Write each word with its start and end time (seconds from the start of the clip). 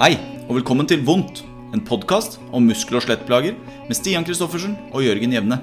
Hei, 0.00 0.14
og 0.48 0.54
velkommen 0.56 0.86
til 0.88 1.02
Vondt, 1.04 1.42
en 1.76 1.82
podkast 1.84 2.38
om 2.56 2.64
muskel- 2.64 2.96
og 2.96 3.02
skjelettplager 3.04 3.52
med 3.84 3.98
Stian 3.98 4.24
Kristoffersen 4.24 4.72
og 4.96 5.02
Jørgen 5.04 5.34
Jevne. 5.36 5.58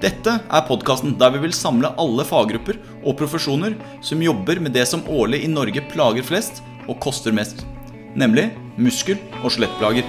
Dette 0.00 0.38
er 0.40 0.64
podkasten 0.64 1.18
der 1.20 1.34
vi 1.34 1.42
vil 1.42 1.52
samle 1.52 1.90
alle 2.00 2.24
faggrupper 2.24 2.78
og 3.02 3.18
profesjoner 3.20 3.76
som 4.00 4.24
jobber 4.24 4.56
med 4.56 4.72
det 4.72 4.86
som 4.88 5.04
årlig 5.04 5.42
i 5.44 5.52
Norge 5.52 5.84
plager 5.92 6.24
flest 6.24 6.62
og 6.86 6.96
koster 7.04 7.36
mest, 7.36 7.66
nemlig 8.16 8.48
muskel- 8.80 9.20
og 9.42 9.52
skjelettplager. 9.52 10.08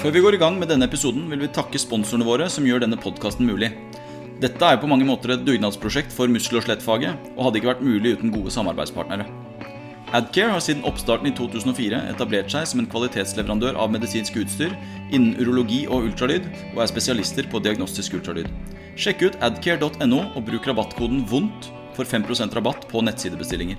Før 0.00 0.16
vi 0.16 0.24
går 0.24 0.40
i 0.40 0.40
gang 0.40 0.56
med 0.56 0.72
denne 0.72 0.88
episoden, 0.88 1.28
vil 1.28 1.44
vi 1.44 1.52
takke 1.52 1.76
sponsorene 1.76 2.24
våre 2.24 2.48
som 2.48 2.64
gjør 2.64 2.86
denne 2.86 2.96
podkasten 2.96 3.44
mulig. 3.44 3.74
Dette 4.42 4.66
er 4.66 4.78
på 4.82 4.88
mange 4.90 5.06
måter 5.06 5.36
et 5.36 5.42
dugnadsprosjekt 5.46 6.10
for 6.10 6.26
muskel- 6.26 6.58
og 6.58 6.64
skjelettfaget, 6.64 7.28
og 7.36 7.44
hadde 7.46 7.60
ikke 7.60 7.68
vært 7.68 7.84
mulig 7.86 8.16
uten 8.16 8.32
gode 8.34 8.50
samarbeidspartnere. 8.50 9.26
Adcare 10.12 10.50
har 10.56 10.60
siden 10.64 10.82
oppstarten 10.88 11.30
i 11.30 11.34
2004 11.38 12.00
etablert 12.10 12.50
seg 12.50 12.66
som 12.66 12.82
en 12.82 12.88
kvalitetsleverandør 12.90 13.78
av 13.78 13.92
medisinsk 13.94 14.40
utstyr 14.42 14.74
innen 15.14 15.36
urologi 15.38 15.84
og 15.86 16.08
ultralyd, 16.08 16.48
og 16.74 16.82
er 16.82 16.90
spesialister 16.90 17.46
på 17.52 17.62
diagnostisk 17.62 18.18
ultralyd. 18.18 18.50
Sjekk 18.98 19.22
ut 19.28 19.38
adcare.no 19.46 20.20
og 20.34 20.42
bruk 20.48 20.66
rabattkoden 20.68 21.22
VONDT 21.30 21.70
for 21.94 22.08
5% 22.08 22.58
rabatt 22.58 22.88
på 22.90 23.04
nettsidebestillinger. 23.06 23.78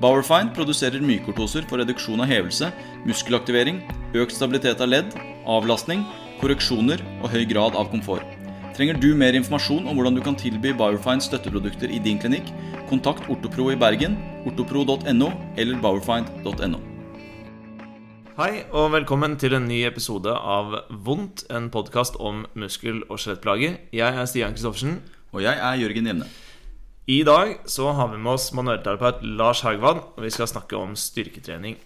Bowerfine 0.00 0.56
produserer 0.56 1.04
mykortoser 1.04 1.68
for 1.68 1.82
reduksjon 1.84 2.24
av 2.24 2.32
hevelse, 2.32 2.72
muskelaktivering, 3.04 3.84
økt 4.16 4.34
stabilitet 4.34 4.80
av 4.80 4.90
ledd, 4.92 5.14
avlastning, 5.44 6.02
korreksjoner 6.40 7.04
og 7.20 7.30
høy 7.36 7.44
grad 7.52 7.76
av 7.76 7.92
komfort. 7.92 8.35
Trenger 8.76 8.98
du 9.00 9.14
mer 9.16 9.32
informasjon 9.32 9.86
om 9.88 9.96
hvordan 9.96 10.18
du 10.18 10.20
kan 10.20 10.34
tilby 10.36 10.74
Biofine 10.76 11.24
støtteprodukter 11.24 11.88
i 11.88 11.96
din 12.04 12.18
klinikk, 12.20 12.50
kontakt 12.90 13.24
Ortopro 13.32 13.70
i 13.72 13.76
Bergen, 13.80 14.18
ortopro.no 14.44 15.30
eller 15.56 15.78
biofine.no. 15.80 16.82
Hei 18.36 18.50
og 18.76 18.90
velkommen 18.92 19.38
til 19.40 19.56
en 19.56 19.64
ny 19.64 19.78
episode 19.88 20.28
av 20.28 20.76
Vondt, 21.06 21.46
en 21.48 21.70
podkast 21.72 22.20
om 22.20 22.44
muskel- 22.52 23.00
og 23.08 23.16
skjelettplager. 23.16 23.80
Jeg 23.96 24.12
er 24.12 24.28
Stian 24.28 24.52
Kristoffersen. 24.52 24.98
Og 25.32 25.40
jeg 25.46 25.56
er 25.56 25.80
Jørgen 25.80 26.12
Jevne. 26.12 26.28
I 27.08 27.22
dag 27.24 27.56
så 27.64 27.94
har 27.96 28.12
vi 28.12 28.20
med 28.20 28.34
oss 28.36 28.52
manuellterapeut 28.52 29.24
Lars 29.40 29.64
Haugvad, 29.64 30.04
og 30.18 30.20
vi 30.20 30.36
skal 30.36 30.52
snakke 30.52 30.76
om 30.76 30.92
styrketrening. 30.92 31.80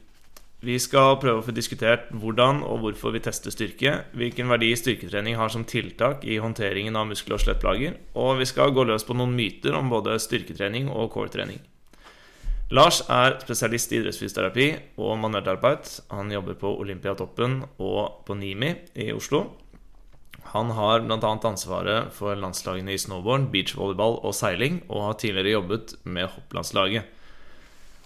Vi 0.61 0.75
skal 0.77 1.15
prøve 1.17 1.41
å 1.41 1.45
få 1.47 1.55
diskutert 1.57 2.11
hvordan 2.13 2.59
og 2.67 2.83
hvorfor 2.83 3.15
vi 3.15 3.23
tester 3.25 3.53
styrke, 3.55 3.95
hvilken 4.13 4.51
verdi 4.53 4.75
styrketrening 4.77 5.39
har 5.41 5.49
som 5.49 5.65
tiltak 5.65 6.27
i 6.29 6.37
håndteringen 6.37 6.99
av 7.01 7.07
muskel- 7.09 7.39
og 7.39 7.41
skjelettplager, 7.41 7.95
og 8.13 8.43
vi 8.43 8.49
skal 8.49 8.75
gå 8.77 8.85
løs 8.85 9.07
på 9.09 9.17
noen 9.17 9.33
myter 9.33 9.73
om 9.79 9.89
både 9.89 10.19
styrketrening 10.21 10.91
og 10.93 11.09
core-trening. 11.15 11.63
Lars 12.77 13.01
er 13.11 13.39
spesialist 13.41 13.91
i 13.91 13.99
idrettsfysioterapi 13.99 14.67
og 15.01 15.17
manuellterapeut. 15.19 15.89
Han 16.13 16.29
jobber 16.31 16.59
på 16.61 16.71
Olympiatoppen 16.85 17.63
og 17.81 18.21
på 18.29 18.37
NIMI 18.39 18.75
i 19.01 19.09
Oslo. 19.17 19.47
Han 20.53 20.71
har 20.77 21.03
bl.a. 21.03 21.19
ansvaret 21.49 22.13
for 22.15 22.37
landslagene 22.39 22.95
i 22.95 23.01
snowboard, 23.01 23.49
beachvolleyball 23.51 24.21
og 24.23 24.37
seiling, 24.37 24.83
og 24.89 25.09
har 25.09 25.19
tidligere 25.19 25.57
jobbet 25.57 25.97
med 26.05 26.31
hopplandslaget. 26.37 27.09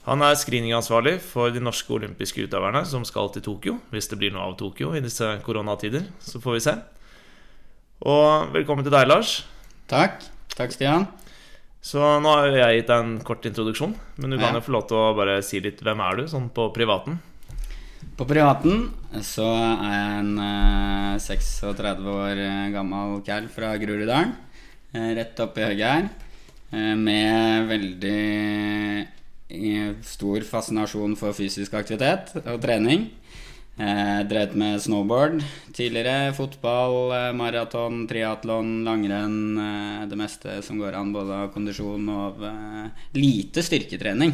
Han 0.04 0.20
er 0.20 0.36
screeningansvarlig 0.36 1.14
for 1.24 1.52
de 1.54 1.62
norske 1.64 1.88
olympiske 1.96 2.44
utøverne 2.44 2.82
som 2.88 3.06
skal 3.08 3.30
til 3.32 3.44
Tokyo. 3.46 3.78
Hvis 3.92 4.08
det 4.10 4.18
blir 4.20 4.34
noe 4.34 4.50
av 4.50 4.56
Tokyo 4.60 4.92
i 4.96 5.00
disse 5.04 5.30
koronatider, 5.46 6.04
så 6.20 6.40
får 6.44 6.58
vi 6.58 6.64
se. 6.66 6.74
Og 8.04 8.50
velkommen 8.52 8.84
til 8.84 8.92
deg, 8.92 9.08
Lars. 9.08 9.38
Takk. 9.88 10.26
Takk, 10.54 10.74
Stian. 10.76 11.06
Så 11.84 12.00
nå 12.20 12.30
har 12.36 12.50
jeg 12.52 12.82
gitt 12.82 12.90
deg 12.92 13.00
en 13.04 13.14
kort 13.24 13.44
introduksjon, 13.48 13.94
men 14.20 14.30
du 14.32 14.38
kan 14.38 14.52
Ja. 14.54 14.60
jo 14.60 14.64
få 14.64 14.72
lov 14.72 14.86
til 14.88 14.96
å 14.96 15.16
bare 15.16 15.42
si 15.42 15.60
litt 15.60 15.80
hvem 15.84 16.00
er 16.00 16.16
du, 16.16 16.22
sånn 16.28 16.50
på 16.52 16.68
privaten? 16.72 17.18
På 18.16 18.24
privaten 18.28 18.90
så 19.24 19.44
er 19.44 19.92
jeg 19.92 20.18
en 20.20 20.38
eh, 20.38 21.18
36 21.18 22.06
år 22.08 22.36
eh, 22.40 22.70
gammel 22.72 23.20
kall 23.24 23.48
fra 23.48 23.76
Groruddalen. 23.80 24.32
eh, 24.94 25.14
rett 25.16 25.40
oppi 25.40 25.60
høyre 25.64 25.92
her. 25.92 26.08
eh, 26.72 26.94
med 26.94 27.68
veldig 27.68 29.00
eh, 29.00 29.06
stor 30.02 30.40
fascinasjon 30.48 31.16
for 31.16 31.36
fysisk 31.36 31.74
aktivitet 31.74 32.32
og 32.44 32.60
trening. 32.62 33.10
Eh, 33.74 34.20
drevet 34.30 34.54
med 34.54 34.78
snowboard 34.78 35.40
tidligere. 35.74 36.32
Fotball, 36.36 37.10
eh, 37.12 37.32
maraton, 37.34 38.06
triatlon, 38.06 38.84
langrenn. 38.84 39.58
Eh, 39.58 40.06
det 40.06 40.16
meste 40.16 40.62
som 40.62 40.78
går 40.78 40.94
an, 40.94 41.12
både 41.12 41.32
av 41.32 41.52
kondisjon 41.52 42.08
og 42.08 42.38
eh, 42.38 42.90
lite 43.18 43.64
styrketrening, 43.66 44.32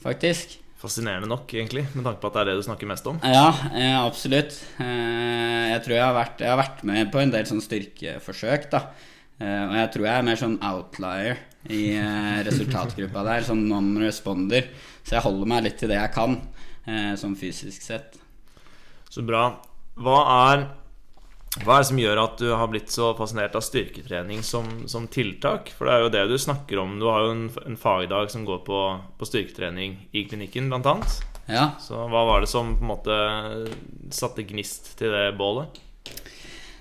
faktisk. 0.00 0.56
Fascinerende 0.78 1.28
nok, 1.28 1.52
egentlig, 1.52 1.84
med 1.92 2.04
tanke 2.06 2.22
på 2.22 2.30
at 2.30 2.34
det 2.38 2.40
er 2.40 2.50
det 2.52 2.56
du 2.56 2.64
snakker 2.64 2.88
mest 2.88 3.06
om. 3.10 3.20
Ja, 3.20 3.50
eh, 3.74 3.98
absolutt. 3.98 4.56
Eh, 4.80 5.74
jeg 5.74 5.84
tror 5.84 5.96
jeg 5.98 6.04
har, 6.06 6.16
vært, 6.16 6.40
jeg 6.40 6.48
har 6.48 6.62
vært 6.62 6.82
med 6.88 7.12
på 7.12 7.20
en 7.20 7.34
del 7.34 7.44
sånn 7.50 7.60
styrkeforsøk, 7.60 8.70
da. 8.72 8.86
Eh, 9.38 9.64
og 9.68 9.74
jeg 9.76 9.90
tror 9.92 10.06
jeg 10.08 10.14
er 10.16 10.28
mer 10.30 10.40
sånn 10.40 10.58
outlier 10.64 11.42
i 11.68 11.82
eh, 11.96 12.40
resultatgruppa 12.46 13.24
der, 13.26 13.44
som 13.46 13.60
non-responder. 13.68 14.68
Så 15.04 15.16
jeg 15.16 15.24
holder 15.24 15.50
meg 15.50 15.64
litt 15.66 15.78
til 15.80 15.92
det 15.92 16.00
jeg 16.00 16.14
kan, 16.14 16.36
eh, 16.88 17.14
sånn 17.20 17.36
fysisk 17.38 17.84
sett. 17.84 18.18
Så 19.08 19.24
bra. 19.26 19.46
Hva 19.98 20.18
er, 20.52 20.66
hva 21.64 21.78
er 21.78 21.82
det 21.82 21.88
som 21.90 22.00
gjør 22.02 22.22
at 22.22 22.42
du 22.42 22.48
har 22.52 22.70
blitt 22.70 22.92
så 22.92 23.10
fascinert 23.18 23.56
av 23.58 23.64
styrketrening 23.66 24.44
som, 24.46 24.68
som 24.90 25.08
tiltak? 25.10 25.72
For 25.76 25.88
det 25.88 25.94
er 25.94 26.04
jo 26.04 26.12
det 26.14 26.26
du 26.30 26.36
snakker 26.38 26.82
om. 26.84 26.98
Du 27.00 27.08
har 27.10 27.24
jo 27.26 27.34
en, 27.34 27.48
en 27.66 27.80
fagdag 27.80 28.30
som 28.34 28.46
går 28.48 28.62
på, 28.68 28.84
på 29.18 29.28
styrketrening 29.28 29.98
i 30.12 30.24
klinikken, 30.28 30.70
blant 30.70 30.88
annet. 30.88 31.18
Ja, 31.48 31.70
Så 31.80 31.96
hva 32.12 32.26
var 32.28 32.44
det 32.44 32.50
som 32.52 32.74
på 32.76 32.84
en 32.84 32.90
måte 32.90 33.14
satte 34.12 34.44
gnist 34.44 34.92
til 35.00 35.14
det 35.14 35.30
bålet? 35.40 35.80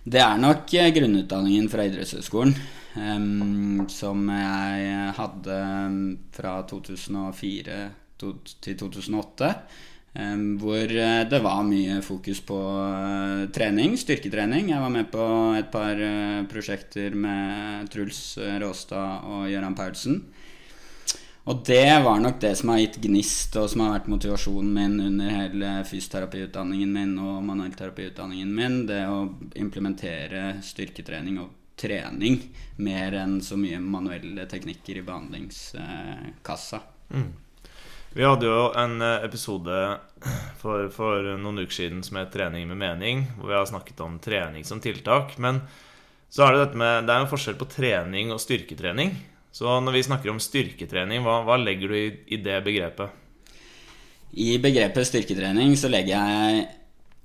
Det 0.08 0.20
er 0.24 0.40
nok 0.40 0.72
eh, 0.76 0.92
grunnutdanningen 0.96 1.70
fra 1.72 1.86
idrettshøyskolen. 1.88 2.54
Som 3.94 4.26
jeg 4.34 5.14
hadde 5.18 5.58
fra 6.36 6.58
2004 6.70 7.80
to, 8.18 8.34
til 8.62 8.78
2008. 8.78 9.52
em, 10.18 10.58
hvor 10.58 10.90
eh, 10.90 11.24
det 11.30 11.40
var 11.44 11.66
mye 11.68 12.00
fokus 12.02 12.40
på 12.42 12.58
eh, 12.58 13.44
trening, 13.54 13.94
styrketrening. 14.00 14.72
Jeg 14.72 14.82
var 14.82 14.90
med 14.90 15.12
på 15.14 15.28
et 15.60 15.70
par 15.70 16.00
eh, 16.02 16.42
prosjekter 16.50 17.14
med 17.14 17.92
Truls 17.94 18.40
Råstad 18.64 19.28
og 19.30 19.46
Gøran 19.52 19.78
Paulsen. 19.78 20.24
Og 21.48 21.62
det 21.64 22.04
var 22.04 22.18
nok 22.20 22.42
det 22.42 22.58
som 22.60 22.74
har 22.74 22.82
gitt 22.82 22.98
gnist, 23.06 23.56
og 23.56 23.70
som 23.72 23.86
har 23.86 23.94
vært 23.94 24.10
motivasjonen 24.12 24.74
min 24.74 24.98
under 25.00 25.32
hele 25.32 25.70
fysioterapiutdanningen 25.88 26.92
min 26.92 27.14
og 27.24 27.38
manuellterapiutdanningen 27.48 28.52
min. 28.58 28.82
Det 28.90 29.06
å 29.08 29.22
implementere 29.56 30.58
styrketrening 30.66 31.40
og 31.46 31.54
trening 31.78 32.40
mer 32.82 33.16
enn 33.22 33.40
så 33.42 33.58
mye 33.60 33.80
manuelle 33.82 34.46
teknikker 34.50 35.00
i 35.00 35.06
behandlingskassa. 35.06 36.82
Vi 38.18 38.26
hadde 38.26 38.48
jo 38.50 38.62
en 38.74 39.02
eh, 39.02 39.26
episode 39.28 39.76
for, 40.62 40.88
for 40.94 41.36
noen 41.38 41.62
uker 41.62 41.76
siden 41.76 42.04
som 42.04 42.18
het 42.18 42.32
'Trening 42.34 42.68
med 42.72 42.80
mening', 42.82 43.26
hvor 43.38 43.52
vi 43.52 43.58
har 43.60 43.66
snakket 43.70 44.00
om 44.02 44.20
trening 44.20 44.66
som 44.66 44.82
tiltak. 44.82 45.38
Men 45.38 45.62
så 46.30 46.48
er 46.48 46.54
det 46.54 46.64
dette 46.66 46.78
med 46.82 47.06
Det 47.06 47.14
er 47.14 47.20
en 47.22 47.30
forskjell 47.30 47.60
på 47.60 47.70
trening 47.70 48.32
og 48.34 48.42
styrketrening. 48.42 49.14
Så 49.52 49.80
når 49.82 49.92
vi 49.92 50.04
snakker 50.04 50.30
om 50.30 50.42
styrketrening, 50.42 51.24
hva, 51.24 51.44
hva 51.46 51.58
legger 51.58 51.88
du 51.88 51.96
i, 51.98 52.10
i 52.28 52.38
det 52.38 52.58
begrepet? 52.66 53.10
I 54.38 54.58
begrepet 54.62 55.08
styrketrening 55.08 55.78
så 55.80 55.90
legger 55.90 56.18
jeg 56.18 56.66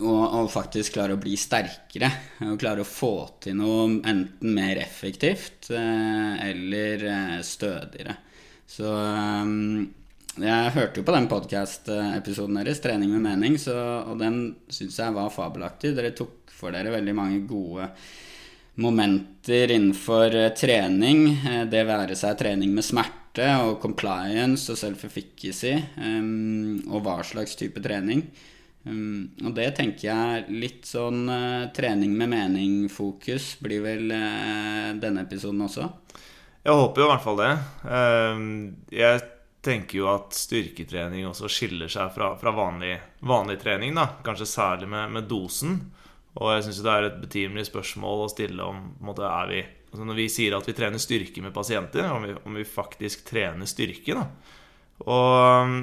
å, 0.02 0.16
og, 0.42 0.50
faktisk 0.52 0.96
klare 0.96 1.16
å 1.16 1.20
bli 1.20 1.36
sterkere. 1.38 2.10
Og 2.48 2.58
klare 2.60 2.84
å 2.84 2.88
få 2.88 3.14
til 3.42 3.56
noe 3.58 3.86
enten 4.08 4.54
mer 4.54 4.80
effektivt 4.82 5.70
eh, 5.74 6.42
eller 6.50 7.06
eh, 7.08 7.38
stødigere. 7.46 8.16
Så 8.68 8.90
eh, 8.90 9.52
jeg 10.42 10.74
hørte 10.76 11.00
jo 11.00 11.06
på 11.06 11.14
den 11.14 11.28
podkast-episoden 11.30 12.60
deres, 12.60 12.80
'Trening 12.80 13.12
med 13.12 13.24
mening', 13.26 13.58
så, 13.60 13.76
og 14.08 14.20
den 14.22 14.44
syns 14.72 14.98
jeg 14.98 15.16
var 15.16 15.32
fabelaktig. 15.34 15.94
Dere 15.96 16.14
tok 16.16 16.52
for 16.52 16.72
dere 16.72 16.94
veldig 16.94 17.16
mange 17.16 17.42
gode 17.48 17.90
momenter 18.80 19.74
innenfor 19.74 20.32
trening. 20.56 21.26
Det 21.68 21.82
være 21.84 22.16
seg 22.16 22.38
trening 22.40 22.72
med 22.72 22.86
smerte 22.86 23.50
og 23.66 23.76
compliance 23.82 24.72
og 24.72 24.80
self-efficacy, 24.80 25.74
og 26.88 27.04
hva 27.04 27.18
slags 27.26 27.58
type 27.60 27.82
trening. 27.84 28.24
Um, 28.82 29.30
og 29.46 29.54
det 29.54 29.68
tenker 29.78 30.08
jeg 30.08 30.46
litt 30.50 30.88
sånn 30.90 31.24
uh, 31.30 31.70
trening 31.74 32.16
med 32.18 32.32
mening-fokus 32.32 33.56
blir 33.62 33.84
vel 33.84 34.10
uh, 34.10 34.90
denne 34.98 35.22
episoden 35.22 35.62
også. 35.68 35.86
Jeg 36.62 36.78
håper 36.78 37.02
jo 37.02 37.06
i 37.06 37.10
hvert 37.12 37.24
fall 37.24 37.38
det. 37.42 37.52
Um, 37.86 38.50
Jeg 38.90 39.22
tenker 39.62 40.00
jo 40.00 40.08
at 40.10 40.34
styrketrening 40.34 41.26
også 41.28 41.50
skiller 41.50 41.90
seg 41.90 42.10
fra, 42.14 42.32
fra 42.38 42.52
vanlig, 42.54 42.96
vanlig 43.22 43.60
trening, 43.62 43.94
da. 43.94 44.08
Kanskje 44.26 44.50
særlig 44.50 44.90
med, 44.90 45.12
med 45.14 45.28
dosen. 45.30 45.78
Og 46.40 46.50
jeg 46.54 46.66
syns 46.66 46.80
det 46.82 46.92
er 46.92 47.06
et 47.06 47.20
betimelig 47.22 47.68
spørsmål 47.68 48.24
å 48.24 48.32
stille 48.32 48.66
om 48.66 48.82
på 48.96 49.04
en 49.04 49.10
måte, 49.10 49.28
er 49.28 49.50
vi 49.50 49.62
altså 49.92 50.06
Når 50.08 50.16
vi 50.16 50.26
sier 50.32 50.54
at 50.56 50.64
vi 50.64 50.72
trener 50.72 51.02
styrke 51.02 51.42
med 51.44 51.52
pasienter, 51.52 52.06
om 52.08 52.22
vi, 52.24 52.34
om 52.48 52.54
vi 52.56 52.64
faktisk 52.64 53.26
trener 53.28 53.68
styrke, 53.68 54.16
da. 54.16 54.58
Og 55.02 55.66
um, 55.66 55.76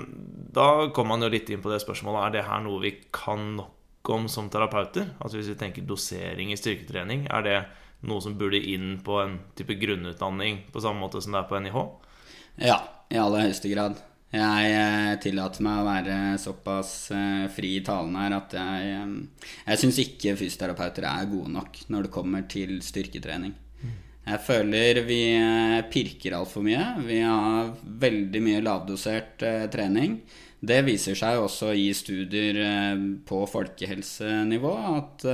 da 0.56 0.70
kommer 0.96 1.16
man 1.16 1.28
jo 1.28 1.34
litt 1.34 1.50
inn 1.52 1.60
på 1.64 1.72
det 1.72 1.82
spørsmålet 1.84 2.22
Er 2.24 2.36
det 2.38 2.48
her 2.48 2.62
noe 2.64 2.80
vi 2.84 2.94
kan 3.12 3.58
nok 3.58 3.76
om 4.10 4.28
som 4.32 4.50
terapeuter. 4.50 5.12
Altså 5.20 5.38
Hvis 5.38 5.52
vi 5.52 5.60
tenker 5.60 5.86
dosering 5.86 6.54
i 6.54 6.58
styrketrening, 6.58 7.28
er 7.30 7.46
det 7.46 7.58
noe 8.08 8.24
som 8.24 8.38
burde 8.40 8.58
inn 8.58 8.98
på 9.04 9.20
en 9.22 9.40
type 9.60 9.76
grunnutdanning 9.80 10.64
på 10.72 10.82
samme 10.84 11.04
måte 11.04 11.22
som 11.22 11.36
det 11.36 11.42
er 11.42 11.50
på 11.50 11.60
NIH? 11.60 11.82
Ja, 12.64 12.80
i 13.12 13.20
aller 13.20 13.50
høyeste 13.50 13.72
grad. 13.72 14.00
Jeg 14.30 14.74
eh, 14.78 15.14
tillater 15.24 15.64
meg 15.66 15.80
å 15.82 15.88
være 15.88 16.16
såpass 16.38 16.92
eh, 17.18 17.48
fri 17.50 17.72
i 17.80 17.86
talen 17.86 18.14
her 18.20 18.36
at 18.38 18.54
jeg, 18.54 18.92
eh, 18.94 19.48
jeg 19.72 19.82
syns 19.82 20.02
ikke 20.04 20.36
fysioterapeuter 20.38 21.08
er 21.10 21.32
gode 21.32 21.50
nok 21.56 21.80
når 21.90 22.06
det 22.06 22.14
kommer 22.14 22.46
til 22.52 22.78
styrketrening. 22.86 23.56
Jeg 24.30 24.42
føler 24.46 25.02
vi 25.08 25.22
pirker 25.90 26.36
altfor 26.38 26.62
mye. 26.66 26.84
Vi 27.08 27.22
har 27.26 27.72
veldig 28.04 28.42
mye 28.46 28.62
lavdosert 28.62 29.42
trening. 29.74 30.20
Det 30.60 30.84
viser 30.86 31.18
seg 31.18 31.40
også 31.40 31.72
i 31.74 31.88
studier 31.98 32.60
på 33.26 33.40
folkehelsenivå 33.50 34.74
at 34.92 35.26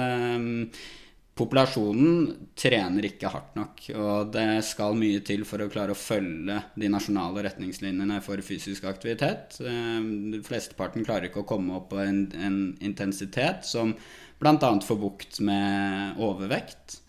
Populasjonen 1.35 2.29
trener 2.55 3.09
ikke 3.09 3.27
hardt 3.27 3.57
nok, 3.59 3.81
og 3.99 4.29
det 4.31 4.61
skal 4.63 4.95
mye 4.95 5.19
til 5.27 5.41
for 5.43 5.59
å 5.59 5.67
klare 5.71 5.91
å 5.91 5.99
følge 5.99 6.61
de 6.79 6.87
nasjonale 6.91 7.43
retningslinjene 7.49 8.21
for 8.23 8.39
fysisk 8.39 8.87
aktivitet. 8.87 9.57
Eh, 9.59 10.39
flesteparten 10.47 11.03
klarer 11.03 11.27
ikke 11.27 11.43
å 11.43 11.49
komme 11.49 11.75
opp 11.75 11.89
på 11.91 11.99
en, 11.99 12.21
en 12.39 12.61
intensitet 12.79 13.67
som 13.67 13.91
bl.a. 14.39 14.71
får 14.87 15.01
bukt 15.01 15.41
med 15.43 16.23
overvekt, 16.23 17.01
eh, 17.01 17.04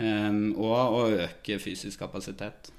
og 0.00 0.96
å 0.96 1.06
øke 1.26 1.58
fysisk 1.62 2.00
kapasitet. 2.02 2.70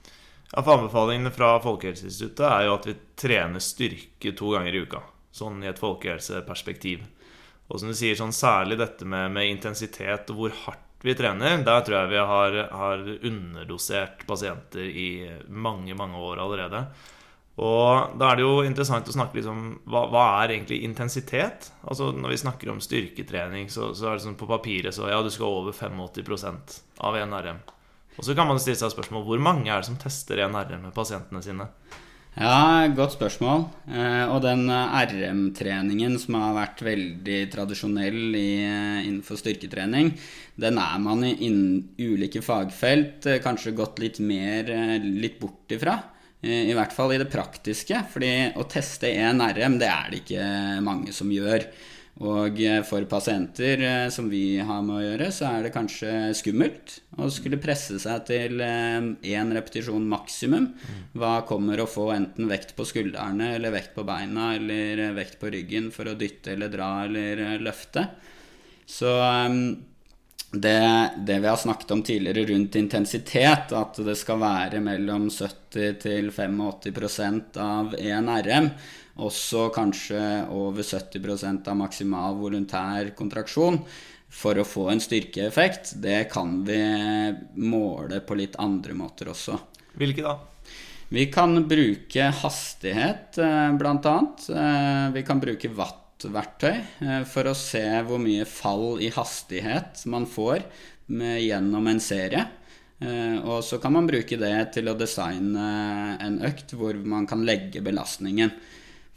Ja, 0.51 0.59
for 0.59 0.75
Anbefalingene 0.75 1.31
fra 1.31 1.53
Folkehelseinstituttet 1.63 2.43
er 2.47 2.65
jo 2.67 2.75
at 2.75 2.87
vi 2.89 2.97
trener 3.19 3.63
styrke 3.63 4.33
to 4.35 4.51
ganger 4.55 4.75
i 4.75 4.83
uka. 4.83 4.99
Sånn 5.31 5.61
i 5.63 5.69
et 5.71 5.79
folkehelseperspektiv. 5.79 7.05
Og 7.71 7.79
som 7.79 7.91
du 7.91 7.95
sier, 7.95 8.17
sånn 8.19 8.35
særlig 8.35 8.81
dette 8.81 9.07
med, 9.07 9.31
med 9.31 9.47
intensitet 9.47 10.33
og 10.33 10.41
hvor 10.41 10.57
hardt 10.65 11.05
vi 11.05 11.15
trener, 11.17 11.63
der 11.65 11.85
tror 11.85 11.97
jeg 11.97 12.11
vi 12.11 12.25
har, 12.31 12.57
har, 12.69 13.05
underdosert 13.31 14.25
pasienter 14.27 14.85
i 14.85 15.07
mange, 15.47 15.95
mange 15.97 16.19
år 16.19 16.43
allerede. 16.43 16.83
Og 17.59 18.15
da 18.17 18.29
er 18.31 18.39
det 18.39 18.45
jo 18.45 18.61
interessant 18.63 19.09
å 19.11 19.13
snakke 19.13 19.37
litt 19.37 19.49
om 19.51 19.73
hva, 19.91 20.05
hva 20.09 20.23
er 20.41 20.55
egentlig 20.55 20.79
intensitet? 20.87 21.67
Altså 21.83 22.11
Når 22.15 22.33
vi 22.33 22.39
snakker 22.45 22.71
om 22.71 22.79
styrketrening, 22.81 23.67
så, 23.69 23.91
så 23.97 24.07
er 24.07 24.17
det 24.17 24.25
sånn 24.25 24.39
på 24.39 24.49
papiret 24.49 24.95
så 24.95 25.09
ja, 25.11 25.19
du 25.21 25.29
skal 25.33 25.59
over 25.59 25.75
85% 25.75 26.79
av 27.03 27.19
NRM. 27.19 27.59
Og 28.17 28.27
så 28.27 28.35
kan 28.37 28.47
man 28.47 28.59
stille 28.61 28.79
seg 28.79 28.93
spørsmål 28.93 29.27
hvor 29.27 29.43
mange 29.43 29.71
er 29.71 29.83
det 29.83 29.89
som 29.89 29.99
tester 29.99 30.41
NRM 30.47 30.87
med 30.87 30.95
pasientene 30.95 31.43
sine? 31.43 31.67
Ja, 32.31 32.87
godt 32.95 33.17
spørsmål. 33.17 33.65
Eh, 33.91 34.23
og 34.31 34.39
den 34.45 34.63
eh, 34.71 34.93
RM-treningen 35.11 36.15
som 36.19 36.37
har 36.39 36.53
vært 36.55 36.83
veldig 36.87 37.39
tradisjonell 37.51 38.37
eh, 38.39 39.01
innenfor 39.03 39.39
styrketrening, 39.39 40.13
den 40.55 40.79
er 40.79 41.01
man 41.03 41.25
innen 41.27 41.89
ulike 41.99 42.39
fagfelt 42.45 43.27
kanskje 43.43 43.75
gått 43.75 43.99
litt 43.99 44.21
mer 44.23 44.71
litt 45.03 45.41
bort 45.41 45.75
ifra. 45.75 45.97
I 46.41 46.73
hvert 46.73 46.93
fall 46.95 47.11
i 47.13 47.19
det 47.21 47.29
praktiske. 47.29 47.99
fordi 48.09 48.51
å 48.57 48.63
teste 48.65 49.11
én 49.13 49.41
RM, 49.41 49.77
det 49.77 49.89
er 49.89 50.07
det 50.09 50.21
ikke 50.23 50.45
mange 50.81 51.13
som 51.13 51.29
gjør. 51.29 51.67
Og 52.21 52.59
eh, 52.61 52.81
for 52.85 53.05
pasienter 53.09 53.81
eh, 53.81 54.07
som 54.13 54.27
vi 54.29 54.59
har 54.61 54.81
med 54.85 54.97
å 54.97 55.03
gjøre, 55.03 55.29
så 55.33 55.47
er 55.47 55.65
det 55.65 55.73
kanskje 55.73 56.11
skummelt 56.37 56.99
å 57.17 57.29
skulle 57.33 57.61
presse 57.61 57.97
seg 58.03 58.25
til 58.27 58.61
én 58.61 59.15
eh, 59.23 59.53
repetisjon 59.55 60.05
maksimum. 60.11 60.67
Hva 61.17 61.39
kommer 61.49 61.81
å 61.81 61.89
få 61.89 62.11
enten 62.13 62.51
vekt 62.51 62.75
på 62.77 62.85
skuldrene 62.89 63.55
eller 63.55 63.73
vekt 63.73 63.95
på 63.95 64.05
beina 64.05 64.51
eller 64.57 65.15
vekt 65.17 65.39
på 65.41 65.49
ryggen 65.53 65.89
for 65.95 66.11
å 66.11 66.17
dytte 66.19 66.53
eller 66.53 66.73
dra 66.73 66.91
eller 67.07 67.57
løfte. 67.63 68.05
Så 68.85 69.09
det, 70.51 71.11
det, 71.17 71.39
vi 71.39 71.47
har 71.47 71.57
snakket 71.57 71.91
om 71.91 72.03
tidligere 72.03 72.45
rundt 72.45 72.75
intensitet, 72.75 73.71
at 73.71 73.99
det 74.03 74.17
skal 74.19 74.41
være 74.41 74.81
mellom 74.83 75.29
70 75.31 75.99
til 76.03 76.31
85% 76.31 77.59
av 77.63 77.95
én 77.95 78.27
RM, 78.27 78.67
også 79.23 79.69
kanskje 79.75 80.21
over 80.51 80.83
70% 80.83 81.69
av 81.71 81.79
maksimal 81.79 82.35
volontær 82.39 83.13
kontraksjon 83.15 83.79
for 84.31 84.59
å 84.59 84.67
få 84.67 84.89
en 84.91 85.03
styrkeeffekt, 85.03 85.95
det 86.03 86.25
kan 86.31 86.61
vi 86.67 86.79
måle 87.59 88.21
på 88.23 88.39
litt 88.39 88.55
andre 88.59 88.95
måter 88.95 89.31
også. 89.31 89.57
Hvilke 89.99 90.23
da? 90.23 90.37
Vi 91.11 91.25
kan 91.27 91.57
bruke 91.67 92.29
hastighet, 92.39 93.37
eh, 93.37 93.71
bl.a. 93.75 94.17
Eh, 94.49 95.11
vi 95.11 95.23
kan 95.27 95.41
bruke 95.43 95.67
watt-verktøy 95.75 96.00
eh, 96.29 97.23
for 97.27 97.49
å 97.49 97.57
se 97.57 97.83
hvor 98.07 98.21
mye 98.21 98.45
fall 98.45 99.01
i 99.01 99.11
hastighet 99.13 100.05
man 100.11 100.27
får 100.29 100.63
gjennom 101.11 101.87
en 101.91 101.99
serie. 101.99 102.45
Og 103.01 103.63
så 103.65 103.79
kan 103.81 103.91
man 103.91 104.05
bruke 104.07 104.37
det 104.39 104.53
til 104.77 104.87
å 104.87 104.93
designe 104.95 105.63
en 106.21 106.37
økt 106.47 106.71
hvor 106.77 106.95
man 107.03 107.25
kan 107.27 107.41
legge 107.43 107.81
belastningen. 107.83 108.53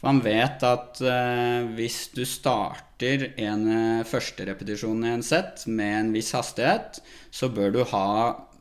For 0.01 0.09
Man 0.09 0.23
vet 0.25 0.65
at 0.67 0.99
uh, 1.05 1.69
hvis 1.77 2.09
du 2.17 2.25
starter 2.27 3.29
en 3.45 3.69
første 4.09 4.49
repetisjon 4.49 5.05
i 5.05 5.13
en 5.13 5.23
sett 5.23 5.67
med 5.69 5.99
en 6.01 6.11
viss 6.17 6.33
hastighet, 6.35 6.99
så 7.31 7.53
bør 7.53 7.77
du 7.77 7.81
ha 7.93 8.09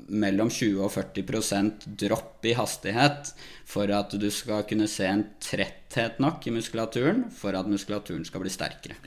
mellom 0.08 0.50
20 0.52 0.82
og 0.84 0.92
40% 0.94 1.86
dropp 2.00 2.46
i 2.50 2.56
hastighet 2.58 3.32
for 3.70 3.92
at 3.94 4.16
du 4.20 4.28
skal 4.34 4.66
kunne 4.70 4.90
se 4.92 5.08
en 5.08 5.24
tretthet 5.44 6.20
nok 6.24 6.48
i 6.48 6.56
muskulaturen 6.56 7.28
for 7.34 7.56
at 7.58 7.70
muskulaturen 7.70 8.26
skal 8.28 8.44
bli 8.44 8.52
sterkere. 8.54 8.98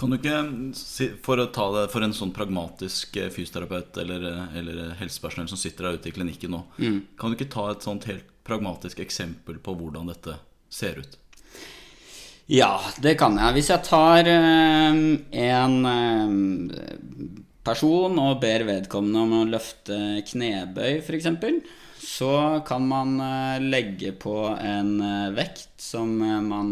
Kan 0.00 0.14
du 0.14 0.16
ikke, 0.16 0.36
for, 1.20 1.42
å 1.42 1.50
ta 1.52 1.66
det, 1.74 1.88
for 1.92 2.04
en 2.04 2.14
sånn 2.16 2.32
pragmatisk 2.32 3.18
eh, 3.20 3.28
fysioterapeut 3.32 3.98
eller, 4.00 4.22
eller 4.56 4.94
helsepersonell 4.96 5.50
som 5.50 5.60
sitter 5.60 5.86
der 5.86 5.98
ute 6.00 6.08
i 6.08 6.14
klinikken 6.16 6.54
nå, 6.56 6.62
mm. 6.80 7.00
kan 7.20 7.28
du 7.28 7.36
ikke 7.36 7.52
ta 7.52 7.66
et 7.68 7.84
sånt 7.84 8.06
helt 8.08 8.30
pragmatisk 8.48 9.02
eksempel 9.04 9.60
på 9.60 9.74
hvordan 9.76 10.08
dette 10.08 10.38
ser 10.72 11.02
ut? 11.02 11.18
Ja, 12.50 12.80
det 12.98 13.14
kan 13.20 13.36
jeg. 13.38 13.54
Hvis 13.58 13.68
jeg 13.70 13.84
tar 13.86 14.26
eh, 14.26 15.02
en 15.44 15.76
eh, 15.92 16.32
person 17.66 18.16
og 18.22 18.40
ber 18.42 18.64
vedkommende 18.68 19.24
om 19.24 19.34
å 19.40 19.48
løfte 19.48 19.96
knebøy, 20.30 21.00
f.eks., 21.02 21.30
så 22.00 22.32
kan 22.64 22.86
man 22.88 23.18
eh, 23.20 23.58
legge 23.60 24.14
på 24.16 24.32
en 24.56 24.94
vekt 25.36 25.82
som 25.84 26.14
man 26.16 26.70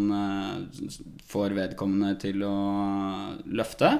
får 1.28 1.52
vedkommende 1.56 2.14
til 2.22 2.46
å 2.48 2.54
løfte. 3.52 3.90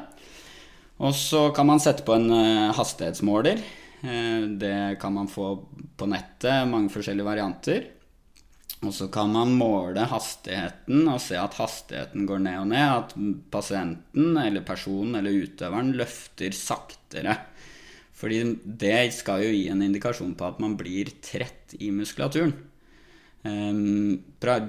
Og 1.04 1.12
så 1.14 1.50
kan 1.54 1.68
man 1.68 1.84
sette 1.84 2.06
på 2.06 2.16
en 2.16 2.32
hastighetsmåler. 2.74 3.60
Det 4.58 4.78
kan 5.02 5.14
man 5.14 5.28
få 5.30 5.52
på 6.00 6.08
nettet, 6.10 6.66
mange 6.70 6.90
forskjellige 6.94 7.28
varianter. 7.28 7.86
Og 8.86 8.92
så 8.94 9.08
kan 9.10 9.32
man 9.34 9.56
måle 9.58 10.04
hastigheten 10.06 11.08
og 11.10 11.18
se 11.22 11.34
at 11.40 11.54
hastigheten 11.58 12.26
går 12.28 12.38
ned 12.44 12.58
og 12.60 12.68
ned. 12.70 12.88
At 13.02 13.14
pasienten 13.50 14.36
eller 14.38 14.62
personen 14.66 15.16
eller 15.18 15.42
utøveren 15.44 15.92
løfter 15.98 16.52
saktere. 16.54 17.34
Fordi 18.18 18.38
det 18.62 19.12
skal 19.14 19.42
jo 19.44 19.50
gi 19.54 19.68
en 19.70 19.82
indikasjon 19.82 20.34
på 20.38 20.44
at 20.46 20.60
man 20.62 20.76
blir 20.78 21.06
trett 21.22 21.74
i 21.78 21.90
muskulaturen. 21.94 22.52
Ehm, 23.46 24.18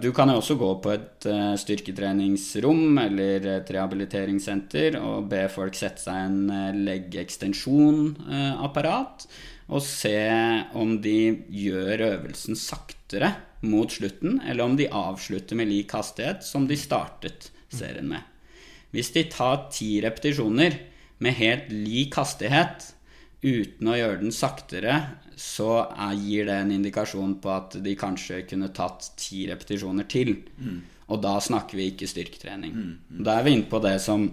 du 0.01 0.11
kan 0.13 0.29
jo 0.29 0.35
også 0.37 0.55
gå 0.57 0.81
på 0.83 0.91
et 0.93 1.25
eh, 1.25 1.55
styrketreningsrom 1.57 2.97
eller 3.01 3.45
et 3.55 3.71
rehabiliteringssenter 3.73 4.95
og 5.01 5.29
be 5.31 5.49
folk 5.49 5.75
sette 5.77 6.01
seg 6.03 6.15
en 6.27 6.49
eh, 6.53 6.73
leggekstensjonapparat 6.89 9.27
og 9.69 9.83
se 9.85 10.17
om 10.77 10.95
de 11.03 11.19
gjør 11.53 12.01
øvelsen 12.07 12.57
saktere 12.57 13.35
mot 13.61 13.91
slutten, 13.91 14.39
eller 14.47 14.65
om 14.65 14.75
de 14.79 14.89
avslutter 14.89 15.57
med 15.59 15.69
lik 15.69 15.93
hastighet 15.93 16.45
som 16.47 16.65
de 16.69 16.77
startet 16.79 17.51
serien 17.69 18.09
med. 18.09 18.23
Hvis 18.95 19.11
de 19.13 19.27
tar 19.29 19.67
ti 19.73 19.99
repetisjoner 20.01 20.79
med 21.21 21.37
helt 21.37 21.69
lik 21.73 22.17
hastighet 22.17 22.93
uten 23.43 23.91
å 23.91 23.97
gjøre 23.99 24.21
den 24.23 24.33
saktere, 24.35 24.95
så 25.39 25.85
gir 26.19 26.49
det 26.49 26.57
en 26.59 26.73
indikasjon 26.75 27.37
på 27.43 27.51
at 27.53 27.77
de 27.83 27.95
kanskje 27.99 28.41
kunne 28.49 28.71
tatt 28.75 29.11
ti 29.19 29.45
repetisjoner 29.47 30.07
til. 30.11 30.33
Mm. 30.57 30.81
Og 31.09 31.21
da 31.23 31.37
snakker 31.41 31.79
vi 31.79 31.91
ikke 31.93 32.09
styrketrening. 32.09 32.73
Mm. 32.73 32.91
Mm. 33.07 33.21
Da 33.23 33.37
er 33.37 33.45
vi 33.45 33.55
inne 33.55 33.69
på 33.69 33.79
det 33.83 33.95
som 34.03 34.25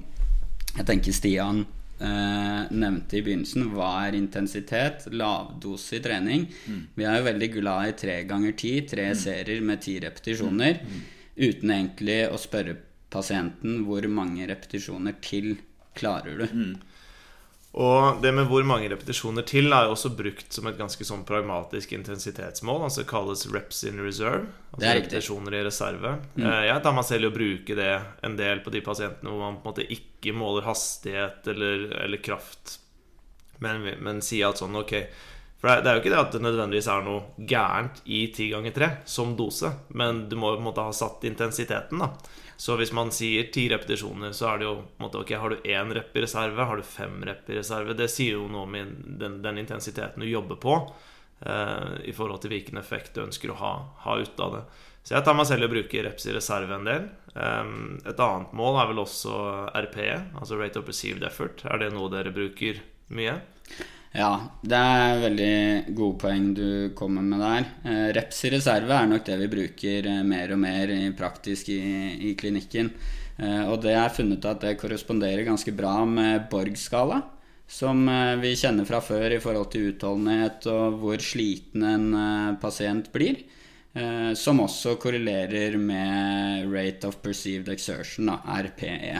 jeg 0.76 0.86
tenker 0.88 1.14
Stian 1.14 1.62
eh, 2.00 2.72
nevnte 2.72 3.18
i 3.18 3.22
begynnelsen, 3.26 3.68
hva 3.74 3.90
er 4.06 4.16
intensitet? 4.18 5.06
Lavdose 5.12 5.98
i 5.98 6.02
trening. 6.04 6.48
Mm. 6.66 6.82
Vi 6.94 7.06
er 7.06 7.20
jo 7.20 7.28
veldig 7.28 7.50
glad 7.58 7.92
i 7.92 7.96
tre 8.04 8.16
ganger 8.28 8.56
ti, 8.58 8.74
tre 8.88 9.10
mm. 9.12 9.20
serier 9.20 9.62
med 9.64 9.84
ti 9.86 9.96
repetisjoner, 10.02 10.82
mm. 10.82 10.98
mm. 10.98 11.06
uten 11.48 11.74
egentlig 11.78 12.20
å 12.28 12.40
spørre 12.40 12.76
pasienten 13.12 13.84
hvor 13.86 14.06
mange 14.10 14.48
repetisjoner 14.50 15.16
til 15.24 15.54
klarer 15.96 16.42
du. 16.42 16.46
Og 17.76 18.22
det 18.22 18.30
med 18.32 18.48
hvor 18.48 18.64
mange 18.64 18.88
repetisjoner 18.88 19.44
til 19.44 19.68
er 19.68 19.84
jo 19.84 19.92
også 19.92 20.14
brukt 20.16 20.54
som 20.54 20.64
et 20.70 20.78
ganske 20.78 21.04
sånn 21.04 21.26
pragmatisk 21.28 21.92
intensitetsmål. 21.92 22.86
Altså 22.86 23.02
det 23.02 23.10
kalles 23.10 23.44
reps 23.52 23.82
in 23.84 24.00
reserve. 24.00 24.46
Altså 24.72 24.94
repetisjoner 24.96 25.58
i 25.58 25.62
reserve. 25.66 26.14
Mm. 26.38 26.46
Eh, 26.46 26.62
jeg 26.70 26.84
tar 26.86 26.96
meg 26.96 27.08
selv 27.08 27.28
i 27.28 27.30
å 27.30 27.34
bruke 27.36 27.76
det 27.76 27.92
en 28.24 28.38
del 28.40 28.64
på 28.64 28.72
de 28.72 28.82
pasientene 28.86 29.28
hvor 29.28 29.44
man 29.44 29.60
på 29.60 29.66
en 29.66 29.74
måte 29.74 29.88
ikke 29.92 30.32
måler 30.36 30.64
hastighet 30.64 31.52
eller, 31.52 31.86
eller 32.06 32.24
kraft, 32.24 32.78
men, 33.60 33.84
men 34.04 34.24
sier 34.24 34.48
alt 34.48 34.60
sånn 34.60 34.76
Ok, 34.76 34.96
for 35.60 35.80
det 35.80 35.88
er 35.88 35.96
jo 35.96 36.02
ikke 36.02 36.12
det 36.12 36.20
at 36.20 36.34
det 36.34 36.42
nødvendigvis 36.44 36.88
er 36.92 37.04
noe 37.04 37.46
gærent 37.48 38.02
i 38.04 38.26
10 38.28 38.50
ganger 38.52 38.74
3 38.76 38.90
som 39.08 39.36
dose, 39.36 39.70
men 39.96 40.26
du 40.30 40.36
må 40.40 40.54
på 40.54 40.60
en 40.60 40.68
måte 40.68 40.84
ha 40.84 40.96
satt 40.96 41.24
intensiteten, 41.28 42.00
da. 42.00 42.10
Så 42.56 42.76
hvis 42.80 42.92
man 42.96 43.10
sier 43.12 43.50
ti 43.52 43.66
repetisjoner, 43.68 44.32
så 44.32 44.48
er 44.50 44.60
det 44.60 44.66
jo 44.68 44.76
måte, 45.02 45.20
ok, 45.20 45.34
Har 45.36 45.52
du 45.52 45.68
én 45.68 45.92
rep 45.92 46.16
i 46.16 46.22
reserve? 46.24 46.64
Har 46.64 46.76
du 46.76 46.82
fem 46.82 47.20
rep 47.24 47.50
i 47.50 47.58
reserve? 47.58 47.94
Det 47.94 48.08
sier 48.08 48.38
jo 48.38 48.48
noe 48.48 48.64
om 48.64 48.76
den, 49.20 49.42
den 49.44 49.60
intensiteten 49.60 50.24
du 50.24 50.28
jobber 50.28 50.56
på, 50.56 50.76
eh, 51.44 52.08
i 52.08 52.14
forhold 52.16 52.40
til 52.42 52.54
hvilken 52.54 52.80
effekt 52.80 53.14
du 53.14 53.26
ønsker 53.26 53.52
å 53.52 53.60
ha, 53.60 53.72
ha 54.06 54.16
ut 54.16 54.40
av 54.40 54.56
det. 54.56 54.64
Så 55.06 55.14
jeg 55.14 55.26
tar 55.26 55.36
meg 55.38 55.46
selv 55.46 55.62
i 55.62 55.68
å 55.68 55.74
bruke 55.76 56.02
reps 56.02 56.26
i 56.26 56.34
reserve 56.34 56.74
en 56.74 56.88
del. 56.88 57.10
Eh, 57.34 57.74
et 58.08 58.24
annet 58.24 58.56
mål 58.56 58.80
er 58.80 58.90
vel 58.92 59.04
også 59.04 59.36
RPE, 59.76 60.16
altså 60.40 60.56
Rate 60.56 60.80
of 60.80 60.88
Perceived 60.88 61.28
Effort. 61.28 61.66
Er 61.68 61.84
det 61.84 61.92
noe 61.94 62.10
dere 62.12 62.32
bruker 62.34 62.80
mye? 63.12 63.36
Ja, 64.16 64.30
det 64.64 64.76
er 64.80 65.18
veldig 65.20 65.56
gode 65.92 66.16
poeng 66.22 66.46
du 66.56 66.68
kommer 66.96 67.24
med 67.24 67.42
der. 67.42 67.66
Eh, 67.84 68.06
reps 68.16 68.38
i 68.48 68.52
reserve 68.54 68.96
er 68.96 69.10
nok 69.10 69.26
det 69.26 69.36
vi 69.42 69.48
bruker 69.52 70.08
eh, 70.08 70.22
mer 70.24 70.54
og 70.54 70.60
mer 70.62 70.92
praktisk 71.18 71.68
i, 71.74 71.80
i 72.24 72.32
klinikken. 72.38 72.88
Eh, 73.36 73.64
og 73.68 73.82
det 73.84 73.92
er 73.92 74.14
funnet 74.16 74.48
at 74.48 74.64
det 74.64 74.78
korresponderer 74.80 75.44
ganske 75.44 75.74
bra 75.76 75.98
med 76.08 76.48
Borg-skala. 76.48 77.20
Som 77.68 78.06
vi 78.38 78.52
kjenner 78.54 78.86
fra 78.86 79.00
før 79.02 79.34
i 79.34 79.40
forhold 79.42 79.72
til 79.72 79.88
utholdenhet 79.90 80.68
og 80.70 81.00
hvor 81.00 81.18
sliten 81.18 81.82
en 81.82 82.04
pasient 82.62 83.08
blir. 83.10 83.40
Som 84.38 84.60
også 84.62 84.92
korrelerer 85.02 85.74
med 85.74 86.70
rate 86.70 87.10
of 87.10 87.18
perceived 87.24 87.72
exertion, 87.74 88.30
RPE. 88.30 89.18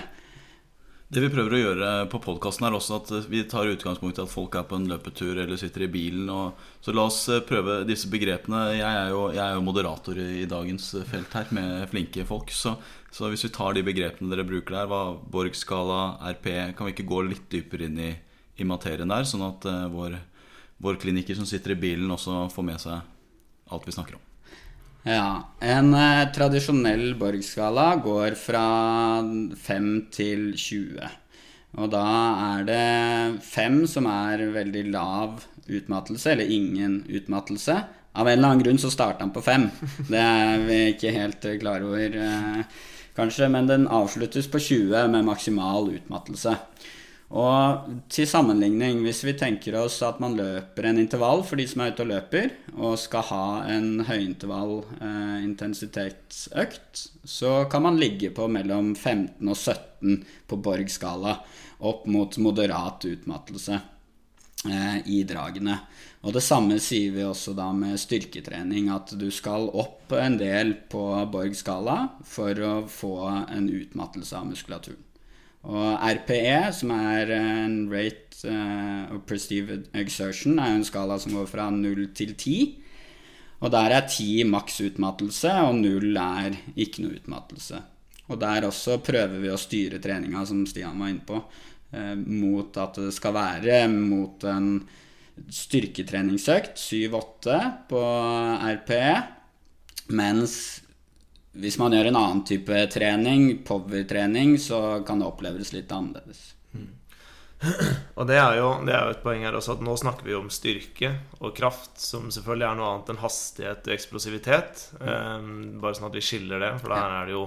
Det 1.07 1.21
vi 1.23 1.29
prøver 1.31 1.55
å 1.55 1.59
gjøre 1.61 1.89
på 2.11 2.19
podkasten, 2.19 2.65
er 2.67 2.75
også 2.75 2.97
at 2.97 3.11
vi 3.31 3.45
tar 3.47 3.69
utgangspunkt 3.71 4.19
i 4.19 4.25
at 4.25 4.33
folk 4.33 4.57
er 4.59 4.65
på 4.67 4.75
en 4.75 4.89
løpetur 4.91 5.39
eller 5.39 5.61
sitter 5.61 5.85
i 5.87 5.91
bilen. 5.93 6.27
Og, 6.35 6.59
så 6.83 6.91
la 6.91 7.05
oss 7.07 7.21
eh, 7.31 7.45
prøve 7.47 7.85
disse 7.87 8.11
begrepene. 8.11 8.65
Jeg 8.75 8.89
er 8.89 9.13
jo, 9.15 9.21
jeg 9.31 9.45
er 9.45 9.55
jo 9.55 9.63
moderator 9.63 10.19
i, 10.19 10.27
i, 10.41 10.49
dagens 10.51 10.89
felt 11.07 11.39
her 11.39 11.55
med 11.55 11.87
flinke 11.93 12.27
folk. 12.27 12.51
Så, 12.51 12.75
så, 13.15 13.31
hvis 13.31 13.47
vi 13.47 13.53
tar 13.55 13.79
de 13.79 13.87
begrepene 13.87 14.35
dere 14.35 14.49
bruker 14.51 14.81
der, 14.81 14.91
hva 14.91 15.05
Borg-skala, 15.31 16.03
RP 16.35 16.51
Kan 16.75 16.91
vi 16.91 16.97
ikke 16.97 17.11
gå 17.15 17.23
litt 17.29 17.47
dypere 17.55 17.87
inn 17.87 18.03
i, 18.03 18.13
i 18.59 18.67
materien 18.67 19.15
der, 19.15 19.31
sånn 19.31 19.47
at 19.47 19.71
uh, 19.71 19.87
vår, 19.93 20.19
vår 20.83 20.99
kliniker 21.07 21.39
som 21.39 21.47
sitter 21.47 21.77
i 21.77 21.83
bilen, 21.87 22.11
også 22.11 22.49
får 22.51 22.73
med 22.75 22.83
seg 22.83 22.99
alt 23.71 23.87
vi 23.87 23.95
snakker 23.95 24.19
om? 24.19 24.26
Ja. 25.07 25.55
En 25.63 25.93
eh, 25.95 26.25
tradisjonell 26.35 27.13
Borg-skala 27.19 27.93
går 28.03 28.35
fra 28.41 28.67
5 29.23 29.93
til 30.15 30.49
20. 30.59 31.13
Og 31.77 31.93
da 31.93 32.07
er 32.57 32.65
det 32.67 32.87
5 33.47 33.85
som 33.91 34.09
er 34.11 34.43
veldig 34.55 34.83
lav 34.91 35.45
utmattelse, 35.67 36.33
eller 36.33 36.51
ingen 36.51 37.05
utmattelse. 37.07 37.79
Av 38.17 38.27
en 38.27 38.33
eller 38.33 38.49
annen 38.49 38.65
grunn 38.65 38.83
så 38.83 38.91
starter 38.91 39.23
han 39.23 39.35
på 39.35 39.45
5. 39.47 39.69
Det 40.11 40.23
er 40.25 40.67
vi 40.67 40.83
ikke 40.97 41.15
helt 41.15 41.49
klar 41.63 41.87
over, 41.87 42.19
eh, 42.27 42.85
kanskje. 43.15 43.51
Men 43.53 43.71
den 43.71 43.87
avsluttes 43.87 44.51
på 44.51 44.59
20 44.59 45.07
med 45.13 45.29
maksimal 45.29 45.93
utmattelse. 46.01 46.57
Og 47.35 47.89
til 48.13 48.29
sammenligning, 48.31 49.01
hvis 49.03 49.25
vi 49.27 49.33
tenker 49.35 49.75
oss 49.81 49.99
at 50.07 50.21
man 50.23 50.37
løper 50.39 50.87
en 50.87 51.01
intervall 51.03 51.43
for 51.47 51.59
de 51.59 51.65
som 51.67 51.83
er 51.83 51.91
ute 51.91 52.05
og 52.05 52.13
løper, 52.13 52.53
og 52.79 52.95
skal 53.03 53.27
ha 53.33 53.47
en 53.75 54.05
høyintervall 54.07 54.77
eh, 55.01 55.41
intensitetsøkt, 55.43 57.03
så 57.27 57.65
kan 57.71 57.83
man 57.83 57.99
ligge 57.99 58.31
på 58.35 58.47
mellom 58.47 58.95
15 58.95 59.43
og 59.43 59.57
17 59.59 60.23
på 60.47 60.61
Borg-skala, 60.63 61.41
opp 61.83 62.07
mot 62.07 62.39
moderat 62.39 63.09
utmattelse 63.11 63.81
eh, 64.71 65.01
i 65.11 65.25
dragene. 65.27 65.81
Og 66.23 66.35
det 66.35 66.45
samme 66.47 66.79
sier 66.83 67.11
vi 67.15 67.27
også 67.27 67.57
da 67.59 67.73
med 67.75 67.99
styrketrening, 67.99 68.87
at 68.95 69.17
du 69.19 69.27
skal 69.35 69.67
opp 69.75 70.15
en 70.15 70.39
del 70.39 70.77
på 70.95 71.03
Borg-skala 71.35 71.99
for 72.23 72.63
å 72.63 72.77
få 72.87 73.17
en 73.51 73.67
utmattelse 73.67 74.39
av 74.39 74.47
muskulaturen. 74.55 75.06
Og 75.67 75.99
RPE, 75.99 76.71
som 76.75 76.93
er 76.95 77.33
en 77.35 77.79
rate 77.91 78.47
uh, 78.47 79.15
of 79.17 79.25
perceived 79.27 79.89
exertion, 79.99 80.61
er 80.63 80.77
en 80.77 80.87
skala 80.87 81.19
som 81.19 81.35
går 81.35 81.49
fra 81.51 81.67
0 81.75 82.05
til 82.15 82.37
10. 82.37 82.59
Og 83.67 83.73
der 83.73 83.97
er 83.97 84.07
10 84.07 84.45
maks 84.53 84.79
utmattelse, 84.85 85.51
og 85.67 85.81
0 85.81 86.21
er 86.23 86.59
ikke 86.77 87.03
noe 87.03 87.19
utmattelse. 87.19 87.81
Og 88.31 88.39
der 88.43 88.69
også 88.69 89.01
prøver 89.03 89.41
vi 89.43 89.51
å 89.51 89.59
styre 89.59 89.99
treninga, 90.03 90.45
som 90.47 90.63
Stian 90.71 91.03
var 91.03 91.11
inne 91.11 91.27
på, 91.27 91.41
uh, 91.43 92.15
mot 92.15 92.79
at 92.83 93.03
det 93.03 93.15
skal 93.17 93.35
være 93.35 93.83
mot 93.91 94.47
en 94.47 94.71
styrketreningsøkt, 95.53 96.79
7-8 96.79 97.59
på 97.91 98.03
RPE, 98.79 99.15
mens 100.15 100.55
hvis 101.61 101.79
man 101.81 101.95
gjør 101.95 102.11
en 102.11 102.19
annen 102.21 102.43
type 102.49 102.83
trening, 102.93 103.49
power-trening, 103.67 104.57
så 104.61 105.01
kan 105.07 105.23
det 105.23 105.29
oppleves 105.29 105.73
litt 105.73 105.93
annerledes. 105.93 106.43
Mm. 106.77 106.91
Og 108.19 108.29
det 108.29 108.37
er, 108.41 108.59
jo, 108.61 108.71
det 108.87 108.93
er, 108.93 109.07
jo, 109.07 109.15
et 109.17 109.23
poeng 109.25 109.47
her 109.47 109.57
også 109.57 109.79
at 109.79 109.85
nå 109.87 109.97
snakker 110.01 110.29
vi 110.29 110.37
om 110.37 110.51
styrke 110.53 111.15
og 111.41 111.55
kraft, 111.57 111.95
som 112.03 112.29
selvfølgelig 112.35 112.69
er 112.69 112.81
noe 112.81 112.91
annet 112.93 113.15
enn 113.15 113.23
hastighet 113.23 113.89
og 113.89 113.97
eksplosivitet. 113.97 114.85
Mm. 115.01 115.09
Um, 115.09 115.57
bare 115.85 115.99
sånn 115.99 116.11
at 116.11 116.19
vi 116.19 116.25
skiller 116.25 116.63
det, 116.63 116.75
for 116.83 116.93
der 116.93 117.17
er 117.21 117.31
det 117.31 117.37
jo 117.37 117.47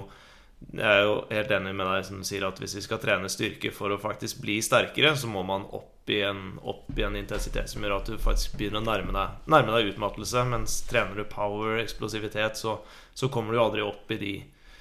jeg 0.68 0.86
er 0.86 1.02
jo 1.02 1.14
helt 1.30 1.52
enig 1.56 1.72
med 1.74 1.88
deg 1.88 2.04
som 2.06 2.20
sier 2.26 2.44
at 2.46 2.60
hvis 2.60 2.76
vi 2.76 2.84
skal 2.84 3.00
trene 3.02 3.30
styrke 3.32 3.72
for 3.74 3.90
å 3.90 4.00
faktisk 4.00 4.42
bli 4.44 4.60
sterkere, 4.62 5.14
så 5.18 5.30
må 5.30 5.42
man 5.46 5.64
opp 5.66 6.10
i 6.10 6.20
en, 6.26 6.58
opp 6.66 6.98
i 6.98 7.04
en 7.06 7.16
intensitet 7.18 7.70
som 7.70 7.82
gjør 7.84 7.96
at 7.96 8.10
du 8.10 8.18
faktisk 8.20 8.56
begynner 8.58 8.82
å 8.82 8.86
nærme 8.86 9.14
deg, 9.14 9.36
nærme 9.50 9.74
deg 9.74 9.92
utmattelse. 9.92 10.44
Mens 10.52 10.80
trener 10.90 11.18
du 11.18 11.24
power, 11.30 11.78
eksplosivitet, 11.82 12.58
så, 12.60 12.78
så 13.14 13.30
kommer 13.32 13.56
du 13.56 13.62
aldri 13.62 13.84
opp 13.86 14.10
i 14.14 14.18
de 14.20 14.32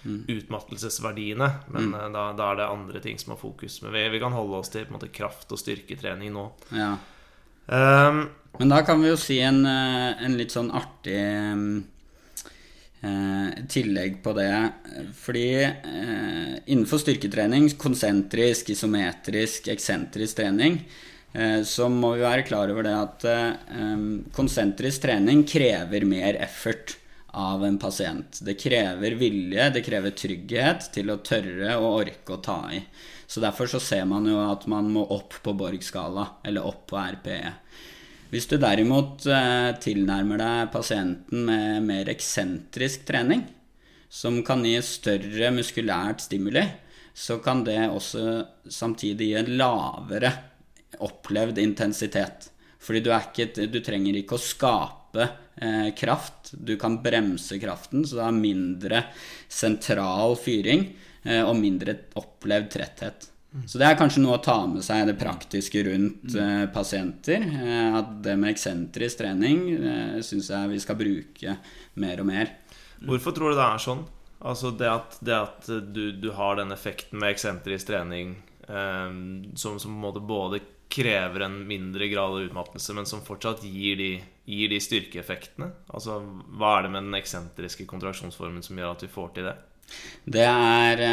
mm. 0.03 0.24
utmattelsesverdiene. 0.27 1.50
Men 1.74 1.91
mm. 1.91 1.95
Eh, 2.00 2.09
da, 2.15 2.25
da, 2.38 2.50
er 2.51 2.62
det 2.62 2.69
andre 2.69 3.03
ting 3.03 3.21
som 3.21 3.36
har 3.36 3.41
fokus. 3.41 3.79
Men 3.86 3.95
vi, 3.95 4.07
vi 4.15 4.21
kan 4.21 4.36
holde 4.36 4.62
oss 4.62 4.74
til 4.74 4.89
måte, 4.93 5.12
kraft- 5.13 5.53
og 5.55 5.62
styrketrening 5.62 6.33
nå. 6.36 6.50
Ja. 6.75 6.95
Um, 7.69 8.27
Men 8.57 8.71
da 8.74 8.81
kan 8.86 9.01
vi 9.01 9.12
jo 9.12 9.17
si 9.21 9.38
en, 9.45 9.62
eh, 9.69 10.25
en 10.25 10.38
litt 10.38 10.55
sånn 10.55 10.71
artig 10.74 11.19
Eh, 13.01 13.65
tillegg 13.71 14.23
på 14.23 14.33
det. 14.33 14.71
Fordi 15.15 15.63
eh, 15.63 16.55
innenfor 16.65 16.99
styrketrening, 16.99 17.69
konsentrisk, 17.79 18.73
isometrisk, 18.75 19.69
eksentrisk 19.71 20.41
trening, 20.41 20.81
eh, 21.31 21.61
så 21.63 21.87
må 21.89 22.15
vi 22.17 22.25
være 22.25 22.43
klar 22.49 22.71
over 22.73 22.83
det 22.83 22.95
at 22.97 23.27
eh, 23.31 24.01
konsentrisk 24.35 25.05
trening 25.07 25.45
krever 25.47 26.03
mer 26.03 26.41
effort 26.43 26.97
av 27.39 27.63
en 27.63 27.77
pasient. 27.79 28.41
Det 28.43 28.57
krever 28.59 29.15
vilje, 29.15 29.69
det 29.69 29.85
krever 29.85 30.11
trygghet 30.17 30.89
til 30.91 31.13
å 31.13 31.21
tørre 31.23 31.77
og 31.77 32.01
orke 32.01 32.35
å 32.35 32.43
ta 32.43 32.59
i. 32.73 32.83
Så 33.29 33.39
Derfor 33.39 33.69
så 33.69 33.79
ser 33.79 34.07
man 34.09 34.25
jo 34.27 34.41
at 34.41 34.65
man 34.67 34.89
må 34.91 35.05
opp 35.13 35.37
på 35.45 35.53
Borg-skala, 35.53 36.25
eller 36.43 36.65
opp 36.65 36.87
på 36.89 36.97
RPE. 36.97 37.53
Hvis 38.29 38.45
du 38.45 38.59
derimot 38.62 39.25
eh, 39.25 39.71
tilnærmer 39.81 40.38
deg 40.38 40.74
pasienten 40.74 41.48
med 41.48 41.88
mer 41.88 42.12
eksentrisk 42.12 43.07
trening, 43.07 43.41
som 44.09 44.43
kan 44.45 44.62
gi 44.65 44.75
større 44.86 45.50
muskulært 45.53 46.21
stimuli, 46.21 46.62
så 47.13 47.39
kan 47.41 47.63
det 47.65 47.81
også 47.89 48.24
samtidig 48.69 49.31
gi 49.31 49.39
en 49.39 49.51
lavere 49.57 50.31
opplevd 51.05 51.57
intensitet. 51.62 52.51
Fordi 52.79 53.01
du, 53.03 53.09
ikke, 53.17 53.50
du 53.65 53.79
trenger 53.83 54.21
ikke 54.21 54.38
å 54.38 54.43
skape 54.43 55.25
eh, 55.57 55.89
kraft, 55.98 56.53
du 56.53 56.75
kan 56.79 57.00
bremse 57.01 57.57
kraften, 57.62 58.05
så 58.05 58.21
det 58.21 58.27
er 58.27 58.39
mindre 58.45 59.03
sentral 59.50 60.38
fyring 60.39 60.86
eh, 61.25 61.41
og 61.41 61.57
mindre 61.57 61.98
opplevd 62.21 62.71
tretthet. 62.77 63.29
Så 63.65 63.79
det 63.81 63.87
er 63.87 63.97
kanskje 63.97 64.21
noe 64.21 64.37
å 64.37 64.43
ta 64.45 64.59
med 64.69 64.83
seg 64.85 65.07
det 65.09 65.15
praktiske 65.17 65.81
rundt 65.87 66.35
uh, 66.37 66.67
pasienter. 66.73 67.45
Uh, 67.49 67.97
at 67.97 68.11
det 68.25 68.35
med 68.37 68.53
eksentrisk 68.53 69.23
trening 69.23 69.63
eh, 69.73 70.19
syns 70.25 70.51
jeg 70.53 70.69
vi 70.69 70.81
skal 70.83 70.99
bruke 70.99 71.55
mer 71.99 72.21
og 72.21 72.29
mer. 72.29 72.53
Hvorfor 73.07 73.33
tror 73.33 73.53
du 73.53 73.57
det 73.57 73.65
er 73.65 73.81
sånn? 73.81 74.03
Altså 74.39 74.71
det 74.77 74.87
at, 74.87 75.17
det 75.25 75.35
at 75.35 75.69
du, 75.91 76.11
du, 76.15 76.29
har 76.37 76.59
den 76.59 76.71
effekten 76.71 77.19
med 77.19 77.33
eksentrisk 77.33 77.89
trening 77.89 78.37
um, 78.67 79.49
som, 79.57 79.79
som 79.81 79.97
både 79.99 80.61
krever 80.89 81.43
en 81.43 81.57
mindre 81.67 82.07
grad 82.07 82.37
av 82.37 82.45
utmattelse, 82.47 82.93
men 82.97 83.09
som 83.09 83.25
fortsatt 83.25 83.65
gir 83.67 83.97
de, 83.99 84.11
gir 84.49 84.71
de 84.71 84.79
styrkeeffektene? 84.81 85.71
Altså 85.93 86.21
hva 86.21 86.77
er 86.77 86.87
det 86.87 86.93
med 86.95 87.09
den 87.09 87.19
eksentriske 87.19 87.85
kontraksjonsformen 87.89 88.63
som 88.65 88.79
gjør 88.79 88.95
at 88.95 89.05
vi 89.05 89.11
får 89.11 89.35
til 89.35 89.49
det? 89.49 89.57
Det 90.29 90.46
er, 90.46 91.03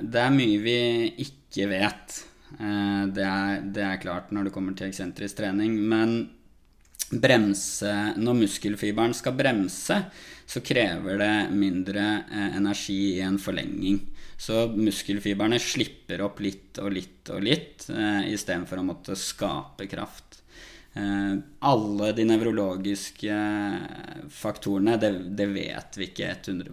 det 0.00 0.22
er 0.22 0.34
mye 0.34 0.62
vi 0.62 0.78
ikke 1.26 1.68
vet. 1.72 2.22
Eh, 2.60 3.02
det 3.12 3.26
er, 3.26 3.60
det 3.74 3.84
er 3.84 4.00
klart 4.02 4.32
når 4.34 4.48
det 4.48 4.54
kommer 4.54 4.76
til 4.76 4.88
eksentrisk 4.90 5.40
trening. 5.40 5.76
Men 5.90 6.16
bremse 7.06 7.92
Når 8.18 8.34
muskelfiberen 8.40 9.14
skal 9.14 9.36
bremse, 9.38 9.98
så 10.46 10.62
krever 10.62 11.18
det 11.20 11.34
mindre 11.54 12.06
eh, 12.26 12.56
energi 12.58 13.16
i 13.16 13.24
en 13.26 13.38
forlenging. 13.38 14.00
Så 14.36 14.66
muskelfibrene 14.74 15.58
slipper 15.62 16.22
opp 16.26 16.42
litt 16.44 16.78
og 16.82 16.92
litt 16.92 17.30
og 17.32 17.44
litt, 17.46 17.86
eh, 17.90 18.26
istedenfor 18.34 18.82
å 18.82 18.86
måtte 18.86 19.18
skape 19.18 19.88
kraft. 19.90 20.42
Eh, 20.96 21.38
alle 21.58 22.12
de 22.12 22.24
nevrologiske 22.24 23.34
faktorene, 24.32 24.94
det, 24.96 25.10
det, 25.36 25.46
vet 25.52 25.98
vi 25.98 26.06
ikke 26.08 26.30
100 26.30 26.70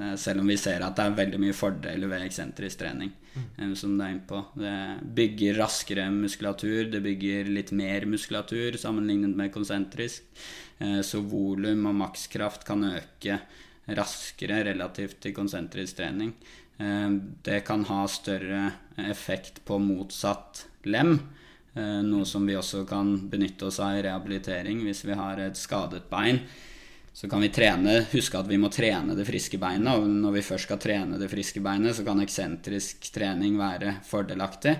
eh, 0.00 0.14
Selv 0.18 0.42
om 0.42 0.50
vi 0.50 0.56
ser 0.58 0.82
at 0.82 0.96
det 0.98 1.04
er 1.04 1.20
veldig 1.20 1.40
mye 1.44 1.54
fordeler 1.54 2.10
ved 2.10 2.24
eksentrisk 2.26 2.80
trening. 2.82 3.12
Mm. 3.34 3.74
Som 3.78 3.94
det 3.98 4.08
er 4.08 4.16
innpå. 4.16 4.40
Det 4.58 4.74
bygger 5.20 5.60
raskere 5.60 6.08
muskulatur, 6.10 6.90
det 6.90 7.02
bygger 7.04 7.50
litt 7.50 7.70
mer 7.74 8.08
muskulatur 8.10 8.78
sammenlignet 8.80 9.36
med 9.38 9.54
konsentrisk. 9.54 10.26
Så 11.06 11.20
volum 11.30 11.86
og 11.90 11.96
makskraft 11.98 12.66
kan 12.66 12.82
øke 12.88 13.38
raskere 13.94 14.60
relativt 14.66 15.20
til 15.22 15.34
konsentrisk 15.34 15.98
trening. 15.98 16.30
Det 16.78 17.60
kan 17.66 17.82
ha 17.90 18.00
større 18.10 18.62
effekt 19.02 19.64
på 19.66 19.78
motsatt 19.82 20.64
lem. 20.86 21.16
Eh, 21.74 22.02
noe 22.06 22.24
som 22.24 22.46
vi 22.46 22.54
også 22.54 22.84
kan 22.86 23.28
benytte 23.30 23.66
oss 23.66 23.80
av 23.82 23.96
i 23.98 24.02
rehabilitering 24.06 24.84
hvis 24.86 25.04
vi 25.08 25.14
har 25.18 25.40
et 25.42 25.56
skadet 25.58 26.06
bein. 26.10 26.38
Så 27.14 27.28
kan 27.30 27.40
vi 27.42 27.48
trene, 27.54 28.06
huske 28.10 28.38
at 28.38 28.48
vi 28.50 28.58
må 28.58 28.68
trene 28.74 29.14
det 29.14 29.24
friske 29.26 29.58
beinet. 29.62 29.98
Og 29.98 30.08
når 30.10 30.32
vi 30.38 30.46
først 30.46 30.64
skal 30.66 30.78
trene 30.82 31.18
det 31.18 31.30
friske 31.30 31.60
beinet, 31.62 31.94
så 31.94 32.02
kan 32.06 32.20
eksentrisk 32.22 33.12
trening 33.14 33.58
være 33.58 33.94
fordelaktig. 34.06 34.74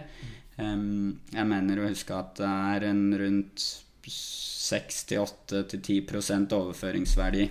Jeg 0.55 1.47
mener 1.51 1.79
å 1.79 1.89
huske 1.91 2.15
at 2.15 2.37
det 2.39 2.51
er 2.51 2.85
en 2.91 3.15
rundt 3.19 3.59
6-8-10% 4.07 6.53
overføringsverdi, 6.55 7.51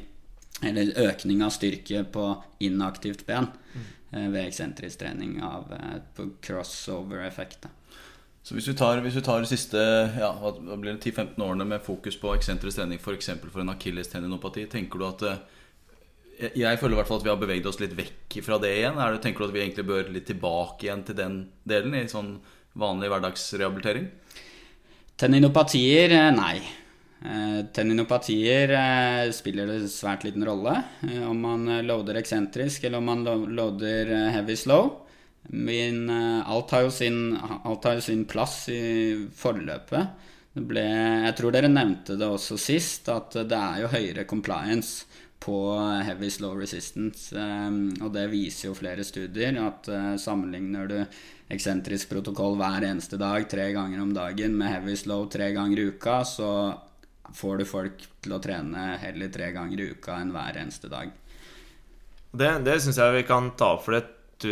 eller 0.63 1.00
økning 1.09 1.43
av 1.43 1.51
styrke 1.55 2.03
på 2.13 2.43
inaktivt 2.63 3.25
ben 3.27 3.47
eh, 4.12 4.27
ved 4.31 4.45
eksentrisk 4.45 5.00
trening 5.03 5.41
av 5.43 5.73
eh, 5.75 6.00
crossover-effekt. 6.45 7.67
Så 8.43 8.57
hvis 8.57 8.67
vi 8.67 8.75
tar, 8.75 9.00
hvis 9.00 9.15
vi 9.15 9.23
tar 9.23 9.39
de 9.39 9.47
siste 9.47 9.79
ja, 10.19 10.29
10-15 10.35 11.39
årene 11.39 11.63
med 11.67 11.83
fokus 11.83 12.17
på 12.19 12.33
eksentrisk 12.35 12.81
trening, 12.81 13.00
f.eks. 13.00 13.29
For, 13.39 13.51
for 13.53 13.63
en 13.63 13.71
akillestendinopati, 13.71 14.65
tenker 14.71 15.00
du 15.00 15.05
at 15.07 15.23
eh, 15.29 16.50
Jeg 16.59 16.79
føler 16.81 16.97
i 16.97 17.00
hvert 17.00 17.07
fall 17.07 17.21
at 17.21 17.27
vi 17.27 17.31
har 17.31 17.39
beveget 17.39 17.69
oss 17.71 17.79
litt 17.79 17.95
vekk 17.95 18.41
fra 18.43 18.57
det 18.59 18.73
igjen. 18.81 19.00
Det, 19.00 19.21
tenker 19.23 19.45
du 19.45 19.47
at 19.47 19.55
vi 19.55 19.63
egentlig 19.63 19.88
bør 19.88 20.12
litt 20.12 20.27
tilbake 20.27 20.89
igjen 20.89 21.05
til 21.07 21.15
den 21.21 21.38
delen 21.63 21.95
i 21.95 22.03
sånn 22.12 22.35
vanlig 22.75 23.13
hverdagsrehabilitering? 23.13 24.09
Tendinopatier, 25.23 26.17
eh, 26.17 26.29
nei. 26.35 26.57
Eh, 27.23 27.62
tendinopatier 27.71 28.75
spiller 29.31 29.88
svært 29.88 30.27
liten 30.27 30.43
rolle 30.43 30.75
om 31.23 31.39
man 31.39 31.77
loader 31.88 32.19
eksentrisk 32.19 32.83
eller 32.83 33.00
om 33.00 33.07
man 33.07 33.23
loader 33.55 34.12
heavy 34.35 34.59
slow. 34.59 35.02
Min, 35.50 36.09
eh, 36.09 36.50
alt, 36.50 36.71
har 36.71 36.89
sin, 36.89 37.38
alt, 37.63 37.83
har 37.83 38.00
jo 38.00 38.05
sin, 38.05 38.25
plass 38.25 38.69
i 38.69 39.27
forløpet. 39.35 40.29
Ble, 40.53 40.85
jeg 41.25 41.35
tror 41.38 41.53
dere 41.53 41.71
nevnte 41.71 42.15
det 42.19 42.29
også 42.29 42.59
sist, 42.62 43.09
at 43.09 43.33
det 43.50 43.57
er 43.57 43.83
jo 43.83 43.91
høyere 43.93 44.27
compliance 44.29 45.07
på 45.43 45.57
heavy 46.05 46.29
slow 46.31 46.53
resistance. 46.55 47.33
Um, 47.35 47.89
og 48.05 48.13
det 48.13 48.29
viser 48.31 48.69
jo 48.69 48.77
flere 48.77 49.03
studier 49.03 49.57
at 49.59 49.89
sammenligner 50.21 50.88
du 50.88 51.00
eksentrisk 51.51 52.13
protokoll 52.13 52.55
hver 52.62 52.85
eneste 52.88 53.19
dag 53.19 53.50
tre 53.50 53.71
ganger 53.75 54.01
om 54.01 54.13
dagen 54.15 54.55
med 54.57 54.71
heavy 54.71 54.95
slow 54.97 55.25
tre 55.31 55.51
ganger 55.55 55.81
i 55.81 55.88
uka, 55.91 56.21
så 56.23 56.50
får 57.33 57.57
du 57.57 57.65
folk 57.67 58.07
til 58.23 58.35
å 58.35 58.41
trene 58.43 58.93
heller 59.01 59.31
tre 59.33 59.51
ganger 59.55 59.81
i 59.81 59.91
uka 59.93 60.17
enn 60.21 60.33
hver 60.33 60.59
eneste 60.63 60.89
dag. 60.91 61.12
Det, 62.33 62.50
det 62.65 62.79
syns 62.81 63.00
jeg 63.00 63.17
vi 63.19 63.25
kan 63.29 63.51
ta 63.57 63.75
opp, 63.75 63.85
for 63.85 63.97
det 63.97 64.05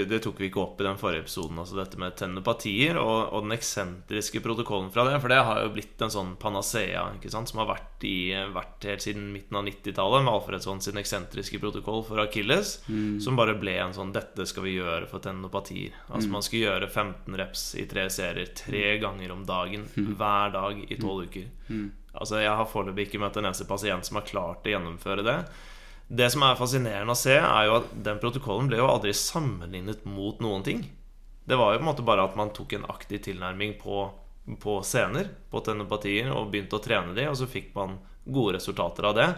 det 0.08 0.20
tok 0.24 0.40
vi 0.42 0.48
ikke 0.50 0.62
opp 0.62 0.82
i 0.82 0.86
den 0.86 1.00
forrige 1.00 1.26
episoden, 1.26 1.60
altså 1.62 1.78
dette 1.78 2.00
med 2.02 2.16
tendopatier 2.20 2.98
og, 3.00 3.32
og, 3.32 3.46
den 3.46 3.56
eksentriske 3.56 4.42
protokollen 4.44 4.90
fra 4.94 5.06
det. 5.08 5.18
For 5.24 5.34
det 5.34 5.40
har 5.48 5.62
jo 5.64 5.74
blitt 5.76 6.02
en 6.04 6.14
sånn 6.14 6.34
panacea 6.42 7.04
ikke 7.18 7.32
sant, 7.34 7.52
som 7.52 7.62
har 7.64 7.70
vært, 7.74 8.06
i, 8.08 8.34
vært 8.56 8.88
helt 8.90 9.06
siden 9.06 9.30
midten 9.34 9.60
av 9.60 9.66
90-tallet, 9.68 10.26
med 10.26 10.34
Alfredsson 10.34 10.84
sin 10.84 11.02
eksentriske 11.02 11.62
protokoll 11.62 12.06
for 12.08 12.24
Akilles, 12.24 12.78
mm. 12.88 13.20
som 13.24 13.40
bare 13.40 13.58
ble 13.60 13.78
en 13.82 13.96
sånn 13.96 14.14
'Dette 14.16 14.48
skal 14.50 14.68
vi 14.68 14.78
gjøre 14.78 15.10
for 15.12 15.24
tendopatier'. 15.24 15.96
Altså 16.10 16.30
mm. 16.30 16.36
Man 16.38 16.46
skal 16.48 16.66
gjøre 16.66 16.92
15 16.92 17.40
reps 17.42 17.66
i 17.80 17.88
tre 17.92 18.08
serier 18.14 18.54
tre 18.58 18.86
mm. 18.96 19.02
ganger 19.06 19.36
om 19.36 19.44
dagen 19.48 19.88
mm. 19.92 20.14
hver 20.20 20.56
dag 20.56 20.86
i 20.88 21.00
tolv 21.02 21.28
uker. 21.30 21.50
Mm. 21.70 21.90
Altså 22.12 22.42
Jeg 22.42 22.56
har 22.60 22.68
foreløpig 22.68 23.08
ikke 23.08 23.22
møtt 23.24 23.38
en 23.40 23.48
eneste 23.48 23.68
pasient 23.70 24.08
som 24.08 24.20
har 24.20 24.28
klart 24.28 24.68
å 24.68 24.74
gjennomføre 24.74 25.24
det. 25.26 25.38
Det 26.12 26.28
som 26.34 26.44
er 26.44 26.58
fascinerende 26.60 27.14
å 27.14 27.20
se, 27.20 27.38
er 27.40 27.68
jo 27.70 27.78
at 27.78 27.92
den 28.04 28.18
protokollen 28.20 28.68
ble 28.68 28.82
jo 28.82 28.90
aldri 28.92 29.14
sammenlignet 29.16 30.04
mot 30.04 30.42
noen 30.44 30.66
ting. 30.66 30.82
Det 31.48 31.56
var 31.56 31.72
jo 31.72 31.80
på 31.80 31.86
en 31.86 31.88
måte 31.88 32.04
bare 32.04 32.26
at 32.28 32.36
man 32.36 32.52
tok 32.52 32.76
en 32.76 32.88
aktiv 32.92 33.22
tilnærming 33.30 33.78
på, 33.80 34.04
på 34.60 34.74
scener, 34.84 35.30
på 35.48 35.62
tenopatier, 35.64 36.28
og 36.36 36.50
begynte 36.52 36.76
å 36.76 36.84
trene 36.84 37.16
de, 37.16 37.30
og 37.32 37.38
så 37.40 37.48
fikk 37.48 37.72
man 37.78 37.96
gode 38.26 38.58
resultater 38.58 39.08
av 39.08 39.16
det. 39.16 39.30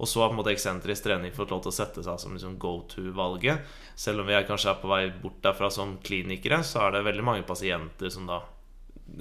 Og 0.00 0.08
så 0.08 0.22
har 0.22 0.30
på 0.30 0.34
en 0.34 0.40
måte 0.40 0.54
eksentrisk 0.54 1.04
trening 1.04 1.34
fått 1.36 1.52
lov 1.52 1.60
til 1.66 1.70
å 1.70 1.76
sette 1.76 2.02
seg 2.02 2.22
som 2.22 2.32
liksom 2.32 2.56
go 2.62 2.78
to-valget. 2.90 3.68
Selv 3.92 4.24
om 4.24 4.30
vi 4.30 4.34
er 4.38 4.48
kanskje 4.48 4.72
er 4.72 4.80
på 4.80 4.88
vei 4.90 5.02
bort 5.12 5.42
derfra 5.44 5.68
som 5.70 5.98
klinikere, 6.02 6.62
så 6.64 6.86
er 6.86 6.96
det 6.96 7.04
veldig 7.10 7.26
mange 7.28 7.44
pasienter 7.46 8.10
som 8.10 8.24
da 8.30 8.40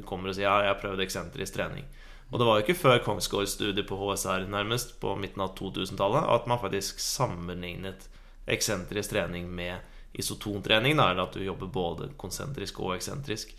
kommer 0.07 0.31
og 0.31 0.39
sier 0.39 0.47
ja, 0.47 0.55
jeg 0.63 0.71
har 0.71 0.79
prøvd 0.79 1.03
eksentrisk 1.03 1.59
trening. 1.59 1.83
Og 2.31 2.39
det 2.39 2.47
var 2.47 2.57
jo 2.57 2.65
ikke 2.65 2.79
før 2.79 3.01
Kongsgårds 3.03 3.57
studie 3.57 3.83
på 3.83 3.97
HSR 3.99 4.47
nærmest 4.51 4.95
på 5.01 5.17
midten 5.19 5.43
av 5.43 5.51
2000-tallet 5.59 6.29
at 6.31 6.47
man 6.47 6.61
faktisk 6.61 7.01
sammenlignet 7.03 8.07
eksentrisk 8.51 9.11
trening 9.11 9.49
med 9.51 9.83
isotontrening, 10.13 10.95
eller 10.99 11.25
at 11.25 11.35
du 11.35 11.43
jobber 11.43 11.67
både 11.71 12.09
konsentrisk 12.19 12.79
og 12.83 12.95
eksentrisk. 12.95 13.53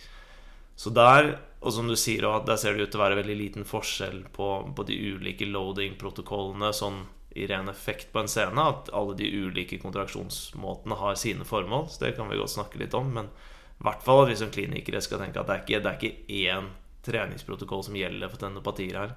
Så 0.76 0.90
der, 0.90 1.34
og 1.60 1.72
som 1.76 1.88
du 1.88 1.96
sier, 2.00 2.24
der 2.46 2.58
ser 2.60 2.76
det 2.76 2.88
ut 2.88 2.94
til 2.94 3.00
å 3.00 3.04
være 3.04 3.20
veldig 3.20 3.36
liten 3.38 3.68
forskjell 3.68 4.22
på, 4.32 4.48
på 4.76 4.86
de 4.88 4.96
ulike 5.12 5.48
loading-protokollene 5.48 6.72
sånn 6.76 7.02
i 7.36 7.46
ren 7.48 7.68
effekt 7.72 8.10
på 8.12 8.22
en 8.22 8.28
scene. 8.28 8.64
At 8.72 8.90
alle 8.96 9.16
de 9.16 9.28
ulike 9.28 9.78
kontraksjonsmåtene 9.80 10.98
har 11.00 11.16
sine 11.20 11.46
formål. 11.48 11.88
Så 11.92 12.04
det 12.04 12.14
kan 12.16 12.28
vi 12.28 12.40
godt 12.40 12.56
snakke 12.56 12.80
litt 12.80 12.96
om. 12.96 13.12
Men 13.16 13.28
i 13.28 13.86
hvert 13.86 14.04
fall 14.04 14.24
at 14.24 14.32
vi 14.32 14.38
som 14.40 14.52
klinikere 14.52 15.00
skal 15.04 15.22
tenke 15.22 15.40
at 15.40 15.48
det 15.48 15.56
er 15.56 15.64
ikke, 15.64 15.82
det 15.84 15.92
er 15.92 16.00
ikke 16.00 16.40
én 16.48 16.72
treningsprotokoll 17.06 17.84
som 17.86 17.96
gjelder 17.96 18.30
for 18.30 18.42
tennopatier 18.42 18.98
her. 18.98 19.16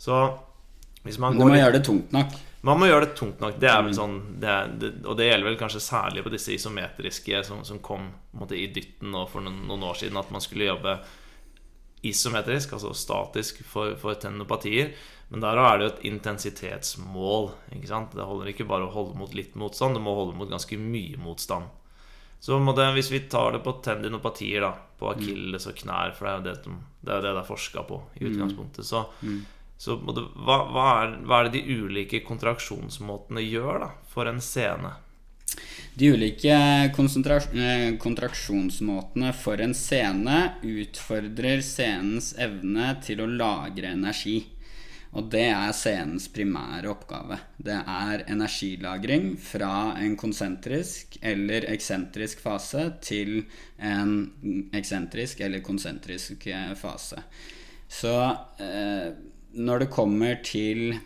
Så 0.00 0.18
hvis 1.04 1.18
man 1.20 1.36
går 1.36 1.44
Du 1.44 1.52
må 1.52 1.60
gjøre 1.60 1.76
det 1.76 1.84
tungt 1.84 2.12
nok. 2.16 2.36
Man 2.64 2.80
må 2.80 2.86
gjøre 2.88 3.06
det 3.06 3.16
tungt 3.18 3.42
nok. 3.44 3.58
Det 3.60 3.68
er 3.68 3.82
vel 3.82 3.92
mm. 3.92 3.98
sånn 3.98 4.14
det 4.40 4.48
er, 4.48 4.70
det, 4.80 4.92
Og 5.04 5.18
det 5.18 5.26
gjelder 5.28 5.50
vel 5.50 5.58
kanskje 5.60 5.82
særlig 5.84 6.24
på 6.24 6.32
disse 6.32 6.54
isometriske 6.54 7.42
som, 7.44 7.60
som 7.68 7.82
kom 7.84 8.06
måte, 8.32 8.56
i 8.56 8.70
dytten 8.72 9.12
nå 9.12 9.26
for 9.28 9.44
noen, 9.44 9.66
noen, 9.68 9.84
år 9.90 10.00
siden, 10.00 10.16
at 10.20 10.32
man 10.32 10.44
skulle 10.44 10.70
jobbe 10.70 10.96
isometrisk, 12.04 12.72
altså 12.76 12.92
statisk, 12.96 13.60
for, 13.68 13.94
for 14.00 14.16
tenopatier. 14.20 14.94
Men 15.28 15.44
der 15.44 15.60
er 15.60 15.76
det 15.76 15.86
jo 15.86 15.92
et 15.92 16.02
intensitetsmål. 16.08 17.50
Det 17.72 18.28
holder 18.28 18.52
ikke 18.52 18.68
bare 18.68 18.88
å 18.88 18.92
holde 18.92 19.16
mot 19.20 19.36
litt 19.36 19.56
motstand, 19.60 19.96
du 19.96 20.04
må 20.04 20.16
holde 20.16 20.36
mot 20.36 20.50
ganske 20.50 20.76
mye 20.80 21.20
motstand. 21.20 21.68
Så 22.44 22.58
det, 22.76 22.92
hvis 22.92 23.08
vi 23.08 23.20
tar 23.20 23.52
det 23.52 23.58
på 23.64 23.72
tendinopatier, 23.80 24.60
da, 24.60 24.74
på 25.00 25.08
akilles 25.14 25.64
og 25.64 25.78
knær, 25.78 26.10
for 26.12 26.26
det 26.26 26.32
er 26.32 26.36
jo 26.36 26.44
det, 26.44 26.52
som, 26.60 26.74
det, 27.00 27.14
er 27.14 27.22
det 27.24 27.30
er 27.40 27.46
forska 27.48 27.84
på 27.88 27.96
i 28.18 28.20
mm. 28.20 28.26
utgangspunktet, 28.28 28.84
så, 28.84 29.00
mm. 29.24 29.38
så 29.80 29.96
det, 29.96 30.26
hva, 30.44 30.58
hva, 30.68 30.84
er, 31.06 31.14
hva, 31.24 31.38
er, 31.38 31.48
det 31.48 31.62
de 31.62 31.78
ulike 31.80 32.20
kontraksjonsmåtene 32.26 33.40
gjør 33.46 33.80
da, 33.86 33.88
for 34.12 34.28
en 34.28 34.44
scene? 34.44 34.92
De 35.96 36.10
ulike 36.12 36.52
eh, 36.52 37.96
kontraksjonsmåtene 38.04 39.32
for 39.40 39.64
en 39.64 39.72
scene 39.78 40.38
utfordrer 40.68 41.64
scenens 41.64 42.34
evne 42.36 42.92
til 43.08 43.24
å 43.24 43.30
lagre 43.40 43.96
energi. 43.96 44.42
Og 45.14 45.28
det 45.30 45.44
er 45.46 45.74
scenens 45.76 46.26
primære 46.34 46.90
oppgave. 46.90 47.38
Det 47.62 47.76
er 47.76 48.24
energilagring 48.32 49.34
fra 49.38 49.94
en 50.02 50.16
konsentrisk 50.18 51.18
eller 51.22 51.68
eksentrisk 51.70 52.42
fase 52.42 52.88
til 53.04 53.44
en 53.78 54.70
eksentrisk 54.74 55.44
eller 55.46 55.62
konsentrisk 55.62 56.48
fase. 56.80 57.22
Så 57.86 58.14
eh, 58.58 59.10
når 59.54 59.84
det 59.84 59.92
kommer 59.94 60.40
til 60.42 60.96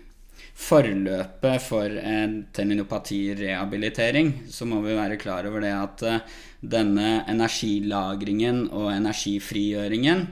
forløpet 0.59 1.63
for 1.63 1.99
en 2.01 2.39
teninopati-rehabilitering, 2.57 4.33
så 4.51 4.67
må 4.67 4.81
vi 4.83 4.97
være 4.97 5.19
klar 5.21 5.47
over 5.51 5.63
det 5.63 5.75
at 5.75 6.07
eh, 6.09 6.39
denne 6.65 7.11
energilagringen 7.29 8.71
og 8.73 8.89
energifrigjøringen, 8.97 10.27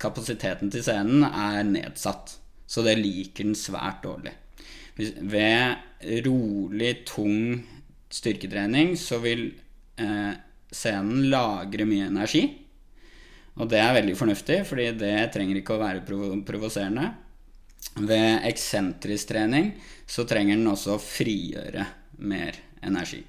kapasiteten 0.00 0.70
til 0.72 0.84
scenen, 0.84 1.24
er 1.24 1.64
nedsatt. 1.66 2.37
Så 2.68 2.84
det 2.84 2.98
liker 3.00 3.48
den 3.48 3.56
svært 3.56 4.02
dårlig. 4.04 4.34
Ved 4.98 6.20
rolig, 6.26 6.92
tung 7.08 7.64
styrketrening 8.12 8.96
så 8.98 9.18
vil 9.22 9.46
eh, 10.00 10.32
scenen 10.74 11.28
lagre 11.32 11.84
mye 11.88 12.06
energi. 12.10 12.44
Og 13.58 13.68
det 13.70 13.80
er 13.82 13.94
veldig 13.96 14.16
fornuftig, 14.18 14.58
fordi 14.68 14.86
det 15.00 15.30
trenger 15.34 15.56
ikke 15.58 15.74
å 15.76 15.82
være 15.82 16.06
provo 16.06 16.28
provoserende. 16.46 17.06
Ved 17.98 18.44
eksentrisk 18.46 19.28
trening 19.32 19.66
så 20.06 20.24
trenger 20.28 20.56
den 20.58 20.70
også 20.70 20.90
å 20.94 21.02
frigjøre 21.02 21.84
mer 22.28 22.54
energi. 22.84 23.22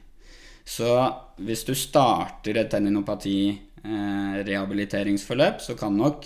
Så 0.70 1.14
hvis 1.42 1.66
du 1.66 1.76
starter 1.78 2.58
et 2.60 2.72
tenninopati-rehabiliteringsforløp, 2.74 5.62
så 5.66 5.74
kan 5.78 5.98
nok 5.98 6.26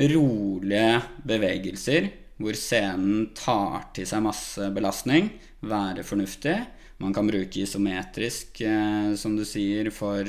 rolige 0.00 1.02
bevegelser 1.28 2.10
hvor 2.42 2.58
scenen 2.58 3.30
tar 3.38 3.88
til 3.96 4.08
seg 4.08 4.24
masse 4.24 4.70
belastning, 4.74 5.30
være 5.62 6.04
fornuftig. 6.06 6.56
Man 7.02 7.14
kan 7.14 7.26
bruke 7.26 7.62
isometrisk, 7.62 8.60
eh, 8.62 9.14
som 9.18 9.36
du 9.38 9.44
sier, 9.48 9.90
for 9.94 10.26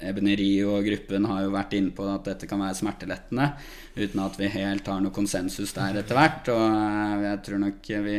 Ebenerio 0.00 0.72
og 0.78 0.86
gruppen 0.88 1.26
har 1.28 1.42
jo 1.44 1.52
vært 1.52 1.74
inne 1.76 1.92
på 1.92 2.06
at 2.08 2.24
dette 2.24 2.48
kan 2.48 2.62
være 2.62 2.78
smertelettende, 2.78 3.50
uten 3.98 4.22
at 4.24 4.38
vi 4.40 4.48
helt 4.54 4.88
har 4.88 5.02
noe 5.04 5.14
konsensus 5.14 5.74
der 5.76 6.00
etter 6.00 6.18
hvert. 6.18 6.50
Og 6.54 6.64
eh, 6.64 7.28
jeg 7.28 7.44
tror 7.46 7.62
nok 7.66 7.92
vi 8.06 8.18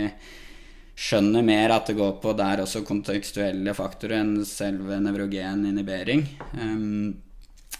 skjønner 1.01 1.45
mer 1.45 1.73
at 1.73 1.89
det 1.89 1.97
går 1.97 2.17
på 2.21 2.35
der 2.37 2.61
også 2.63 2.83
kontekstuelle 2.85 3.73
faktorer 3.73 4.21
enn 4.21 4.45
selve 4.47 4.99
nevrogen 5.01 5.65
inhibering. 5.71 6.25
Um, 6.53 7.13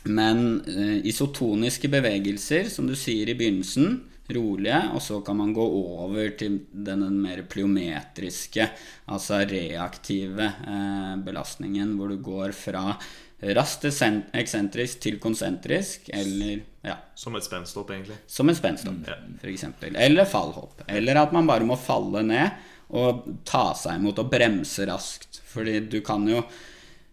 men 0.10 0.40
uh, 0.66 0.98
isotoniske 1.06 1.92
bevegelser, 1.92 2.72
som 2.74 2.88
du 2.90 2.96
sier 2.98 3.30
i 3.30 3.36
begynnelsen, 3.38 4.00
rolige, 4.36 4.80
og 4.96 5.02
så 5.04 5.20
kan 5.26 5.38
man 5.40 5.54
gå 5.56 5.66
over 5.66 6.36
til 6.40 6.62
den 6.72 7.04
mer 7.22 7.44
plyometriske, 7.50 8.70
altså 9.12 9.42
reaktive 9.50 10.48
eh, 10.48 11.14
belastningen, 11.26 11.96
hvor 11.98 12.14
du 12.14 12.22
går 12.24 12.56
fra 12.56 12.86
raskt 13.58 13.88
eksentrisk 14.38 15.00
til 15.02 15.18
konsentrisk, 15.22 16.10
eller 16.14 16.62
ja. 16.86 16.98
Som 17.18 17.36
et 17.38 17.46
spensthopp, 17.46 17.94
egentlig? 17.94 18.18
Som 18.30 18.50
et 18.50 18.58
spensthopp, 18.58 19.06
mm, 19.06 19.40
f.eks. 19.42 19.66
Eller 19.92 20.30
fallhopp. 20.30 20.84
Eller 20.88 21.20
at 21.22 21.34
man 21.34 21.50
bare 21.50 21.66
må 21.66 21.78
falle 21.78 22.24
ned 22.26 22.70
og 22.98 23.28
ta 23.48 23.72
seg 23.78 24.00
imot 24.00 24.20
og 24.22 24.30
bremse 24.32 24.86
raskt. 24.90 25.42
Fordi 25.52 25.80
du 25.92 26.02
kan 26.06 26.26
jo 26.30 26.42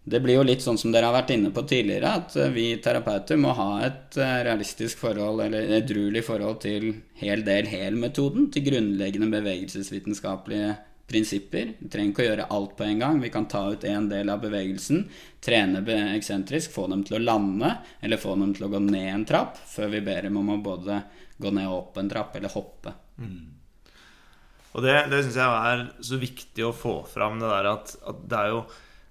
Det 0.09 0.21
blir 0.25 0.39
jo 0.39 0.47
litt 0.47 0.63
sånn 0.65 0.79
som 0.81 0.93
dere 0.95 1.09
har 1.11 1.17
vært 1.17 1.33
inne 1.35 1.51
på 1.55 1.65
tidligere, 1.69 2.15
at 2.21 2.37
eh, 2.39 2.53
vi 2.55 2.67
terapeuter 2.83 3.39
må 3.41 3.55
ha 3.59 3.71
et 3.87 4.19
eh, 4.21 4.37
realistisk 4.47 5.03
forhold, 5.03 5.43
eller 5.45 5.73
edruelig 5.81 6.25
forhold 6.27 6.61
til 6.65 6.91
hel 7.21 7.45
del 7.47 7.69
hel-metoden, 7.71 8.49
til 8.55 8.65
grunnleggende 8.71 9.31
bevegelsesvitenskapelige 9.33 10.77
prinsipper. 11.09 11.75
Vi 11.81 11.91
trenger 11.93 12.13
ikke 12.13 12.25
å 12.25 12.29
gjøre 12.29 12.49
alt 12.55 12.75
på 12.79 12.87
en 12.87 13.03
gang. 13.03 13.21
Vi 13.23 13.33
kan 13.33 13.49
ta 13.51 13.65
ut 13.73 13.85
en 13.89 14.09
del 14.11 14.33
av 14.33 14.43
bevegelsen, 14.45 15.07
trene 15.45 15.83
eksentrisk, 16.15 16.73
få 16.75 16.89
dem 16.93 17.05
til 17.09 17.19
å 17.19 17.25
lande, 17.25 17.75
eller 18.05 18.21
få 18.21 18.37
dem 18.41 18.53
til 18.57 18.69
å 18.69 18.73
gå 18.75 18.83
ned 18.85 19.13
en 19.13 19.29
trapp, 19.29 19.61
før 19.69 19.95
vi 19.97 20.05
ber 20.09 20.29
dem 20.29 20.41
om 20.41 20.53
å 20.57 20.61
både 20.65 21.03
gå 21.39 21.55
ned 21.55 21.71
og 21.71 21.79
opp 21.79 22.03
en 22.03 22.11
trapp, 22.13 22.37
eller 22.37 22.53
hoppe. 22.53 22.93
Mm. 23.21 23.39
Og 24.77 24.85
det, 24.85 24.99
det 25.11 25.23
syns 25.25 25.39
jeg 25.41 25.71
er 25.73 25.87
så 26.05 26.19
viktig 26.21 26.67
å 26.67 26.77
få 26.77 27.01
fram, 27.09 27.41
det 27.41 27.49
der 27.51 27.73
at, 27.73 27.97
at 28.07 28.21
det 28.29 28.43
er 28.43 28.53
jo 28.53 28.61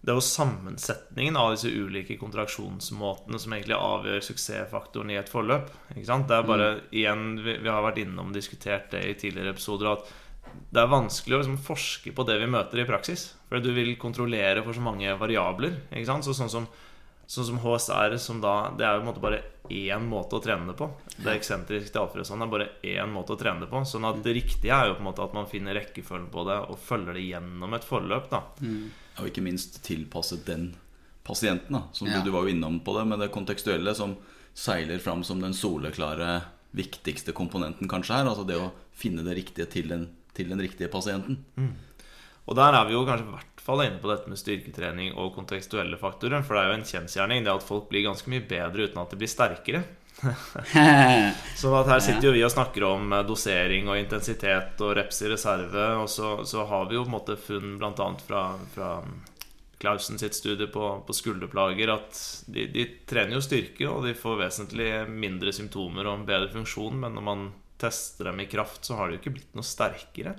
det 0.08 0.14
er 0.14 0.22
jo 0.22 0.24
sammensetningen 0.24 1.36
av 1.36 1.50
disse 1.52 1.68
ulike 1.68 2.16
kontraksjonsmåtene 2.16 3.42
som 3.44 3.52
egentlig 3.52 3.76
avgjør 3.76 4.22
suksessfaktoren 4.24 5.10
i 5.12 5.18
et 5.20 5.28
forløp. 5.28 5.68
Det 5.92 6.08
er 6.08 6.46
bare, 6.48 6.70
mm. 6.78 6.86
igjen, 6.96 7.26
vi, 7.44 7.58
vi, 7.60 7.68
har 7.68 7.84
vært 7.84 8.00
innom 8.06 8.30
og 8.32 8.38
diskutert 8.38 8.88
det 8.94 9.02
i 9.04 9.18
tidligere 9.20 9.52
episoder, 9.52 9.98
at 9.98 10.64
det 10.72 10.80
er 10.80 10.94
vanskelig 10.94 11.36
å 11.36 11.42
liksom 11.42 11.58
forske 11.60 12.14
på 12.16 12.24
det 12.30 12.38
vi 12.40 12.48
møter 12.54 12.80
i 12.80 12.88
praksis. 12.88 13.34
For 13.50 13.60
du 13.60 13.68
vil 13.76 13.98
kontrollere 14.00 14.64
for 14.64 14.80
så 14.80 14.86
mange 14.86 15.12
variabler. 15.20 15.76
Så 16.24 16.38
sånn 16.38 16.56
som 16.56 16.70
Sånn 17.28 17.44
som 17.44 17.58
HSR, 17.60 18.14
som 18.24 18.38
da 18.40 18.70
Det 18.72 18.86
er 18.88 18.94
jo 18.96 19.02
på 19.02 19.04
en 19.04 19.10
måte 19.10 19.24
bare 19.26 19.42
én 19.68 20.06
måte 20.08 20.38
å 20.38 20.40
trene 20.40 20.70
det 20.70 20.78
på. 20.80 20.86
Det 21.18 21.34
eksentriske 21.34 21.92
eksentrisk 21.92 22.14
til 22.14 22.24
sånn, 22.30 22.46
er 22.46 22.54
bare 22.54 22.70
én 22.88 23.12
måte 23.12 23.36
å 23.36 23.40
trene 23.42 23.66
det 23.66 23.68
på. 23.68 23.82
Sånn 23.84 24.08
at 24.08 24.22
det 24.24 24.38
riktige 24.38 24.72
er 24.72 24.88
jo 24.88 24.96
på 24.96 25.04
en 25.04 25.10
måte 25.10 25.26
at 25.26 25.36
man 25.36 25.50
finner 25.52 25.76
rekkefølgen 25.76 26.30
på 26.32 26.46
det 26.48 26.56
og 26.72 26.80
følger 26.80 27.20
det 27.20 27.26
gjennom 27.26 27.76
et 27.76 27.84
forløp. 27.84 28.30
da 28.32 28.46
mm. 28.64 28.88
Og 29.18 29.32
ikke 29.32 29.44
minst 29.46 29.82
tilpasset 29.86 30.46
den 30.48 30.72
pasienten, 31.28 31.76
da 31.76 31.88
som 31.96 32.08
ja. 32.08 32.20
du, 32.20 32.30
du 32.30 32.36
var 32.36 32.46
jo 32.46 32.54
innom 32.54 32.80
på 32.86 32.94
det, 32.98 33.08
med 33.10 33.20
det 33.20 33.32
kontekstuelle 33.34 33.94
som 33.98 34.16
seiler 34.58 35.02
fram 35.04 35.26
som 35.28 35.42
den 35.44 35.54
soleklare 35.54 36.40
viktigste 36.78 37.34
komponenten 37.36 37.90
kanskje 37.90 38.20
her. 38.20 38.30
Altså 38.30 38.46
det 38.48 38.62
å 38.62 38.72
finne 38.98 39.26
det 39.26 39.36
riktige 39.38 39.68
til 39.72 39.92
den, 39.92 40.08
til 40.38 40.50
den 40.54 40.62
riktige 40.64 40.92
pasienten. 40.94 41.42
Mm. 41.58 41.76
Og 42.48 42.56
der 42.56 42.78
er 42.78 42.88
vi 42.88 42.96
jo 42.96 43.04
kanskje 43.08 43.34
vært 43.34 43.58
fall 43.68 43.84
inne 43.84 44.00
på 44.00 44.10
dette 44.12 44.32
med 44.32 44.40
styrketrening 44.40 45.16
og 45.20 45.34
kontekstuelle 45.36 46.00
faktorer. 46.00 46.44
For 46.46 46.56
det 46.56 46.64
er 46.64 46.70
jo 46.72 46.78
en 46.78 46.90
kjensgjerning 46.92 47.44
det 47.44 47.54
at 47.54 47.66
folk 47.66 47.90
blir 47.92 48.06
ganske 48.08 48.32
mye 48.32 48.46
bedre 48.48 48.88
uten 48.88 49.02
at 49.02 49.12
de 49.12 49.20
blir 49.20 49.32
sterkere. 49.32 49.84
så 51.62 51.72
her 51.86 52.00
sitter 52.02 52.26
jo 52.26 52.34
vi 52.34 52.44
og 52.46 52.52
snakker 52.52 52.86
om 52.88 53.12
eh, 53.14 53.26
dosering 53.28 53.90
og 53.92 54.00
intensitet 54.00 54.82
og 54.82 54.96
reps 54.98 55.22
i 55.22 55.32
reserve. 55.32 55.88
Og 56.02 56.10
så, 56.10 56.34
så 56.48 56.66
har 56.70 56.90
vi 56.90 56.98
jo 56.98 57.06
på 57.06 57.12
en 57.12 57.18
måte 57.18 57.38
funn 57.40 57.76
bl.a. 57.82 58.10
fra, 58.28 58.44
fra 58.74 58.92
Klausen 59.78 60.18
sitt 60.18 60.34
studie 60.34 60.66
på, 60.74 61.04
på 61.06 61.14
skulderplager 61.14 61.92
at 61.94 62.20
de, 62.50 62.66
de, 62.74 62.86
trener 63.06 63.38
jo 63.38 63.44
styrke, 63.46 63.86
og 63.86 64.08
de 64.08 64.16
får 64.18 64.40
vesentlig 64.40 64.90
mindre 65.06 65.54
symptomer 65.54 66.08
og 66.08 66.16
en 66.16 66.26
bedre 66.26 66.50
funksjon, 66.56 66.98
men 67.04 67.14
når 67.14 67.26
man 67.28 67.44
tester 67.78 68.32
dem 68.32 68.42
i 68.42 68.48
kraft, 68.50 68.88
så 68.88 68.98
har 68.98 69.08
de 69.08 69.18
jo 69.18 69.22
ikke 69.22 69.36
blitt 69.36 69.54
noe 69.54 69.68
sterkere. 69.68 70.34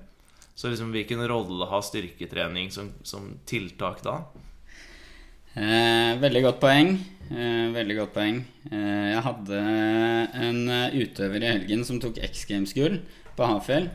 Så 0.58 0.72
liksom, 0.72 0.90
hvilken 0.90 1.22
rolle 1.30 1.68
har 1.70 1.86
styrketrening 1.86 2.72
som, 2.74 2.90
som 3.06 3.30
tiltak 3.46 4.02
da? 4.02 4.16
Eh, 5.54 6.18
veldig 6.18 6.42
godt 6.48 6.58
poeng. 6.62 6.96
Eh, 7.28 7.68
veldig 7.74 7.96
godt 7.98 8.14
poeng. 8.16 8.42
Eh, 8.70 9.06
jeg 9.12 9.24
hadde 9.26 9.62
en 10.48 10.60
utøver 10.96 11.42
i 11.42 11.50
helgen 11.52 11.84
som 11.84 12.00
tok 12.00 12.20
X 12.30 12.46
Games-gull 12.48 13.00
på 13.36 13.48
Hafjell. 13.50 13.90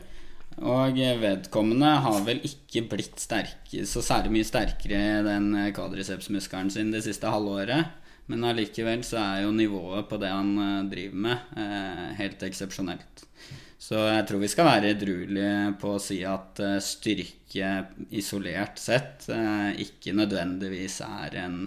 Og 0.62 1.00
vedkommende 1.18 1.96
har 2.04 2.20
vel 2.22 2.38
ikke 2.46 2.84
blitt 2.92 3.18
sterk, 3.18 3.72
så 3.90 4.04
særlig 4.06 4.36
mye 4.36 4.46
sterkere 4.46 5.24
den 5.26 5.48
kvadricepsmuskelen 5.74 6.70
sin 6.70 6.92
det 6.94 7.02
siste 7.02 7.26
halvåret. 7.26 7.90
Men 8.30 8.46
allikevel 8.48 9.02
så 9.04 9.18
er 9.20 9.42
jo 9.44 9.52
nivået 9.52 10.08
på 10.08 10.18
det 10.20 10.30
han 10.32 10.54
eh, 10.56 10.86
driver 10.92 11.20
med, 11.26 11.50
eh, 11.60 12.06
helt 12.20 12.44
eksepsjonelt. 12.46 13.26
Så 13.84 14.00
jeg 14.08 14.24
tror 14.28 14.40
vi 14.40 14.48
skal 14.48 14.68
være 14.70 14.94
edruelige 14.94 15.74
på 15.82 15.90
å 15.96 16.00
si 16.00 16.22
at 16.24 16.60
eh, 16.64 16.78
styrke 16.80 17.72
isolert 18.16 18.80
sett 18.80 19.28
eh, 19.32 19.76
ikke 19.84 20.16
nødvendigvis 20.16 21.02
er 21.04 21.36
en 21.42 21.58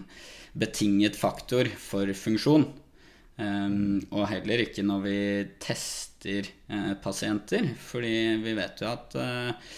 betinget 0.57 1.17
faktor 1.19 1.69
for 1.81 2.11
funksjon. 2.17 2.67
Um, 3.37 3.99
og 4.09 4.25
heller 4.31 4.63
ikke 4.63 4.81
når 4.85 5.03
vi 5.03 5.19
tester 5.61 6.47
uh, 6.71 6.95
pasienter, 7.01 7.69
fordi 7.77 8.15
vi 8.41 8.55
vet 8.57 8.81
jo 8.81 8.89
at 8.89 9.17
uh, 9.21 9.75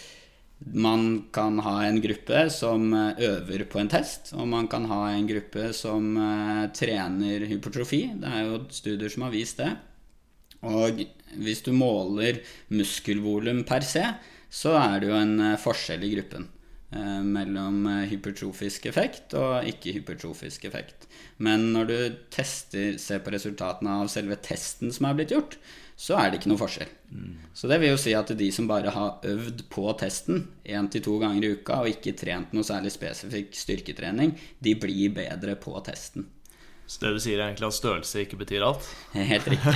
man 0.80 1.04
kan 1.32 1.60
ha 1.64 1.74
en 1.84 2.00
gruppe 2.04 2.46
som 2.52 2.92
øver 2.92 3.66
på 3.68 3.80
en 3.80 3.92
test, 3.92 4.32
og 4.36 4.48
man 4.48 4.68
kan 4.68 4.84
ha 4.90 5.06
en 5.12 5.28
gruppe 5.28 5.70
som 5.76 6.18
trener 6.76 7.46
hypertrofi. 7.48 8.02
Det 8.20 8.28
er 8.28 8.42
jo 8.44 8.58
studier 8.68 9.12
som 9.12 9.24
har 9.24 9.32
vist 9.32 9.62
det. 9.62 9.70
Og 10.68 11.00
hvis 11.40 11.62
du 11.64 11.72
måler 11.72 12.42
muskelvolum 12.76 13.62
per 13.68 13.86
se, 13.88 14.04
så 14.50 14.74
er 14.76 15.00
det 15.00 15.10
jo 15.10 15.16
en 15.16 15.36
eh, 15.52 15.60
forskjell 15.60 16.04
i 16.04 16.14
gruppen 16.16 16.48
eh, 16.48 16.59
mellom 17.22 17.84
eh, 17.86 18.06
hypertrofisk 18.10 18.88
effekt 18.90 19.36
og 19.38 19.68
ikke-hypertrofisk 19.70 20.64
effekt. 20.66 21.06
Men 21.38 21.70
når 21.74 21.90
du 21.90 21.98
tester, 22.34 22.96
ser 22.98 23.22
på 23.22 23.34
resultatene 23.34 24.00
av 24.02 24.10
selve 24.10 24.38
testen 24.42 24.90
som 24.94 25.06
er 25.06 25.20
blitt 25.20 25.34
gjort, 25.34 25.54
så 26.00 26.16
er 26.16 26.30
det 26.30 26.40
ikke 26.40 26.50
noe 26.54 26.62
forskjell. 26.62 26.90
Mm. 27.12 27.32
Så 27.54 27.68
det 27.68 27.76
vil 27.82 27.92
jo 27.92 28.00
si 28.00 28.14
at 28.16 28.32
de 28.32 28.48
som 28.56 28.68
bare 28.70 28.92
har 28.94 29.26
øvd 29.28 29.66
på 29.70 29.84
testen 30.00 30.46
én 30.64 30.88
til 30.90 31.04
to 31.04 31.18
ganger 31.20 31.44
i 31.44 31.54
uka 31.60 31.82
og 31.82 31.92
ikke 31.92 32.16
trent 32.16 32.54
noe 32.56 32.66
særlig 32.66 32.94
spesifikk 32.94 33.52
styrketrening, 33.54 34.32
de 34.64 34.74
blir 34.80 35.12
bedre 35.14 35.58
på 35.60 35.76
testen. 35.84 36.24
Så 36.90 36.98
det 37.04 37.10
du 37.14 37.20
sier, 37.22 37.38
er 37.38 37.52
egentlig 37.52 37.68
at 37.68 37.76
størrelse 37.76 38.22
ikke 38.24 38.40
betyr 38.40 38.64
alt? 38.66 38.86
Helt 39.14 39.44
riktig. 39.52 39.74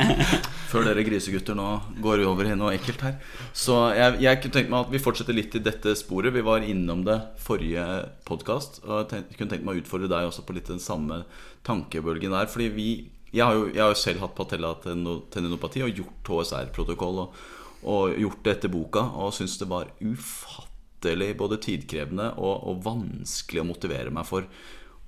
Før 0.72 0.88
dere 0.88 1.04
grisegutter 1.06 1.54
nå 1.54 1.66
går 2.02 2.24
over 2.26 2.48
i 2.48 2.56
noe 2.58 2.72
ekkelt 2.74 3.04
her. 3.06 3.20
Så 3.54 3.76
jeg, 3.94 4.16
jeg 4.24 4.40
kunne 4.40 4.56
tenkt 4.56 4.72
meg 4.72 4.88
at 4.88 4.90
vi 4.90 5.02
fortsetter 5.04 5.36
litt 5.36 5.54
i 5.54 5.62
dette 5.62 5.94
sporet. 6.00 6.34
Vi 6.34 6.42
var 6.42 6.66
innom 6.66 7.04
det 7.06 7.20
forrige 7.38 7.84
podkast. 8.26 8.80
Og 8.82 9.14
jeg 9.14 9.28
kunne 9.38 9.52
tenkt 9.52 9.68
meg 9.68 9.78
å 9.78 9.84
utfordre 9.84 10.10
deg 10.10 10.26
også 10.26 10.42
på 10.48 10.56
litt 10.58 10.72
den 10.72 10.82
samme 10.82 11.20
tankebølgen 11.68 12.34
der. 12.34 12.50
Fordi 12.50 12.68
vi 12.74 12.88
jeg 13.30 13.46
har, 13.46 13.54
jo, 13.54 13.68
jeg 13.70 13.84
har 13.84 13.92
jo 13.92 14.00
selv 14.00 14.24
hatt 14.24 14.34
patella 14.34 14.72
tendinopati 14.82 15.84
og 15.86 16.02
gjort 16.02 16.32
HSR-protokoll 16.34 17.22
og, 17.22 17.38
og, 17.86 18.16
gjort 18.18 18.42
det 18.42 18.56
etter 18.56 18.72
boka, 18.74 19.04
og 19.22 19.30
syns 19.36 19.54
det 19.60 19.70
var 19.70 19.92
ufattelig 20.02 21.30
både 21.38 21.60
tidkrevende 21.62 22.32
og, 22.42 22.66
og 22.66 22.82
vanskelig 22.88 23.62
å 23.62 23.68
motivere 23.70 24.10
meg 24.14 24.26
for. 24.26 24.50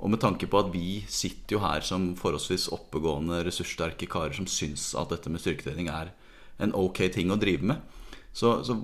Og 0.02 0.10
med 0.10 0.20
tanke 0.22 0.48
på 0.50 0.58
at 0.58 0.72
vi 0.74 1.02
sitter 1.06 1.56
jo 1.56 1.62
her 1.62 1.84
som 1.86 2.12
forholdsvis 2.18 2.68
oppegående, 2.74 3.44
ressurssterke 3.46 4.08
karer 4.10 4.34
som 4.34 4.48
syns 4.50 4.90
at 4.98 5.14
dette 5.14 5.30
med 5.30 5.42
styrketrening 5.42 5.92
er 5.92 6.10
en 6.62 6.74
ok 6.74 7.04
ting 7.14 7.30
å 7.30 7.38
drive 7.38 7.66
med. 7.70 8.00
Så, 8.34 8.56
så 8.66 8.74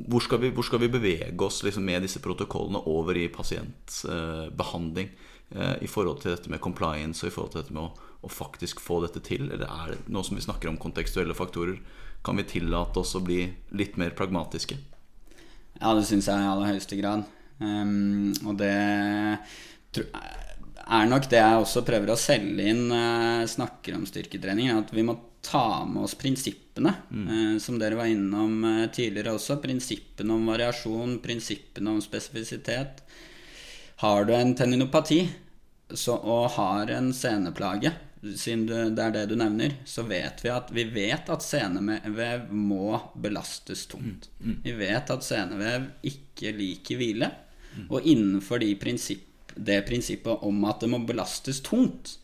hvor, 0.00 0.24
skal 0.24 0.40
vi, 0.42 0.50
hvor, 0.56 0.66
skal 0.66 0.82
vi, 0.82 0.90
bevege 0.90 1.46
oss 1.46 1.60
liksom 1.62 1.84
med 1.86 2.02
disse 2.06 2.22
protokollene 2.24 2.82
over 2.90 3.18
i 3.20 3.28
pasientbehandling? 3.30 5.12
eh, 5.54 5.82
i 5.82 5.88
forhold 5.90 6.22
til 6.22 6.34
dette 6.34 6.50
med 6.50 6.62
compliance 6.62 7.24
og 7.24 7.30
i 7.30 7.34
forhold 7.34 7.54
til 7.54 7.62
dette 7.62 7.76
med 7.76 7.88
å, 7.88 8.12
å 8.26 8.32
faktisk 8.32 8.82
få 8.82 9.00
dette 9.04 9.22
til? 9.26 9.48
Eller 9.50 9.66
er 9.66 9.94
det 9.94 10.12
nå 10.12 10.22
som 10.26 10.38
vi 10.38 10.44
snakker 10.44 10.70
om 10.70 10.78
kontekstuelle 10.80 11.36
faktorer, 11.36 11.80
kan 12.26 12.36
vi 12.36 12.46
tillate 12.48 13.00
oss 13.00 13.16
å 13.16 13.24
bli 13.24 13.42
litt 13.76 13.96
mer 14.00 14.14
pragmatiske? 14.16 14.76
Ja, 15.80 15.94
det 15.96 16.04
syns 16.08 16.28
jeg 16.28 16.36
i 16.36 16.50
aller 16.50 16.74
høyeste 16.74 16.98
grad. 17.00 17.24
Um, 17.60 18.32
og 18.48 18.56
det 18.60 18.74
er 19.98 21.10
nok 21.10 21.26
det 21.30 21.40
jeg 21.40 21.64
også 21.64 21.82
prøver 21.86 22.12
å 22.12 22.18
selge 22.18 22.68
inn 22.72 22.86
snakker 23.50 23.96
om 23.98 24.06
styrketrening. 24.06 24.70
At 24.74 24.94
vi 24.94 25.04
må 25.06 25.16
ta 25.42 25.84
med 25.84 26.02
oss 26.02 26.14
prinsippene, 26.14 26.94
mm. 27.10 27.28
uh, 27.28 27.58
som 27.58 27.78
dere 27.78 27.98
var 27.98 28.10
innom 28.10 28.64
uh, 28.64 28.86
tidligere 28.92 29.34
også. 29.34 29.60
Prinsippene 29.62 30.36
om 30.36 30.46
variasjon, 30.50 31.18
prinsippene 31.24 31.96
om 31.96 32.02
spesifisitet. 32.04 33.02
Har 34.04 34.24
du 34.24 34.34
en 34.36 34.54
tenninopati 34.56 35.24
så, 35.90 36.14
og 36.16 36.50
har 36.56 36.92
en 36.94 37.10
seneplage, 37.16 37.92
siden 38.36 38.66
du, 38.68 38.74
det 38.94 39.04
er 39.04 39.14
det 39.14 39.26
du 39.30 39.36
nevner, 39.40 39.78
så 39.88 40.04
vet 40.08 40.42
vi 40.44 40.52
at 40.52 40.68
vi 40.76 40.84
vet 40.92 41.30
at 41.32 41.44
senevev 41.44 42.50
må 42.52 42.98
belastes 43.16 43.86
tungt. 43.90 44.28
Mm. 44.38 44.50
Mm. 44.50 44.58
Vi 44.64 44.74
vet 44.82 45.12
at 45.12 45.24
senevev 45.24 45.88
ikke 46.06 46.52
liker 46.56 47.00
hvile. 47.00 47.32
Mm. 47.70 47.86
Og 47.86 48.06
innenfor 48.12 48.60
de 48.60 48.74
prinsipp, 48.76 49.29
det 49.60 49.82
prinsippet 49.88 50.46
om 50.46 50.64
at 50.68 50.82
det 50.82 50.90
må 50.92 51.02
belastes 51.06 51.60
tungt, 51.66 52.16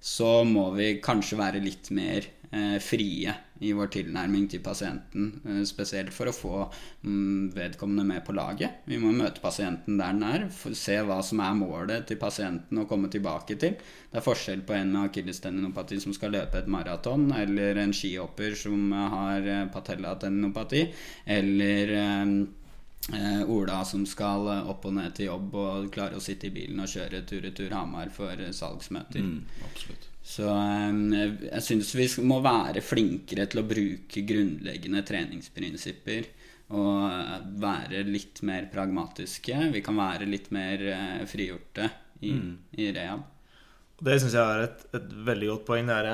så 0.00 0.40
må 0.48 0.70
vi 0.76 0.94
kanskje 1.04 1.38
være 1.40 1.62
litt 1.62 1.90
mer 1.94 2.26
eh, 2.50 2.76
frie 2.82 3.34
i 3.60 3.72
vår 3.76 3.90
tilnærming 3.92 4.46
til 4.48 4.62
pasienten. 4.64 5.26
Eh, 5.44 5.60
spesielt 5.68 6.12
for 6.16 6.30
å 6.30 6.34
få 6.34 6.54
mm, 7.04 7.50
vedkommende 7.56 8.06
med 8.08 8.24
på 8.24 8.34
laget. 8.36 8.80
Vi 8.88 8.98
må 9.00 9.12
møte 9.12 9.42
pasienten 9.44 9.98
der 10.00 10.16
den 10.16 10.24
er, 10.24 10.46
se 10.76 10.96
hva 11.04 11.20
som 11.26 11.42
er 11.44 11.58
målet 11.58 12.08
til 12.08 12.20
pasienten 12.20 12.80
å 12.80 12.86
komme 12.90 13.10
tilbake 13.12 13.58
til. 13.60 13.76
Det 14.10 14.20
er 14.20 14.24
forskjell 14.24 14.64
på 14.66 14.76
en 14.78 14.94
med 14.94 15.10
akillestendinopati 15.10 16.00
som 16.02 16.16
skal 16.16 16.32
løpe 16.38 16.62
et 16.62 16.70
maraton, 16.72 17.28
eller 17.36 17.82
en 17.82 17.92
skihopper 17.96 18.56
som 18.58 18.88
har 18.96 19.44
eh, 19.44 19.66
patellatenninopati, 19.74 20.86
eller 21.36 21.94
eh, 22.00 22.24
Ola 23.50 23.80
som 23.88 24.04
skal 24.06 24.46
opp 24.70 24.84
og 24.86 24.94
ned 24.96 25.14
til 25.16 25.30
jobb 25.30 25.56
og 25.58 25.90
klare 25.94 26.18
å 26.18 26.22
sitte 26.22 26.48
i 26.48 26.54
bilen 26.54 26.82
og 26.82 26.90
kjøre 26.92 27.24
tur-retur 27.26 27.74
Hamar 27.74 28.12
for 28.14 28.38
salgsmøter. 28.54 29.24
Mm. 29.24 30.08
Så 30.30 30.46
eh, 30.46 31.46
jeg 31.48 31.64
syns 31.64 31.94
vi 31.96 32.06
må 32.28 32.40
være 32.44 32.82
flinkere 32.84 33.48
til 33.50 33.62
å 33.62 33.66
bruke 33.68 34.24
grunnleggende 34.26 35.02
treningsprinsipper. 35.06 36.30
Og 36.76 37.06
eh, 37.08 37.34
være 37.62 38.04
litt 38.06 38.42
mer 38.46 38.68
pragmatiske. 38.72 39.56
Vi 39.74 39.82
kan 39.84 39.98
være 39.98 40.28
litt 40.30 40.50
mer 40.54 40.86
eh, 40.92 41.26
frigjorte 41.30 41.90
i, 42.20 42.34
mm. 42.36 42.52
i 42.78 42.90
rehab. 42.94 43.26
Det 44.00 44.14
syns 44.16 44.32
jeg 44.32 44.40
er 44.54 44.62
et, 44.64 44.86
et, 44.96 45.10
veldig 45.26 45.50
godt 45.50 45.66
poeng. 45.66 45.90
Er, 45.92 46.12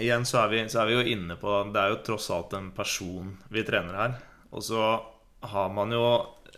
igjen 0.00 0.24
så 0.28 0.44
er, 0.44 0.52
vi, 0.52 0.62
så 0.72 0.84
er, 0.84 0.88
vi, 0.88 0.96
jo 0.96 1.16
inne 1.16 1.36
på 1.40 1.58
Det 1.68 1.82
er 1.82 1.92
jo 1.92 1.98
tross 2.06 2.30
alt 2.32 2.54
en 2.56 2.70
person 2.76 3.34
vi 3.52 3.66
trener 3.66 3.98
her. 3.98 4.16
Og 4.56 4.64
så 4.64 4.86
har 5.46 5.74
man 5.74 5.92
jo 5.92 6.06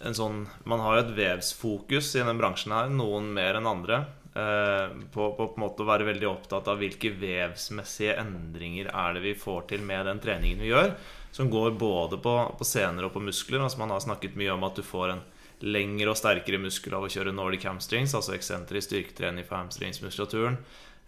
en 0.07 0.15
sånn 0.15 0.45
Man 0.69 0.83
har 0.83 0.97
jo 0.97 1.05
et 1.07 1.17
vevsfokus 1.17 2.15
i 2.15 2.23
denne 2.23 2.39
bransjen 2.39 2.75
her, 2.75 2.91
noen 2.93 3.33
mer 3.35 3.59
enn 3.59 3.69
andre. 3.69 4.05
Eh, 4.39 4.91
på, 5.13 5.33
på, 5.35 5.47
en 5.49 5.63
måte 5.63 5.83
å 5.83 5.89
være 5.89 6.07
veldig 6.07 6.29
opptatt 6.29 6.69
av 6.71 6.79
hvilke 6.79 7.11
vevsmessige 7.19 8.19
endringer 8.21 8.91
er 8.93 9.17
det 9.17 9.25
vi 9.25 9.33
får 9.39 9.71
til 9.73 9.83
med 9.87 10.07
den 10.07 10.21
treningen 10.23 10.63
vi 10.63 10.71
gjør, 10.71 10.93
som 11.35 11.51
går 11.51 11.73
både 11.81 12.21
på, 12.23 12.35
på 12.59 12.69
sener 12.69 13.09
og 13.09 13.17
på 13.17 13.25
muskler. 13.25 13.65
Altså 13.65 13.81
Man 13.83 13.95
har 13.95 14.05
snakket 14.05 14.39
mye 14.39 14.55
om 14.55 14.69
at 14.69 14.79
du 14.79 14.85
får 14.87 15.17
en 15.17 15.25
lengre 15.67 16.13
og 16.13 16.21
sterkere 16.21 16.61
muskel 16.63 16.95
av 16.95 17.09
å 17.09 17.11
kjøre 17.11 17.35
Nordic 17.35 17.67
hamstrings, 17.67 18.15
altså 18.15 18.37
eksentrisk 18.37 18.93
styrketrening 18.93 19.49
for 19.49 19.59
hamstringsmuskulaturen. 19.59 20.61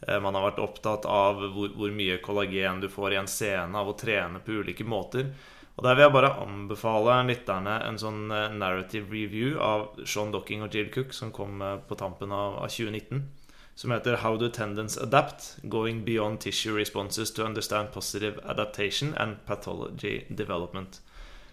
Eh, 0.08 0.18
man 0.18 0.34
har 0.34 0.48
vært 0.48 0.64
opptatt 0.64 1.06
av 1.06 1.44
hvor, 1.54 1.70
hvor 1.76 1.94
mye 1.94 2.18
kollagen 2.24 2.82
du 2.82 2.88
får 2.90 3.14
i 3.14 3.20
en 3.20 3.30
sene 3.30 3.78
av 3.78 3.92
å 3.92 3.96
trene 4.00 4.42
på 4.42 4.58
ulike 4.58 4.86
måter. 4.88 5.30
Og 5.80 5.86
Der 5.86 5.94
vil 5.94 6.02
jeg 6.02 6.12
bare 6.12 6.36
anbefale 6.42 7.14
lytterne 7.24 7.78
en 7.88 7.96
sånn 7.96 8.26
eh, 8.36 8.50
narrative 8.52 9.08
review 9.08 9.54
av 9.64 9.86
Sean 10.04 10.28
Docking 10.28 10.60
og 10.60 10.74
Jill 10.76 10.90
Cook, 10.92 11.14
som 11.16 11.30
kom 11.32 11.62
eh, 11.64 11.78
på 11.88 11.96
tampen 11.96 12.34
av, 12.36 12.58
2019. 12.68 13.22
Som 13.80 13.94
heter 13.94 14.18
'How 14.20 14.36
do 14.36 14.50
tendons 14.52 14.98
adapt? 14.98 15.56
Going 15.64 16.04
beyond 16.04 16.40
tissue 16.40 16.76
responses 16.76 17.30
to 17.30 17.44
understand 17.44 17.92
positive 17.92 18.44
adaptation 18.44 19.14
and 19.16 19.38
pathology 19.46 20.26
development'. 20.28 21.00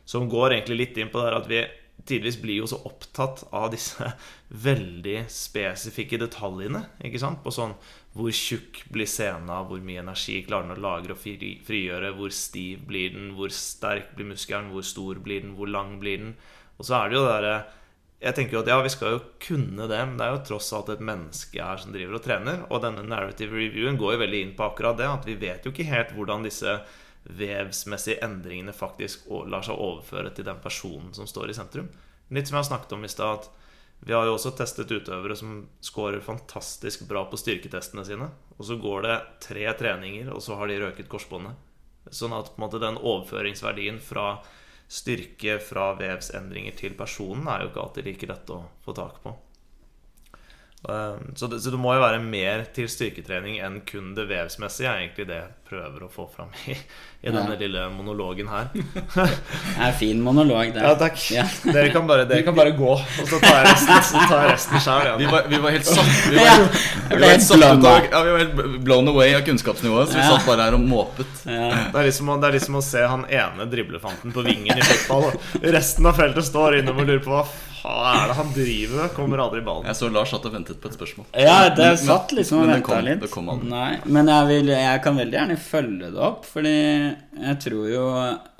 Som 0.05 0.29
går 0.29 0.51
egentlig 0.51 0.77
litt 0.77 0.97
inn 0.97 1.09
på 1.09 1.23
det 1.23 1.33
at 1.33 1.47
vi 1.47 1.63
tidvis 2.05 2.41
blir 2.41 2.57
jo 2.57 2.67
så 2.67 2.81
opptatt 2.83 3.45
av 3.51 3.71
disse 3.71 4.11
veldig 4.67 5.23
spesifikke 5.31 6.19
detaljene. 6.19 6.83
ikke 6.99 7.19
sant? 7.19 7.39
På 7.43 7.51
sånn 7.51 7.79
hvor 8.17 8.34
tjukk 8.34 8.82
blir 8.93 9.08
sena, 9.10 9.62
hvor 9.67 9.82
mye 9.86 10.01
energi 10.01 10.39
klarer 10.45 10.67
den 10.67 10.77
å 10.77 10.84
lagre 10.84 11.15
og 11.15 11.21
frigjøre, 11.21 12.13
hvor 12.17 12.34
stiv 12.34 12.86
blir 12.89 13.13
den, 13.13 13.32
hvor 13.38 13.53
sterk 13.53 14.15
blir 14.17 14.32
muskelen, 14.34 14.71
hvor 14.73 14.86
stor 14.86 15.21
blir 15.23 15.43
den, 15.45 15.53
hvor 15.58 15.69
lang 15.69 15.97
blir 16.01 16.23
den. 16.23 16.34
Og 16.77 16.88
så 16.88 16.97
er 16.97 17.10
det 17.10 17.17
jo 17.17 17.25
det 17.25 17.34
derre 17.36 17.58
Jeg 18.17 18.34
tenker 18.34 18.58
jo 18.58 18.62
at 18.63 18.69
ja, 18.71 18.77
vi 18.82 18.89
skal 18.89 19.12
jo 19.13 19.25
kunne 19.38 19.86
det, 19.86 19.97
men 20.10 20.15
det 20.17 20.25
er 20.25 20.32
jo 20.34 20.45
tross 20.47 20.71
alt 20.73 20.88
et 20.89 21.03
menneske 21.06 21.62
her 21.62 21.77
som 21.77 21.91
driver 21.93 22.17
og 22.17 22.23
trener. 22.25 22.63
Og 22.73 22.82
denne 22.82 23.03
narrative 23.06 23.53
reviewen 23.53 23.99
går 24.01 24.15
jo 24.15 24.21
veldig 24.23 24.39
inn 24.41 24.56
på 24.58 24.65
akkurat 24.65 24.97
det, 24.97 25.06
at 25.06 25.27
vi 25.30 25.36
vet 25.38 25.67
jo 25.67 25.69
ikke 25.69 25.86
helt 25.86 26.15
hvordan 26.17 26.47
disse 26.47 26.73
vevsmessige 27.38 28.23
endringene 28.25 28.73
faktisk 28.73 29.30
lar 29.45 29.62
seg 29.67 29.77
overføre 29.77 30.32
til 30.34 30.47
den 30.47 30.58
personen 30.63 31.13
som 31.13 31.30
står 31.30 31.53
i 31.53 31.58
sentrum. 31.60 31.91
Litt 32.34 32.49
som 32.49 32.58
jeg 32.58 32.63
har 32.63 32.69
snakket 32.71 32.97
om 32.97 33.06
i 33.06 33.12
stad, 33.12 33.38
at 33.38 33.66
vi 33.99 34.13
har 34.13 34.27
jo 34.27 34.36
også 34.38 34.53
testet 34.55 34.91
utøvere 34.93 35.36
som 35.36 35.63
scorer 35.83 36.21
fantastisk 36.23 37.07
bra 37.10 37.25
på 37.29 37.39
styrketestene 37.39 38.05
sine. 38.07 38.29
Og 38.57 38.69
så 38.69 38.77
går 38.81 39.01
det 39.05 39.15
tre 39.43 39.65
treninger, 39.79 40.29
og 40.33 40.41
så 40.43 40.57
har 40.60 40.69
de 40.69 40.79
røket 40.83 41.10
korsbåndet. 41.12 41.57
Sånn 42.13 42.36
at 42.38 42.53
måte 42.62 42.79
den 42.79 42.99
overføringsverdien 43.01 43.99
fra 44.03 44.38
styrke 44.88 45.57
fra 45.60 45.89
vevsendringer 45.99 46.77
til 46.79 46.95
personen 46.95 47.49
er 47.51 47.65
jo 47.65 47.71
ikke 47.71 47.83
alltid 47.83 48.07
like 48.07 48.29
lett 48.29 48.53
å 48.55 48.62
få 48.86 48.95
tak 48.95 49.19
på. 49.25 49.33
Ehm, 50.85 51.35
så 51.35 51.47
det, 51.47 51.59
så 51.59 51.69
det, 51.69 51.77
må 51.81 51.95
jo 51.95 52.01
være 52.03 52.19
mer 52.21 52.67
til 52.75 52.85
styrketrening 52.91 53.57
enn 53.65 53.79
kun 53.87 54.11
det 54.15 54.27
vevsmessige. 54.29 54.87
er 54.87 55.01
egentlig 55.01 55.25
det 55.27 55.39
jeg 55.39 55.53
prøver 55.67 56.03
å 56.05 56.09
få 56.11 56.27
fram 56.31 56.51
i, 56.69 56.75
i 57.25 57.31
denne 57.33 57.55
ja. 57.55 57.59
lille 57.59 57.87
monologen 57.91 58.47
her. 58.51 58.69
det 58.75 59.87
er 59.87 59.97
fin 59.97 60.21
monolog, 60.23 60.69
det. 60.75 60.83
Ja, 60.85 60.93
takk. 60.99 61.17
Ja. 61.33 61.47
Dere, 61.65 61.89
kan 61.91 62.05
bare, 62.07 62.27
dere, 62.29 62.45
kan 62.45 62.55
bare, 62.55 62.75
gå, 62.77 62.93
og 62.93 63.31
så 63.31 63.41
tar 63.41 63.57
jeg 63.57 63.71
resten, 63.71 64.05
så 64.11 64.23
tar 64.29 64.45
jeg 64.45 64.53
resten 64.53 64.85
sjøl. 64.85 65.09
Ja. 65.09 65.15
Vi, 65.19 65.29
vi, 65.55 65.61
var 65.65 65.75
helt 65.75 65.89
satt 65.89 66.13
Vi 66.29 66.37
var, 66.37 66.65
vi 67.09 67.21
var 67.25 67.33
helt, 67.33 67.47
satt 67.49 67.65
vi 68.13 68.35
var 68.37 68.43
helt 68.45 68.81
blown 68.85 69.11
away 69.11 69.33
av 69.35 69.43
kunnskapsnivået, 69.49 70.13
så 70.13 70.21
vi 70.21 70.27
satt 70.29 70.45
bare 70.47 70.69
her 70.69 70.77
og 70.77 70.85
måpet. 70.85 71.39
Det 71.41 71.57
er, 71.57 72.03
liksom, 72.05 72.35
det, 72.37 72.51
er 72.51 72.59
liksom 72.59 72.77
å 72.77 72.85
se 72.85 73.01
han 73.01 73.25
ene 73.25 73.67
driblefanten 73.71 74.35
på 74.35 74.45
vingen 74.45 74.77
i 74.77 74.85
fotball, 74.85 75.33
og 75.33 75.71
resten 75.73 76.07
av 76.07 76.21
feltet 76.21 76.47
står 76.47 76.83
innom 76.83 77.01
og 77.01 77.09
lurer 77.09 77.25
på 77.25 77.33
hva 77.33 77.47
hva 77.88 78.13
er 78.17 78.32
det 78.32 78.36
han 78.36 78.50
driver 78.52 79.00
med? 79.00 79.12
Kommer 79.15 79.41
aldri 79.43 79.62
i 79.62 79.65
ballen. 79.65 79.88
Jeg 79.88 80.00
så 80.00 80.10
Lars 80.12 80.32
satt 80.34 80.45
og 80.50 80.54
ventet 80.58 80.80
på 80.84 80.89
et 80.89 80.97
spørsmål. 80.97 81.28
Ja, 81.39 81.69
det 81.71 81.93
satt 82.02 82.34
liksom 82.36 82.65
og 82.65 82.71
venta 82.71 83.00
litt. 83.06 83.21
Det 83.23 83.32
kom 83.32 83.47
Nei, 83.63 84.00
men 84.04 84.32
jeg, 84.32 84.47
vil, 84.52 84.71
jeg, 84.76 85.02
kan 85.06 85.19
veldig 85.21 85.39
gjerne 85.39 85.60
følge 85.62 86.12
det 86.12 86.23
opp, 86.28 86.47
fordi 86.50 86.76
jeg 86.76 87.60
tror 87.63 87.86
jo 87.91 88.06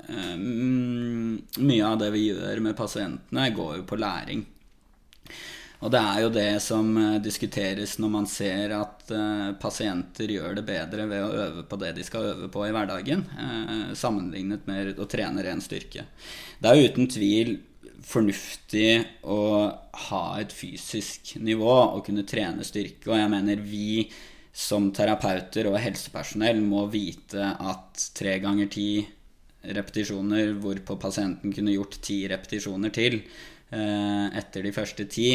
um, 0.08 1.34
Mye 1.60 1.90
av 1.90 1.98
det 2.00 2.12
vi 2.14 2.28
gjør 2.30 2.62
med 2.64 2.78
pasientene, 2.78 3.50
går 3.56 3.82
jo 3.82 3.84
på 3.88 4.00
læring. 4.00 4.46
Og 5.78 5.92
det 5.94 6.00
er 6.00 6.24
jo 6.24 6.30
det 6.34 6.48
som 6.64 6.88
uh, 6.96 7.20
diskuteres 7.22 7.98
når 8.02 8.14
man 8.16 8.26
ser 8.30 8.72
at 8.74 9.12
uh, 9.12 9.52
pasienter 9.60 10.32
gjør 10.38 10.56
det 10.58 10.66
bedre 10.66 11.04
ved 11.10 11.22
å 11.22 11.44
øve 11.44 11.68
på 11.68 11.78
det 11.78 11.92
de 12.00 12.06
skal 12.06 12.32
øve 12.32 12.48
på 12.50 12.64
i 12.66 12.72
hverdagen, 12.74 13.28
uh, 13.36 13.92
sammenlignet 13.98 14.66
med 14.70 14.98
å 14.98 15.06
trene 15.10 15.44
ren 15.46 15.62
styrke. 15.62 16.08
Det 16.58 16.72
er 16.72 16.88
uten 16.88 17.12
tvil 17.12 17.58
fornuftig 18.04 18.90
å 19.26 19.42
ha 20.08 20.24
et 20.38 20.52
fysisk 20.54 21.34
nivå 21.42 21.74
og 21.96 22.04
kunne 22.06 22.26
trene 22.28 22.66
styrke. 22.66 23.10
Og 23.10 23.18
jeg 23.18 23.32
mener 23.32 23.62
vi 23.62 24.06
som 24.58 24.90
terapeuter 24.94 25.68
og 25.70 25.78
helsepersonell 25.82 26.60
må 26.64 26.86
vite 26.90 27.42
at 27.42 28.08
tre 28.16 28.38
ganger 28.42 28.70
ti 28.72 28.90
repetisjoner 29.68 30.54
hvorpå 30.62 30.96
pasienten 31.00 31.52
kunne 31.54 31.74
gjort 31.74 31.98
ti 32.02 32.22
repetisjoner 32.30 32.92
til 32.94 33.18
eh, 33.20 34.26
etter 34.38 34.64
de 34.64 34.74
første 34.74 35.06
ti, 35.10 35.32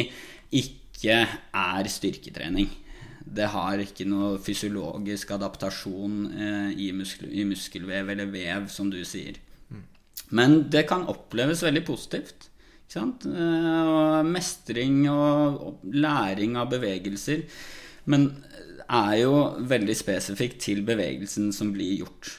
ikke 0.54 1.20
er 1.20 1.90
styrketrening. 1.90 2.70
Det 3.24 3.48
har 3.54 3.80
ikke 3.80 4.06
noe 4.08 4.36
fysiologisk 4.42 5.32
adaptasjon 5.36 6.16
eh, 6.32 6.70
i, 6.86 6.90
muskel, 6.96 7.30
i 7.32 7.44
muskelvev 7.48 8.12
eller 8.14 8.32
vev, 8.32 8.68
som 8.72 8.90
du 8.92 9.00
sier. 9.08 9.38
Mm. 9.70 9.84
Men 10.36 10.58
det 10.72 10.86
kan 10.90 11.06
oppleves 11.10 11.64
veldig 11.64 11.84
positivt. 11.86 12.50
Eh, 12.94 13.86
og 13.88 14.28
mestring 14.28 15.04
og 15.10 15.80
læring 15.90 16.58
av 16.60 16.70
bevegelser. 16.70 17.46
Men 18.04 18.28
er 18.84 19.16
jo 19.22 19.34
veldig 19.64 19.96
spesifikt 19.96 20.60
til 20.66 20.84
bevegelsen 20.86 21.50
som 21.56 21.72
blir 21.74 22.04
gjort. 22.04 22.38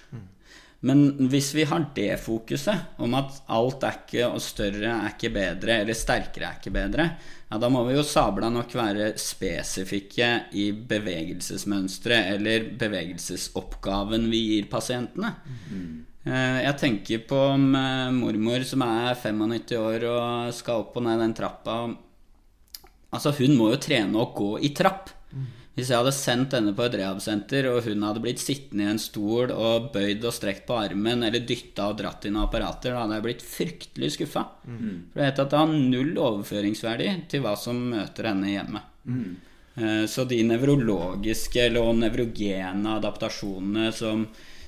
Men 0.86 1.30
hvis 1.32 1.50
vi 1.58 1.64
har 1.66 1.88
det 1.96 2.12
fokuset, 2.22 2.98
om 3.02 3.16
at 3.18 3.40
alt 3.50 3.84
er 3.88 3.96
ikke 4.04 4.28
og 4.28 4.42
større 4.44 4.92
er 4.92 5.16
ikke 5.16 5.32
bedre, 5.34 5.80
eller 5.82 5.98
sterkere 5.98 6.52
er 6.52 6.60
ikke 6.60 6.74
bedre, 6.76 7.08
ja, 7.50 7.58
da 7.62 7.70
må 7.74 7.82
vi 7.88 7.96
jo 7.96 8.04
sabla 8.06 8.52
nok 8.54 8.76
være 8.78 9.14
spesifikke 9.22 10.30
i 10.62 10.68
bevegelsesmønstre 10.76 12.20
eller 12.36 12.70
bevegelsesoppgaven 12.78 14.30
vi 14.30 14.44
gir 14.52 14.70
pasientene. 14.70 15.34
Eh, 15.74 15.88
Jeg 16.26 16.78
tenker 16.82 17.20
på 17.30 17.38
eh, 17.54 18.12
mormor 18.16 18.64
som 18.66 18.82
er 18.82 19.14
95 19.14 19.76
år 19.78 20.06
og 20.10 20.54
skal 20.58 20.82
opp 20.86 20.96
og 20.98 21.04
ned 21.06 21.20
den 21.22 21.36
trappa. 21.38 21.76
Altså, 23.14 23.32
hun 23.38 23.54
må 23.60 23.70
jo 23.74 23.78
trene 23.84 24.18
å 24.20 24.32
gå 24.36 24.56
i 24.66 24.72
trapp. 24.76 25.12
Hvis 25.76 25.90
jeg 25.92 26.00
hadde 26.00 26.14
sendt 26.16 26.54
henne 26.56 26.72
på 26.72 26.86
et 26.86 26.94
rehabsenter, 26.96 27.66
og 27.68 27.84
hun 27.84 28.04
hadde 28.08 28.22
blitt 28.24 28.40
sittende 28.40 28.86
i 28.86 28.92
en 28.94 29.00
stol 29.02 29.52
og 29.52 29.90
bøyd 29.92 30.24
og 30.24 30.32
strekt 30.34 30.64
på 30.70 30.78
armen, 30.80 31.22
eller 31.28 31.44
dytta 31.44 31.90
og 31.92 31.98
dratt 32.00 32.24
inn 32.30 32.38
apparater, 32.40 32.96
da 32.96 33.02
hadde 33.04 33.18
jeg 33.18 33.26
blitt 33.26 33.44
fryktelig 33.44 34.12
skuffa. 34.16 34.46
For 35.12 35.20
jeg 35.20 35.28
vet 35.34 35.42
at 35.44 35.52
det 35.52 35.60
har 35.60 35.74
null 35.76 36.14
overføringsverdi 36.30 37.10
til 37.34 37.44
hva 37.44 37.58
som 37.60 37.82
møter 37.92 38.30
henne 38.32 38.54
hjemme. 38.54 38.82
Eh, 39.76 40.06
Så 40.08 40.24
de 40.32 40.40
nevrologiske 40.48 41.66
eller 41.68 41.84
og 41.92 42.00
nevrogene 42.00 42.96
adaptasjonene 42.96 43.92
som, 43.94 44.24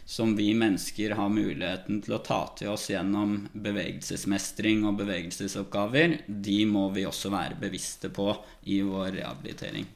som 0.08 0.36
vi 0.36 0.54
mennesker 0.56 1.18
har 1.20 1.30
muligheten 1.30 2.00
til 2.06 2.16
å 2.16 2.22
ta 2.24 2.40
til 2.56 2.72
oss 2.72 2.86
gjennom 2.88 3.42
bevegelsesmestring 3.52 4.86
og 4.88 5.02
bevegelsesoppgaver, 5.02 6.22
de 6.28 6.62
må 6.70 6.86
vi 6.96 7.04
også 7.10 7.32
være 7.34 7.60
bevisste 7.60 8.08
på 8.16 8.30
i 8.72 8.80
vår 8.88 9.18
rehabilitering. 9.18 9.90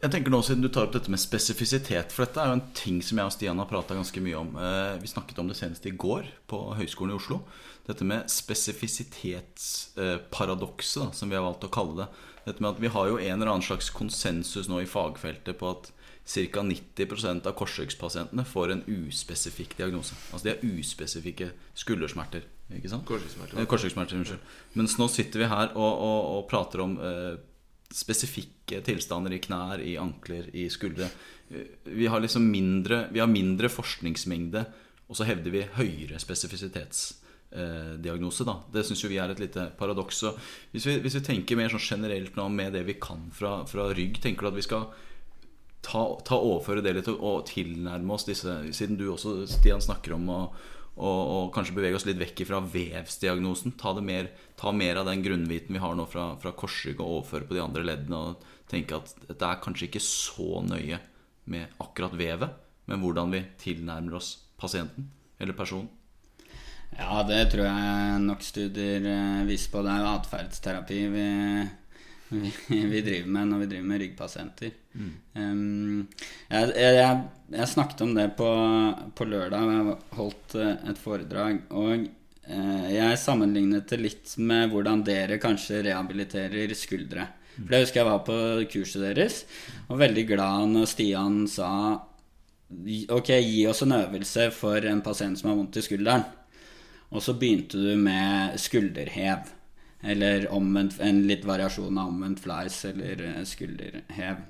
Jeg 0.00 0.12
tenker 0.14 0.32
nå 0.32 0.40
Siden 0.44 0.64
du 0.64 0.70
tar 0.72 0.86
opp 0.86 0.94
dette 0.94 1.12
med 1.12 1.20
spesifisitet 1.20 2.12
For 2.12 2.24
dette 2.24 2.40
er 2.40 2.50
jo 2.50 2.56
en 2.58 2.68
ting 2.76 3.00
som 3.04 3.18
jeg 3.20 3.28
og 3.28 3.34
Stian 3.34 3.60
har 3.60 3.68
prata 3.68 3.96
ganske 3.96 4.22
mye 4.24 4.38
om. 4.38 4.54
Eh, 4.56 4.96
Vi 5.02 5.12
snakket 5.12 5.40
om 5.42 5.50
det 5.50 5.58
senest 5.58 5.84
i 5.84 5.92
går 5.92 6.28
på 6.48 6.60
Høgskolen 6.78 7.12
i 7.12 7.20
Oslo. 7.20 7.42
Dette 7.90 8.06
med 8.06 8.30
spesifisitetsparadokset, 8.30 11.14
som 11.16 11.30
vi 11.30 11.36
har 11.36 11.42
valgt 11.42 11.64
å 11.66 11.70
kalle 11.74 12.04
det. 12.04 12.08
Dette 12.44 12.62
med 12.62 12.76
at 12.76 12.82
Vi 12.82 12.88
har 12.94 13.08
jo 13.08 13.18
en 13.18 13.36
eller 13.36 13.50
annen 13.50 13.66
slags 13.66 13.90
konsensus 13.90 14.68
nå 14.70 14.80
i 14.80 14.86
fagfeltet 14.88 15.58
på 15.58 15.70
at 15.74 15.92
ca. 16.30 16.60
90% 16.62 17.46
av 17.48 17.52
korsryggspasientene 17.58 18.44
får 18.46 18.70
en 18.72 18.84
uspesifikk 18.86 19.76
diagnose. 19.76 20.14
Altså 20.30 20.44
de 20.46 20.50
har 20.54 20.62
uspesifikke 20.78 21.50
skuldersmerter. 21.74 22.42
Ikke 22.76 22.88
sant? 22.92 23.04
Korsryggsmerter. 23.08 23.58
Eh, 23.58 23.66
unnskyld. 24.20 24.42
Mens 24.78 24.98
nå 25.00 25.06
sitter 25.10 25.38
vi 25.42 25.50
her 25.50 25.68
og, 25.74 25.90
og, 25.90 26.20
og 26.36 26.42
prater 26.50 26.78
om 26.84 26.92
eh, 27.02 27.34
spesifikke 27.90 28.78
tilstander 28.86 29.32
i 29.34 29.42
knær, 29.42 29.82
i 29.82 29.96
ankler, 29.98 30.46
i 30.54 30.68
skuldre. 30.70 31.10
Eh, 31.50 31.66
Vi 31.90 32.06
har 32.06 32.20
liksom 32.22 32.46
mindre, 32.46 33.08
vi 33.10 33.18
har 33.18 33.26
mindre 33.30 33.68
forskningsmengde, 33.72 34.62
og 35.10 35.16
så 35.18 35.24
hevder 35.26 35.50
vi 35.50 35.66
høyere 35.74 36.22
spesifisitetsdiagnose. 37.50 38.44
da. 38.44 38.62
Det 38.72 38.84
syns 38.86 39.04
vi 39.04 39.18
er 39.18 39.30
et 39.30 39.40
lite 39.40 39.70
paradoks. 39.78 40.24
Hvis 40.72 40.86
vi, 40.86 40.98
hvis 41.00 41.16
vi 41.18 41.24
tenker 41.26 41.56
mer 41.58 41.70
sånn 41.70 41.82
generelt 41.82 42.36
nå 42.36 42.48
med 42.48 42.72
det 42.72 42.84
vi 42.86 42.94
kan 42.94 43.30
fra, 43.34 43.64
fra 43.66 43.90
rygg, 43.94 44.20
tenker 44.22 44.46
du 44.46 44.50
at 44.52 44.58
vi 44.58 44.66
skal 44.66 44.90
ta, 45.82 46.04
ta 46.24 46.36
overføre 46.38 46.82
det 46.84 46.94
litt 46.94 47.08
og, 47.08 47.20
og 47.20 47.46
tilnærme 47.48 48.14
oss 48.14 48.28
disse 48.28 48.60
Siden 48.76 48.98
du 49.00 49.10
også, 49.10 49.46
Stian, 49.50 49.82
snakker 49.82 50.14
om 50.18 50.28
å 50.30 50.42
og, 51.00 51.20
og 51.32 51.44
kanskje 51.54 51.72
bevege 51.78 51.96
oss 51.96 52.04
litt 52.04 52.18
vekk 52.20 52.42
fra 52.44 52.58
vevsdiagnosen. 52.60 53.72
Ta, 53.80 53.94
mer, 54.04 54.26
ta 54.58 54.72
mer 54.74 54.98
av 55.00 55.06
den 55.08 55.22
grunnviten 55.24 55.72
vi 55.72 55.80
har 55.80 55.94
nå 55.96 56.04
fra, 56.10 56.34
fra 56.42 56.50
korsrygg, 56.52 56.98
og 57.00 57.22
overføre 57.22 57.46
på 57.48 57.56
de 57.56 57.62
andre 57.62 57.84
leddene. 57.86 58.18
Og 58.18 58.66
tenke 58.68 58.98
at 58.98 59.14
det 59.30 59.38
er 59.38 59.62
kanskje 59.64 59.86
ikke 59.86 60.02
så 60.04 60.60
nøye 60.66 60.98
med 61.48 61.80
akkurat 61.80 62.18
vevet, 62.20 62.58
men 62.90 63.00
hvordan 63.00 63.32
vi 63.32 63.40
tilnærmer 63.62 64.18
oss 64.18 64.34
pasienten 64.60 65.08
eller 65.40 65.56
personen. 65.56 65.88
Ja, 66.98 67.22
det 67.26 67.44
tror 67.52 67.66
jeg 67.66 68.22
nok 68.24 68.42
studier 68.44 69.06
eh, 69.06 69.42
viser 69.48 69.72
på. 69.72 69.82
Det 69.86 69.92
er 69.92 70.02
jo 70.02 70.10
atferdsterapi 70.10 71.00
vi, 71.14 71.26
vi, 72.34 72.52
vi 72.92 73.02
driver 73.06 73.34
med 73.36 73.50
når 73.52 73.62
vi 73.62 73.68
driver 73.72 73.90
med 73.92 74.02
ryggpasienter. 74.04 74.72
Um, 75.34 76.08
jeg, 76.50 76.72
jeg, 76.74 77.20
jeg 77.54 77.72
snakket 77.72 78.04
om 78.06 78.14
det 78.16 78.30
på, 78.38 78.48
på 79.16 79.28
lørdag. 79.28 79.70
Jeg 79.70 79.98
holdt 80.18 80.56
eh, 80.58 80.72
et 80.92 81.00
foredrag. 81.00 81.62
Og 81.70 81.94
eh, 81.96 82.86
jeg 82.96 83.22
sammenlignet 83.22 83.88
det 83.90 84.00
litt 84.02 84.34
med 84.42 84.72
hvordan 84.74 85.04
dere 85.06 85.40
kanskje 85.42 85.84
rehabiliterer 85.88 86.74
skuldre. 86.78 87.28
For 87.60 87.72
det 87.72 87.82
husker 87.84 88.00
jeg 88.00 88.08
var 88.08 88.20
på 88.24 88.36
kurset 88.72 89.02
deres, 89.04 89.42
og 89.90 89.98
veldig 90.00 90.22
glad 90.30 90.70
når 90.70 90.86
Stian 90.88 91.42
sa 91.50 91.72
Ok, 93.10 93.32
gi 93.34 93.64
oss 93.66 93.80
en 93.82 93.96
øvelse 93.96 94.44
for 94.54 94.84
en 94.86 95.00
pasient 95.02 95.40
som 95.40 95.48
har 95.50 95.56
vondt 95.58 95.80
i 95.80 95.82
skulderen. 95.82 96.22
Og 97.10 97.24
så 97.24 97.34
begynte 97.34 97.80
du 97.80 97.96
med 97.98 98.58
skulderhev. 98.60 99.50
Eller 100.00 100.46
omvendt, 100.54 100.96
en 101.04 101.24
litt 101.28 101.44
variasjon 101.44 101.98
av 102.00 102.08
omvendt 102.08 102.40
flies 102.40 102.78
eller 102.88 103.20
eh, 103.26 103.42
skulderhev. 103.44 104.40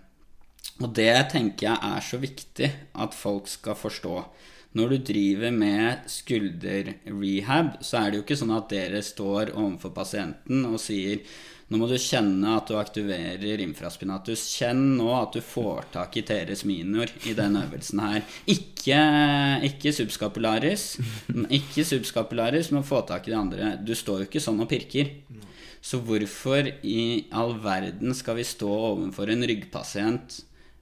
Og 0.80 0.92
det 0.96 1.14
tenker 1.32 1.66
jeg 1.66 1.90
er 1.90 2.04
så 2.04 2.20
viktig 2.20 2.68
at 3.04 3.16
folk 3.16 3.50
skal 3.50 3.76
forstå. 3.76 4.14
Når 4.78 4.92
du 4.92 4.96
driver 5.10 5.50
med 5.50 6.04
skulderrehab, 6.06 7.80
så 7.82 7.98
er 7.98 8.10
det 8.10 8.20
jo 8.20 8.22
ikke 8.22 8.38
sånn 8.38 8.54
at 8.54 8.68
dere 8.70 9.00
står 9.02 9.50
overfor 9.56 9.90
pasienten 9.96 10.62
og 10.68 10.78
sier 10.78 11.24
nå 11.70 11.78
må 11.78 11.86
du 11.86 11.94
kjenne 12.02 12.56
at 12.58 12.66
du 12.66 12.74
aktiverer 12.80 13.60
infraspinatus. 13.62 14.42
Kjenn 14.58 14.96
nå 14.98 15.06
at 15.14 15.36
du 15.36 15.42
får 15.44 15.86
tak 15.94 16.16
i 16.18 16.24
teres 16.26 16.64
minor 16.66 17.10
i 17.30 17.34
den 17.38 17.54
øvelsen 17.60 18.02
her. 18.02 18.24
Ikke, 18.50 18.98
ikke 19.68 19.92
subskapularis. 19.94 20.96
Ikke 21.60 21.84
subskapularis, 21.86 22.72
men 22.74 22.86
få 22.86 23.04
tak 23.06 23.28
i 23.28 23.34
de 23.34 23.38
andre. 23.38 23.70
Du 23.86 23.94
står 23.94 24.24
jo 24.24 24.26
ikke 24.26 24.42
sånn 24.42 24.58
og 24.64 24.70
pirker. 24.72 25.14
Så 25.80 26.02
hvorfor 26.02 26.72
i 26.82 27.30
all 27.30 27.54
verden 27.62 28.18
skal 28.18 28.40
vi 28.40 28.50
stå 28.50 28.68
overfor 28.90 29.30
en 29.30 29.46
ryggpasient 29.46 30.40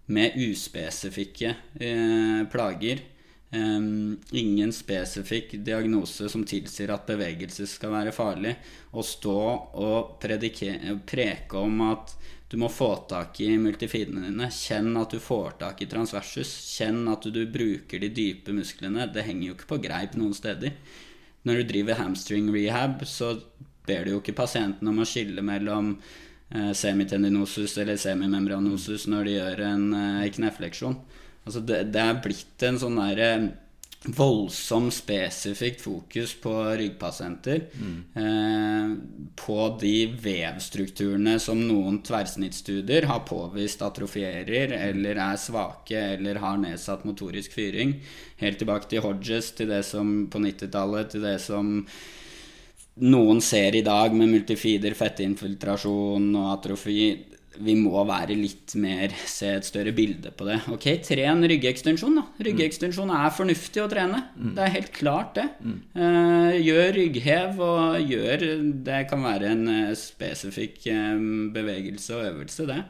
med 0.09 0.40
uspesifikke 0.40 1.53
eh, 1.77 2.42
plager? 2.48 3.05
Um, 3.50 4.18
ingen 4.30 4.72
spesifikk 4.76 5.54
diagnose 5.64 6.28
som 6.28 6.42
tilsier 6.44 6.90
at 6.92 7.06
bevegelse 7.08 7.64
skal 7.66 7.94
være 7.94 8.12
farlig. 8.12 8.56
Å 8.92 9.04
stå 9.04 9.38
og 9.80 10.18
predike- 10.20 10.98
preke 11.08 11.56
om 11.56 11.80
at 11.87 12.12
du 12.48 12.56
må 12.56 12.68
få 12.68 13.06
tak 13.08 13.40
i 13.40 13.50
multifidene 13.61 14.28
dine. 14.28 14.48
Kjenn 14.52 14.96
at 15.00 15.11
du 15.12 15.20
får 15.20 15.58
tak 15.61 15.82
i 15.82 15.88
transversus. 15.88 16.48
Kjenn 16.78 17.08
at 17.12 17.22
du 17.22 17.46
bruker 17.46 18.00
de 18.00 18.08
dype 18.08 18.52
musklene. 18.56 19.12
Det 19.12 19.24
henger 19.24 19.48
jo 19.48 19.56
ikke 19.56 19.72
på 19.74 19.82
greip 19.84 20.16
noen 20.16 20.34
steder. 20.37 20.72
Når 21.44 21.61
du 21.61 21.68
driver 21.72 22.00
hamstring 22.00 22.48
rehab, 22.52 23.04
så 23.04 23.34
ber 23.87 24.04
du 24.04 24.14
jo 24.14 24.20
ikke 24.20 24.37
pasienten 24.37 24.88
om 24.88 25.00
å 25.00 25.06
skille 25.08 25.44
mellom 25.44 25.94
eh, 26.52 26.72
semitendinosus 26.72 27.76
eller 27.78 27.96
semimembranosus 28.00 29.06
når 29.08 29.24
de 29.24 29.37
gjør 29.37 29.64
en 29.68 29.87
eh, 29.94 30.30
knefleksjon. 30.37 30.98
Altså 31.48 31.64
det, 31.64 31.87
det 31.94 32.04
er 32.04 32.20
blitt 32.24 32.68
en 32.68 32.78
sånn 32.80 33.00
derre 33.00 33.32
voldsom 34.04 34.92
spesifikt 34.94 35.80
fokus 35.82 36.34
på 36.38 36.52
ryggpasienter. 36.78 37.64
Eh, 38.14 38.90
på 39.34 39.56
de 39.80 39.94
vevstrukturene 40.22 41.38
som 41.42 41.61
noen 41.66 41.98
tverrsnittstudier 42.06 43.08
har 43.11 43.24
påvist 43.26 43.82
atrofierer 43.82 44.76
eller 44.76 45.18
er 45.24 45.40
svake 45.40 46.04
eller 46.14 46.38
har 46.44 46.61
nedsatt 46.62 47.08
motorisk 47.08 47.58
fyring. 47.58 47.96
Helt 48.38 48.62
tilbake 48.62 48.88
til 48.92 49.02
Hodges, 49.02 49.50
til 49.58 49.74
det 49.74 49.82
som 49.88 50.28
på 50.30 50.38
90-tallet, 50.46 51.11
til 51.11 51.26
det 51.26 51.38
som 51.42 51.82
noen 52.98 53.40
ser 53.42 53.76
i 53.78 53.84
dag 53.87 54.14
med 54.14 54.30
multifider 54.30 54.94
fettinfiltrasjon 54.98 56.30
og 56.38 56.52
atrofi. 56.54 57.00
Vi 57.56 57.74
må 57.74 58.02
være 58.06 58.37
litt 58.37 58.74
mer 58.78 59.12
se 59.26 59.48
et 59.56 59.66
større 59.66 59.92
bilde 59.96 60.30
på 60.37 60.46
det. 60.46 60.58
Ok, 60.74 60.87
tren 61.06 61.42
ryggekstensjon, 61.48 62.20
da. 62.20 62.24
Ryggekstensjon 62.44 63.11
er 63.16 63.34
fornuftig 63.34 63.82
å 63.82 63.88
trene. 63.90 64.20
Det 64.37 64.62
er 64.66 64.74
helt 64.76 64.92
klart, 64.94 65.38
det. 65.38 65.46
Eh, 65.96 66.58
gjør 66.61 66.92
rygghev, 67.00 67.62
og 67.64 68.12
gjør 68.12 68.46
Det 68.87 69.04
kan 69.11 69.24
være 69.24 69.52
en 69.56 69.64
eh, 69.72 69.94
spesifikk 69.98 70.84
um, 70.92 71.48
bevegelse 71.54 72.18
og 72.18 72.28
øvelse, 72.28 72.68
det. 72.68 72.82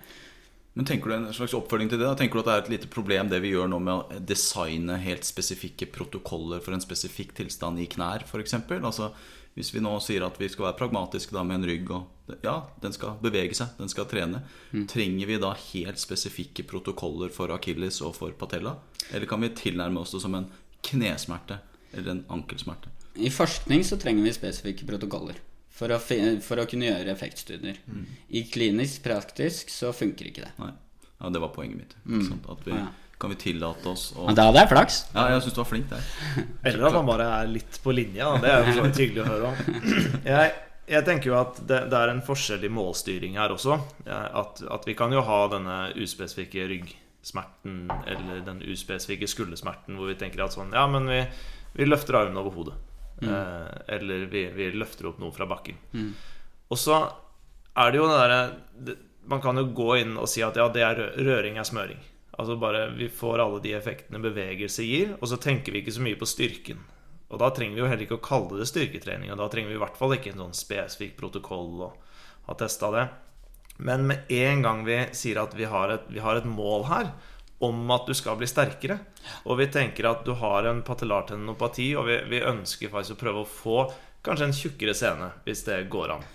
Men 0.78 0.86
tenker 0.86 1.10
du 1.10 1.16
en 1.16 1.32
slags 1.34 1.56
oppfølging 1.58 1.88
til 1.90 1.98
det? 1.98 2.06
da? 2.06 2.14
Tenker 2.18 2.38
du 2.38 2.44
at 2.44 2.48
det 2.48 2.52
er 2.54 2.60
et 2.62 2.72
lite 2.76 2.90
problem 2.92 3.30
det 3.32 3.40
vi 3.42 3.50
gjør 3.50 3.70
nå 3.72 3.80
med 3.82 3.94
å 3.94 4.20
designe 4.22 5.00
helt 5.02 5.26
spesifikke 5.26 5.88
protokoller 5.90 6.62
for 6.62 6.76
en 6.76 6.84
spesifikk 6.84 7.32
tilstand 7.34 7.82
i 7.82 7.88
knær, 7.90 8.22
f.eks.? 8.28 8.54
Altså, 8.78 9.10
hvis 9.58 9.72
vi 9.74 9.82
nå 9.82 9.90
sier 10.04 10.22
at 10.26 10.38
vi 10.38 10.46
skal 10.48 10.68
være 10.68 10.78
pragmatiske 10.78 11.34
da 11.34 11.42
med 11.46 11.60
en 11.60 11.68
rygg 11.72 11.90
og 11.96 12.14
Ja, 12.44 12.58
den 12.82 12.92
skal 12.92 13.14
bevege 13.24 13.54
seg, 13.56 13.70
den 13.78 13.88
skal 13.88 14.04
trene. 14.04 14.42
Trenger 14.90 15.26
vi 15.30 15.38
da 15.40 15.54
helt 15.56 15.96
spesifikke 15.98 16.60
protokoller 16.68 17.30
for 17.32 17.48
akilles 17.54 18.02
og 18.04 18.12
for 18.18 18.34
patella? 18.36 18.74
Eller 19.10 19.24
kan 19.30 19.40
vi 19.40 19.48
tilnærme 19.56 20.02
oss 20.02 20.12
det 20.12 20.20
som 20.20 20.36
en 20.36 20.44
knesmerte 20.84 21.56
eller 21.92 22.10
en 22.12 22.24
ankelsmerte? 22.36 22.92
I 23.16 23.30
forskning 23.32 23.80
så 23.88 23.96
trenger 23.98 24.28
vi 24.28 24.34
spesifikke 24.36 24.84
protokoller 24.86 25.40
for 25.72 25.88
å, 25.94 25.98
for 26.44 26.60
å 26.60 26.66
kunne 26.68 26.90
gjøre 26.90 27.14
effektstudier. 27.14 27.80
I 28.28 28.44
klinisk 28.52 29.02
praktisk 29.08 29.72
så 29.72 29.94
funker 29.96 30.28
ikke 30.28 30.44
det. 30.44 30.52
Nei. 30.60 30.74
Ja, 31.18 31.32
det 31.34 31.40
var 31.42 31.54
poenget 31.56 31.80
mitt. 31.80 31.96
Sant? 32.28 32.44
At 32.52 32.60
vi, 32.68 32.76
Ja. 32.76 32.90
Kan 33.18 33.32
vi 33.34 33.36
tillate 33.40 33.88
oss 33.90 34.12
å 34.14 34.28
Men 34.28 34.36
da 34.38 34.44
hadde 34.46 34.60
jeg 34.62 34.70
flaks. 34.70 34.96
Ja, 35.10 35.24
jeg 35.32 35.42
syns 35.42 35.56
du 35.56 35.60
var 35.60 35.68
flink 35.72 35.88
der. 35.90 36.04
Eller 36.70 36.86
at 36.86 36.96
man 37.00 37.08
bare 37.08 37.26
er 37.40 37.50
litt 37.50 37.78
på 37.82 37.90
linja. 37.94 38.28
Det 38.38 38.50
er 38.52 38.60
jo 38.60 38.68
for 38.68 38.78
så 38.78 38.84
vidt 38.86 39.00
hyggelig 39.02 39.24
å 39.24 39.28
høre 39.32 39.50
om. 39.50 39.84
Jeg, 40.32 40.52
jeg 40.88 41.04
tenker 41.04 41.28
jo 41.28 41.34
at 41.36 41.58
det, 41.68 41.80
det 41.92 41.98
er 41.98 42.12
en 42.14 42.22
forskjell 42.24 42.62
i 42.64 42.70
målstyring 42.72 43.34
her 43.36 43.52
også. 43.52 43.74
At, 44.08 44.62
at 44.64 44.86
vi 44.88 44.94
kan 44.96 45.12
jo 45.12 45.20
ha 45.26 45.40
denne 45.52 45.78
uspesifikke 46.00 46.64
ryggsmerten 46.70 47.90
eller 48.08 48.40
den 48.46 48.62
uspesifikke 48.64 49.28
skuldersmerten 49.28 49.98
hvor 49.98 50.08
vi 50.08 50.16
tenker 50.20 50.46
at 50.46 50.54
sånn 50.56 50.72
Ja, 50.72 50.86
men 50.88 51.10
vi, 51.10 51.18
vi 51.76 51.88
løfter 51.90 52.16
armen 52.22 52.38
over 52.40 52.54
hodet. 52.56 52.78
Eh, 53.20 53.74
eller 53.98 54.28
vi, 54.30 54.44
vi 54.54 54.70
løfter 54.78 55.10
opp 55.10 55.18
noe 55.20 55.34
fra 55.34 55.48
bakken. 55.50 55.76
Og 56.70 56.78
så 56.80 57.02
er 57.78 57.92
det 57.92 57.98
jo 58.00 58.06
det 58.08 58.18
derre 58.22 58.94
Man 59.28 59.42
kan 59.44 59.58
jo 59.60 59.66
gå 59.76 59.90
inn 60.00 60.14
og 60.16 60.28
si 60.30 60.40
at 60.46 60.56
ja, 60.56 60.68
det 60.72 60.84
er 60.86 61.02
røring 61.18 61.58
er 61.60 61.66
smøring. 61.68 61.98
Altså 62.38 62.56
bare 62.60 62.88
Vi 62.94 63.08
får 63.10 63.42
alle 63.42 63.60
de 63.64 63.74
effektene 63.74 64.20
bevegelse 64.22 64.86
gir, 64.86 65.16
og 65.18 65.26
så 65.30 65.38
tenker 65.42 65.74
vi 65.74 65.82
ikke 65.82 65.96
så 65.96 66.04
mye 66.04 66.18
på 66.18 66.28
styrken. 66.28 66.82
Og 67.28 67.40
da 67.42 67.50
trenger 67.52 67.76
vi 67.76 67.82
jo 67.82 67.88
heller 67.90 68.06
ikke 68.06 68.20
å 68.20 68.24
kalle 68.24 68.60
det 68.60 68.68
styrketrening, 68.70 69.32
og 69.32 69.40
da 69.40 69.48
trenger 69.52 69.72
vi 69.72 69.76
i 69.76 69.82
hvert 69.82 69.98
fall 69.98 70.14
ikke 70.16 70.32
en 70.32 70.44
sånn 70.46 70.56
spesifikk 70.56 71.18
protokoll 71.18 71.82
og 71.88 72.14
ha 72.48 72.56
testa 72.56 72.92
det. 72.94 73.08
Men 73.84 74.06
med 74.08 74.30
en 74.32 74.62
gang 74.64 74.86
vi 74.86 75.02
sier 75.14 75.42
at 75.42 75.52
vi 75.54 75.68
har, 75.68 75.92
et, 75.92 76.06
vi 76.08 76.22
har 76.24 76.38
et 76.38 76.48
mål 76.48 76.88
her 76.88 77.12
om 77.62 77.90
at 77.90 78.06
du 78.06 78.14
skal 78.14 78.38
bli 78.38 78.46
sterkere, 78.48 79.00
og 79.44 79.58
vi 79.58 79.66
tenker 79.74 80.06
at 80.08 80.24
du 80.26 80.32
har 80.38 80.66
en 80.70 80.80
patellartendinopati, 80.86 81.90
og 81.98 82.06
vi, 82.08 82.18
vi 82.30 82.42
ønsker 82.46 82.92
faktisk 82.92 83.18
å 83.18 83.22
prøve 83.22 83.42
å 83.42 83.50
få 83.50 83.78
kanskje 84.24 84.48
en 84.48 84.56
tjukkere 84.56 84.94
scene, 84.96 85.32
hvis 85.44 85.64
det 85.66 85.82
går 85.90 86.14
an, 86.16 86.26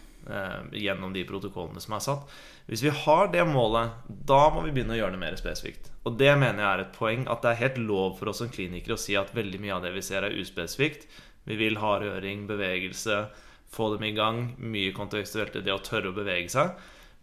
gjennom 0.71 1.13
de 1.13 1.23
protokollene 1.27 1.81
som 1.83 1.95
er 1.97 2.03
satt. 2.05 2.31
Hvis 2.67 2.83
vi 2.85 2.93
har 3.03 3.27
det 3.33 3.43
målet, 3.47 3.91
da 4.07 4.47
må 4.53 4.63
vi 4.63 4.71
begynne 4.71 4.95
å 4.95 4.99
gjøre 5.01 5.17
det 5.17 5.23
mer 5.23 5.35
spesifikt. 5.39 5.91
Og 6.07 6.17
det 6.19 6.31
mener 6.39 6.63
jeg 6.63 6.69
er 6.69 6.83
et 6.85 6.95
poeng, 6.95 7.25
at 7.31 7.43
det 7.43 7.51
er 7.51 7.61
helt 7.63 7.81
lov 7.83 8.17
for 8.19 8.31
oss 8.31 8.39
som 8.43 8.51
klinikere 8.51 8.95
å 8.95 9.03
si 9.03 9.17
at 9.19 9.35
veldig 9.35 9.59
mye 9.63 9.75
av 9.77 9.83
det 9.83 9.93
vi 9.95 10.05
ser, 10.05 10.23
er 10.23 10.39
uspesifikt. 10.39 11.07
Vi 11.43 11.59
vil 11.59 11.79
ha 11.83 11.97
røring, 11.99 12.47
bevegelse, 12.47 13.25
få 13.73 13.93
dem 13.95 14.07
i 14.07 14.15
gang. 14.15 14.43
Mye 14.59 14.95
kontekstuelt 14.95 15.57
i 15.59 15.65
det 15.65 15.75
å 15.75 15.83
tørre 15.83 16.13
å 16.13 16.15
bevege 16.15 16.51
seg. 16.53 16.75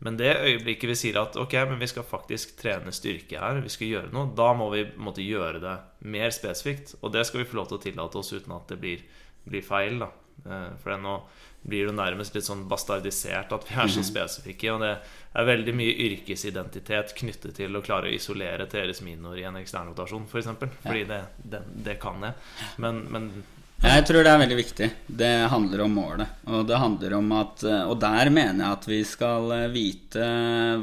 Men 0.05 0.17
det 0.17 0.33
øyeblikket 0.41 0.89
vi 0.89 0.97
sier 0.97 1.19
at 1.21 1.37
ok, 1.37 1.59
men 1.69 1.81
vi 1.81 1.89
skal 1.89 2.07
faktisk 2.09 2.55
trene 2.61 2.93
styrke 2.93 3.37
her, 3.37 3.61
vi 3.61 3.73
skal 3.73 3.91
gjøre 3.91 4.13
noe, 4.15 4.31
da 4.37 4.55
må 4.57 4.71
vi 4.73 4.87
måtte 4.97 5.25
gjøre 5.25 5.61
det 5.61 5.75
mer 6.09 6.33
spesifikt. 6.33 6.95
Og 7.05 7.13
det 7.13 7.27
skal 7.29 7.43
vi 7.43 7.49
få 7.51 7.61
lov 7.61 7.69
til 7.69 7.77
å 7.77 7.85
tillate 7.85 8.21
oss 8.21 8.33
uten 8.33 8.57
at 8.57 8.73
det 8.73 8.81
blir, 8.81 9.05
blir 9.45 9.65
feil. 9.65 10.01
da 10.01 10.09
Eh, 10.47 10.71
For 10.81 10.95
det 10.95 11.01
nå 11.03 11.17
blir 11.63 11.91
det 11.91 11.95
nærmest 11.97 12.35
litt 12.35 12.47
sånn 12.47 12.65
bastardisert 12.71 13.53
at 13.53 13.67
vi 13.69 13.77
er 13.83 13.91
så 13.93 14.05
spesifikke. 14.07 14.73
Og 14.73 14.83
det 14.85 14.93
er 15.37 15.49
veldig 15.49 15.75
mye 15.77 15.97
yrkesidentitet 16.09 17.15
knyttet 17.21 17.59
til 17.61 17.77
å 17.77 17.85
klare 17.85 18.09
å 18.09 18.17
isolere 18.17 18.69
teres 18.71 19.03
minor 19.05 19.39
i 19.39 19.47
en 19.49 19.61
eksternrotasjon, 19.61 20.29
f.eks. 20.31 20.53
For. 20.57 20.77
Fordi 20.87 21.07
det, 21.11 21.23
det, 21.45 21.65
det 21.87 21.99
kan 22.03 22.25
jeg. 22.25 22.39
Men, 22.83 23.05
men 23.13 23.33
Jeg 23.81 24.05
tror 24.05 24.27
det 24.27 24.29
er 24.29 24.41
veldig 24.43 24.57
viktig. 24.59 24.87
Det 25.21 25.29
handler 25.49 25.81
om 25.87 25.95
målet. 25.97 26.33
Og 26.53 26.67
det 26.69 26.77
handler 26.83 27.15
om 27.17 27.31
at 27.33 27.63
Og 27.65 27.95
der 28.03 28.29
mener 28.29 28.61
jeg 28.61 28.75
at 28.77 28.89
vi 28.91 28.99
skal 29.09 29.47
vite 29.73 30.27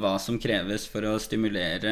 hva 0.02 0.16
som 0.22 0.39
kreves 0.41 0.88
for 0.89 1.06
å 1.06 1.12
stimulere 1.22 1.91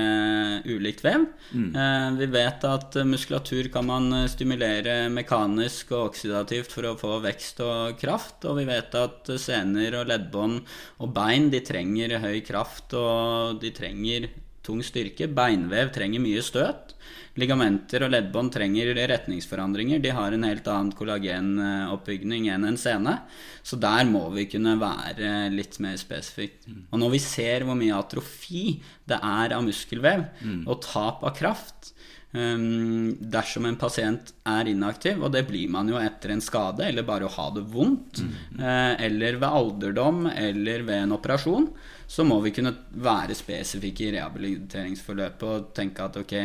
ulikt 0.66 1.04
vev. 1.06 1.28
Eh, 1.54 2.10
Vi 2.18 2.26
vet 2.34 2.66
at 2.66 2.98
muskulatur 3.06 3.70
kan 3.72 3.86
man 3.86 4.10
stimulere 4.28 5.10
mekanisk 5.14 5.92
og 5.94 6.10
oksidativt 6.10 6.74
for 6.74 6.90
å 6.90 6.98
få 6.98 7.20
vekst 7.22 7.62
og 7.62 8.00
kraft. 8.02 8.42
Og 8.50 8.58
vi 8.58 8.66
vet 8.66 8.98
at 8.98 9.30
sener 9.38 10.00
og 10.02 10.10
leddbånd 10.10 10.64
og 11.00 11.14
bein 11.14 11.52
de 11.54 11.62
trenger 11.62 12.18
høy 12.20 12.42
kraft, 12.42 12.94
og 12.98 13.62
de 13.62 13.70
trenger 13.70 14.30
tung 14.66 14.82
styrke. 14.82 15.30
Beinvev 15.30 15.94
trenger 15.94 16.20
mye 16.20 16.42
støt. 16.42 16.96
Ligamenter 17.36 18.06
og 18.06 18.14
leddbånd 18.14 18.54
trenger 18.56 18.94
retningsforandringer. 18.96 20.00
De 20.00 20.14
har 20.16 20.32
en 20.32 20.48
helt 20.48 20.68
annen 20.72 20.94
kollagenoppbygning 20.96 22.48
enn 22.54 22.68
en 22.70 22.80
sene. 22.80 23.18
Så 23.60 23.76
der 23.82 24.08
må 24.08 24.30
vi 24.36 24.48
kunne 24.52 24.78
være 24.80 25.50
litt 25.52 25.82
mer 25.84 26.00
spesifikt. 26.00 26.70
Og 26.92 27.02
når 27.02 27.16
vi 27.18 27.24
ser 27.24 27.68
hvor 27.68 27.76
mye 27.76 27.98
atrofi 27.98 28.80
det 29.04 29.20
er 29.20 29.58
av 29.58 29.66
muskelvev, 29.68 30.30
og 30.64 30.80
tap 30.86 31.28
av 31.28 31.36
kraft 31.36 31.92
um, 32.36 33.16
dersom 33.20 33.66
en 33.68 33.78
pasient 33.80 34.34
er 34.48 34.72
inaktiv, 34.72 35.22
og 35.24 35.32
det 35.36 35.46
blir 35.48 35.70
man 35.72 35.90
jo 35.92 36.00
etter 36.00 36.34
en 36.34 36.44
skade, 36.44 36.88
eller 36.88 37.08
bare 37.08 37.28
å 37.28 37.36
ha 37.36 37.50
det 37.56 37.66
vondt, 37.72 38.22
eh, 38.60 38.94
eller 39.08 39.40
ved 39.42 39.50
alderdom, 39.50 40.28
eller 40.32 40.86
ved 40.88 41.04
en 41.04 41.16
operasjon, 41.18 41.70
så 42.08 42.26
må 42.28 42.40
vi 42.44 42.54
kunne 42.56 42.76
være 43.02 43.38
spesifikke 43.38 44.08
i 44.08 44.14
rehabiliteringsforløpet 44.18 45.50
og 45.50 45.74
tenke 45.78 46.06
at 46.06 46.20
ok, 46.22 46.36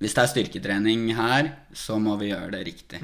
hvis 0.00 0.14
det 0.16 0.22
er 0.22 0.30
styrketrening 0.32 1.08
her, 1.16 1.50
så 1.76 1.98
må 2.00 2.16
vi 2.20 2.30
gjøre 2.30 2.52
det 2.54 2.62
riktig. 2.68 3.00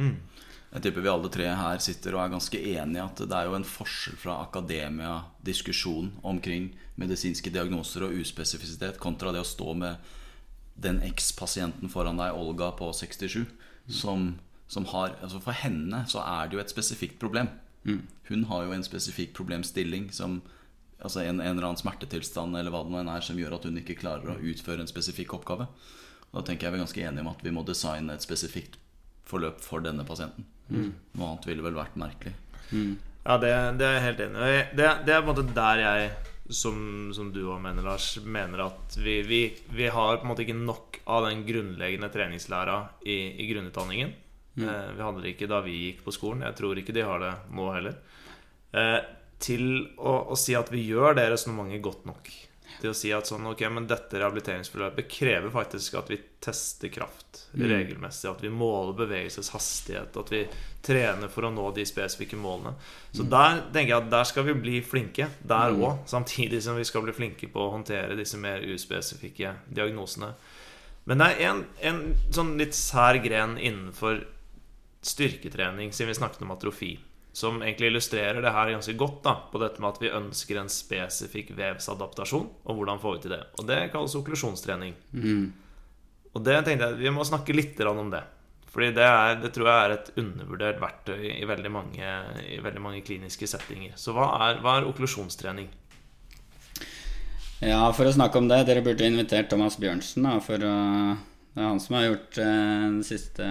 Jeg 0.73 0.85
tipper 0.87 1.05
vi 1.05 1.11
alle 1.13 1.29
tre 1.29 1.51
her 1.53 1.81
sitter 1.85 2.15
og 2.17 2.23
er 2.23 2.33
ganske 2.33 2.59
enige 2.59 3.05
at 3.05 3.19
det 3.29 3.37
er 3.37 3.49
jo 3.49 3.57
en 3.59 3.67
forskjell 3.69 4.17
fra 4.17 4.39
akademia, 4.41 5.19
diskusjon 5.45 6.09
omkring 6.25 6.71
medisinske 6.97 7.53
diagnoser 7.53 8.07
og 8.07 8.17
uspesifisitet, 8.17 9.01
kontra 9.01 9.35
det 9.35 9.43
å 9.45 9.49
stå 9.49 9.75
med 9.77 10.13
den 10.81 11.03
eks-pasienten 11.05 11.93
foran 11.93 12.17
deg, 12.17 12.33
Olga 12.33 12.71
på 12.79 12.89
67, 12.97 13.45
som, 13.93 14.31
som 14.67 14.89
har 14.95 15.19
altså 15.21 15.43
For 15.45 15.53
henne 15.53 16.07
så 16.09 16.25
er 16.25 16.49
det 16.49 16.57
jo 16.57 16.65
et 16.65 16.73
spesifikt 16.73 17.21
problem. 17.21 17.53
Hun 18.31 18.45
har 18.49 18.65
jo 18.65 18.73
en 18.73 18.85
spesifikk 18.87 19.37
problemstilling 19.37 20.11
som 20.15 20.43
Altså 21.03 21.25
en, 21.25 21.41
en 21.41 21.57
eller 21.57 21.65
annen 21.67 21.81
smertetilstand 21.81 22.55
eller 22.55 22.71
hva 22.71 22.85
det 22.85 22.93
nå 22.95 23.01
enn 23.01 23.09
er 23.11 23.25
som 23.27 23.35
gjør 23.35 23.57
at 23.57 23.65
hun 23.67 23.81
ikke 23.81 23.97
klarer 23.99 24.37
å 24.37 24.37
utføre 24.39 24.85
en 24.85 24.87
spesifikk 24.87 25.33
oppgave. 25.35 25.65
Da 26.33 26.41
tenker 26.47 26.67
jeg 26.67 26.73
vi 26.75 26.79
er 26.81 26.85
ganske 26.87 27.05
enige 27.05 27.25
om 27.27 27.31
at 27.35 27.43
vi 27.45 27.53
må 27.53 27.63
designe 27.69 28.15
et 28.17 28.25
spesifikt 28.25 28.79
forløp 29.29 29.61
for 29.63 29.85
denne 29.85 30.05
pasienten. 30.09 30.47
Noe 31.13 31.29
annet 31.29 31.47
ville 31.51 31.65
vel 31.65 31.77
vært 31.77 31.97
merkelig. 32.01 32.33
Ja, 33.23 33.37
det, 33.39 33.51
det 33.79 33.87
er 33.87 33.97
jeg 33.99 34.05
helt 34.07 34.23
enig 34.25 34.47
i. 34.49 34.61
Det, 34.79 34.87
det 35.07 35.15
er 35.15 35.21
på 35.23 35.29
en 35.29 35.37
måte 35.37 35.55
der 35.55 35.83
jeg, 35.83 36.09
som, 36.53 36.79
som 37.15 37.29
du 37.35 37.43
òg 37.53 37.61
mener, 37.63 37.85
Lars, 37.87 38.17
mener 38.25 38.65
at 38.67 38.97
vi, 38.99 39.19
vi, 39.29 39.43
vi 39.77 39.91
har 39.93 40.17
på 40.19 40.27
en 40.27 40.33
måte 40.33 40.43
ikke 40.47 40.57
nok 40.59 40.99
av 41.07 41.29
den 41.29 41.45
grunnleggende 41.47 42.11
treningslæra 42.13 42.79
i, 43.05 43.19
i 43.45 43.49
grunnutdanningen. 43.53 44.15
Eh, 44.59 44.89
vi 44.97 45.05
hadde 45.05 45.23
det 45.23 45.35
ikke 45.35 45.51
da 45.53 45.61
vi 45.65 45.77
gikk 45.87 46.03
på 46.07 46.13
skolen. 46.17 46.45
Jeg 46.49 46.59
tror 46.59 46.81
ikke 46.81 46.97
de 46.97 47.05
har 47.07 47.23
det 47.23 47.33
nå 47.57 47.69
heller. 47.77 48.01
Eh, 48.73 48.99
til 49.43 49.69
å, 49.99 50.17
å 50.33 50.39
si 50.39 50.57
at 50.59 50.73
vi 50.73 50.85
gjør 50.89 51.17
det 51.19 51.29
resonnementet 51.33 51.85
godt 51.85 52.09
nok. 52.09 52.33
Til 52.81 52.91
å 52.91 52.97
si 52.97 53.13
at 53.15 53.29
sånn, 53.29 53.45
ok, 53.51 53.63
men 53.71 53.87
dette 53.91 54.19
rehabiliteringsforløpet 54.19 55.11
krever 55.11 55.53
faktisk 55.55 55.99
at 56.01 56.11
vi 56.11 56.19
tester 56.43 56.91
kraft 56.93 57.45
regelmessig. 57.59 58.31
At 58.31 58.43
vi 58.43 58.51
måler 58.51 58.97
bevegelseshastighet. 59.03 60.17
At 60.19 60.33
vi 60.35 60.43
trener 60.83 61.31
for 61.33 61.47
å 61.47 61.53
nå 61.55 61.69
de 61.77 61.85
spesifikke 61.87 62.39
målene. 62.41 62.75
Så 63.15 63.27
der 63.29 63.63
tenker 63.75 63.95
jeg 63.95 63.99
at 64.01 64.11
der 64.17 64.29
skal 64.31 64.49
vi 64.49 64.57
bli 64.65 64.83
flinke. 64.87 65.29
Der 65.47 65.77
òg. 65.77 66.03
Samtidig 66.11 66.63
som 66.65 66.81
vi 66.81 66.89
skal 66.89 67.07
bli 67.07 67.15
flinke 67.17 67.51
på 67.53 67.63
å 67.63 67.73
håndtere 67.77 68.19
disse 68.19 68.41
mer 68.41 68.65
uspesifikke 68.67 69.57
diagnosene. 69.71 70.33
Men 71.11 71.19
det 71.19 71.33
er 71.33 71.49
en, 71.51 71.65
en 71.83 72.03
sånn 72.35 72.55
litt 72.61 72.77
sær 72.79 73.19
gren 73.23 73.57
innenfor 73.59 74.23
styrketrening, 75.03 75.91
siden 75.91 76.13
vi 76.13 76.15
snakket 76.15 76.45
om 76.47 76.53
atrofi, 76.55 76.93
som 77.33 77.63
egentlig 77.63 77.89
illustrerer 77.89 78.43
det 78.45 78.53
her 78.53 78.75
ganske 78.75 78.95
godt 79.01 79.23
da, 79.25 79.35
på 79.49 79.61
dette 79.63 79.81
med 79.81 79.95
at 79.95 80.03
vi 80.03 80.13
ønsker 80.13 80.61
en 80.61 80.71
spesifikk 80.73 81.55
vevsadaptasjon, 81.57 82.49
og 82.69 82.79
hvordan 82.79 83.01
får 83.01 83.17
vi 83.17 83.25
til 83.25 83.35
det. 83.35 83.43
Og 83.57 83.69
det 83.71 83.81
kalles 83.95 84.17
okklusjonstrening. 84.21 84.95
Og 86.33 86.45
det 86.45 86.59
tenkte 86.67 86.91
jeg 86.91 87.01
vi 87.01 87.13
må 87.15 87.25
snakke 87.29 87.57
litt 87.57 87.81
om 87.89 88.13
det. 88.13 88.23
Fordi 88.73 88.89
det, 88.97 89.05
er, 89.05 89.35
det 89.41 89.51
tror 89.53 89.69
jeg 89.69 89.85
er 89.85 89.95
et 89.95 90.11
undervurdert 90.17 90.79
verktøy 90.81 91.27
i 91.29 91.45
veldig 91.49 91.73
mange, 91.73 92.13
i 92.49 92.57
veldig 92.65 92.81
mange 92.81 93.03
kliniske 93.05 93.49
settinger. 93.49 93.99
Så 94.01 94.15
hva 94.17 94.31
er, 94.47 94.63
hva 94.65 94.79
er 94.79 94.89
okklusjonstrening? 94.89 95.69
Ja, 97.63 97.85
for 97.95 98.09
å 98.09 98.15
snakke 98.17 98.41
om 98.41 98.49
det, 98.49 98.63
dere 98.67 98.83
burde 98.85 99.07
invitert 99.07 99.51
Thomas 99.53 99.77
Bjørnsen, 99.79 100.25
da, 100.25 100.39
for 100.43 100.65
å, 100.67 100.77
det 101.53 101.61
er 101.61 101.69
han 101.69 101.83
som 101.85 101.99
har 101.99 102.09
gjort 102.09 102.41
eh, 102.43 102.97
siste, 103.07 103.51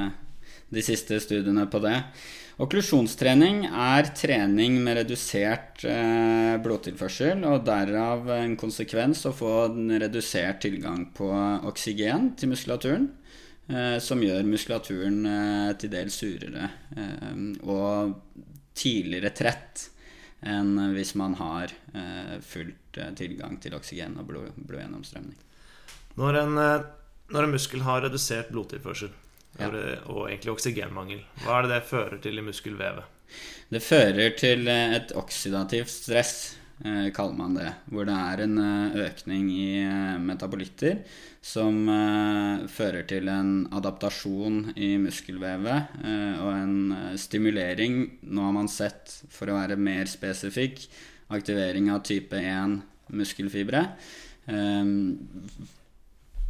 de 0.73 0.83
siste 0.83 1.21
studiene 1.21 1.67
på 1.71 1.79
det. 1.85 1.95
Okklusjonstrening 2.61 3.63
er 3.65 4.11
trening 4.13 4.75
med 4.85 4.99
redusert 4.99 5.81
eh, 5.87 6.57
blodtilførsel, 6.61 7.41
og 7.49 7.63
derav 7.65 8.27
en 8.35 8.53
konsekvens 8.59 9.23
å 9.25 9.31
få 9.33 9.53
en 9.63 9.95
redusert 10.03 10.59
tilgang 10.61 11.07
på 11.17 11.29
oksygen 11.71 12.35
til 12.37 12.51
muskulaturen, 12.51 13.07
eh, 13.65 13.95
som 13.97 14.21
gjør 14.21 14.45
muskulaturen 14.45 15.17
eh, 15.25 15.71
til 15.81 15.93
dels 15.95 16.19
surere 16.21 16.67
eh, 16.93 17.41
og 17.65 18.13
tidligere 18.77 19.33
trett 19.41 19.87
enn 20.45 20.77
hvis 20.93 21.15
man 21.17 21.33
har 21.41 21.73
eh, 21.97 22.37
fullt 22.45 23.01
eh, 23.01 23.09
tilgang 23.17 23.57
til 23.63 23.73
oksygen 23.79 24.19
og 24.21 24.29
blod, 24.29 24.53
blodgjennomstrømning. 24.61 25.41
Når 26.21 26.41
en, 26.43 26.55
når 27.33 27.47
en 27.47 27.57
muskel 27.57 27.81
har 27.87 28.05
redusert 28.05 28.53
blodtilførsel 28.53 29.09
Ja. 29.59 29.67
og 30.07 30.29
egentlig 30.29 30.53
oksygenmangel, 30.53 31.25
hva 31.43 31.57
er 31.59 31.67
det 31.67 31.73
det 31.75 31.89
fører 31.89 32.21
til 32.23 32.39
i 32.39 32.45
muskelvevet? 32.45 33.17
Det 33.71 33.79
fører 33.83 34.33
til 34.39 34.67
eh, 34.67 34.97
et 34.97 35.13
oksidativt 35.15 35.91
stress. 35.91 36.57
eh, 36.83 37.11
kaller 37.15 37.37
man 37.37 37.55
det. 37.55 37.69
Hvor 37.87 38.07
det 38.07 38.15
er 38.15 38.43
en 38.43 38.57
eh, 38.59 38.97
økning 39.07 39.49
i 39.53 39.85
metabolitter 40.19 41.03
som 41.41 41.87
fører 42.69 43.07
til 43.09 43.29
en 43.33 43.63
adaptasjon 43.73 44.75
i 44.77 44.91
muskelvevet 45.01 45.95
og 46.37 46.51
en 46.53 47.15
stimulering. 47.17 47.95
Nå 48.21 48.43
har 48.45 48.53
man 48.53 48.69
sett, 48.69 49.15
for 49.33 49.49
å 49.49 49.55
være 49.57 49.73
mer 49.73 50.05
spesifikk, 50.05 50.83
aktivering 51.33 51.89
av 51.89 52.03
type 52.05 52.37
1 52.37 52.77
muskelfibre. 53.09 53.87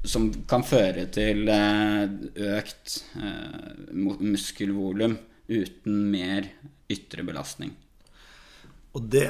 Som 0.03 0.31
kan 0.49 0.63
føre 0.65 1.05
til 1.13 1.45
eh, 1.51 2.05
økt 2.57 2.97
eh, 3.21 3.91
muskelvolum 3.93 5.17
uten 5.51 6.03
mer 6.11 6.47
ytre 6.91 7.25
belastning. 7.27 7.75
Og 8.97 9.07
det 9.13 9.29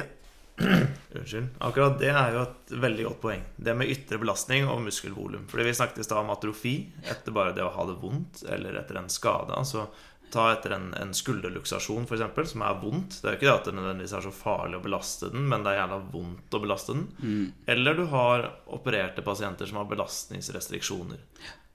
Unnskyld. 1.16 1.46
Akkurat 1.64 1.94
det 2.00 2.10
er 2.12 2.34
jo 2.34 2.42
et 2.44 2.72
veldig 2.82 3.04
godt 3.06 3.20
poeng. 3.22 3.44
Det 3.56 3.72
med 3.76 3.90
ytre 3.90 4.18
belastning 4.20 4.66
og 4.68 4.82
muskelvolum. 4.84 5.46
Fordi 5.50 5.64
vi 5.66 5.74
snakket 5.76 6.02
i 6.02 6.06
stad 6.06 6.20
om 6.20 6.32
atrofi 6.34 6.74
etter 7.08 7.34
bare 7.34 7.54
det 7.56 7.64
å 7.64 7.72
ha 7.72 7.86
det 7.88 7.96
vondt 8.02 8.44
eller 8.52 8.76
etter 8.80 9.00
en 9.00 9.10
skade. 9.12 9.56
Altså 9.56 9.86
ta 10.32 10.46
etter 10.54 10.74
en, 10.76 10.90
en 10.96 11.10
skulderluksasjon, 11.14 12.06
f.eks., 12.08 12.52
som 12.54 12.64
er 12.64 12.78
vondt. 12.80 13.18
Det 13.20 13.28
er 13.28 13.34
jo 13.34 13.40
ikke 13.40 13.48
det 13.48 13.54
at 13.54 13.68
det 13.68 13.74
nødvendigvis 13.76 14.14
er 14.16 14.24
så 14.24 14.32
farlig 14.34 14.78
å 14.78 14.84
belaste 14.84 15.28
den, 15.34 15.44
men 15.50 15.64
det 15.64 15.74
er 15.74 15.82
jævla 15.82 15.98
vondt 16.14 16.56
å 16.56 16.62
belaste 16.62 16.96
den. 16.96 17.04
Eller 17.74 17.98
du 17.98 18.06
har 18.12 18.46
opererte 18.72 19.24
pasienter 19.26 19.68
som 19.68 19.82
har 19.82 19.90
belastningsrestriksjoner. 19.92 21.20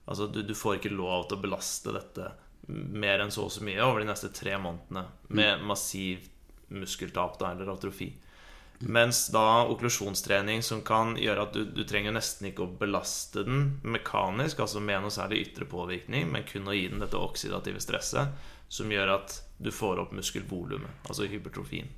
Altså 0.08 0.28
du, 0.32 0.42
du 0.48 0.56
får 0.56 0.80
ikke 0.80 0.96
lov 0.96 1.28
til 1.28 1.38
å 1.38 1.44
belaste 1.44 1.94
dette 1.96 2.32
mer 2.68 3.22
enn 3.24 3.32
så 3.32 3.46
og 3.48 3.52
så 3.54 3.64
mye 3.64 3.84
over 3.84 4.02
de 4.04 4.10
neste 4.10 4.30
tre 4.36 4.58
månedene 4.60 5.06
med 5.38 5.64
massivt 5.68 6.34
muskeltap 6.74 7.38
da, 7.40 7.54
eller 7.54 7.70
atrofi. 7.72 8.10
Mens 8.80 9.24
da 9.34 9.66
okklusjonstrening 9.72 10.62
som 10.64 10.84
kan 10.86 11.16
gjøre 11.18 11.48
at 11.48 11.56
du, 11.56 11.64
du 11.74 11.82
trenger 11.88 12.14
nesten 12.14 12.52
ikke 12.52 12.68
å 12.68 12.76
belaste 12.78 13.42
den 13.48 13.80
mekanisk, 13.82 14.62
altså 14.62 14.84
med 14.84 15.02
noe 15.02 15.14
særlig 15.14 15.48
ytre 15.48 15.66
påvirkning, 15.70 16.28
men 16.30 16.46
kun 16.46 16.70
å 16.70 16.76
gi 16.76 16.86
den 16.92 17.02
dette 17.02 17.18
oksidative 17.18 17.82
stresset 17.82 18.38
som 18.70 18.92
gjør 18.92 19.16
at 19.16 19.40
du 19.58 19.72
får 19.74 20.04
opp 20.04 20.14
muskelvolumet, 20.14 21.08
altså 21.10 21.26
hypertrofien. 21.26 21.90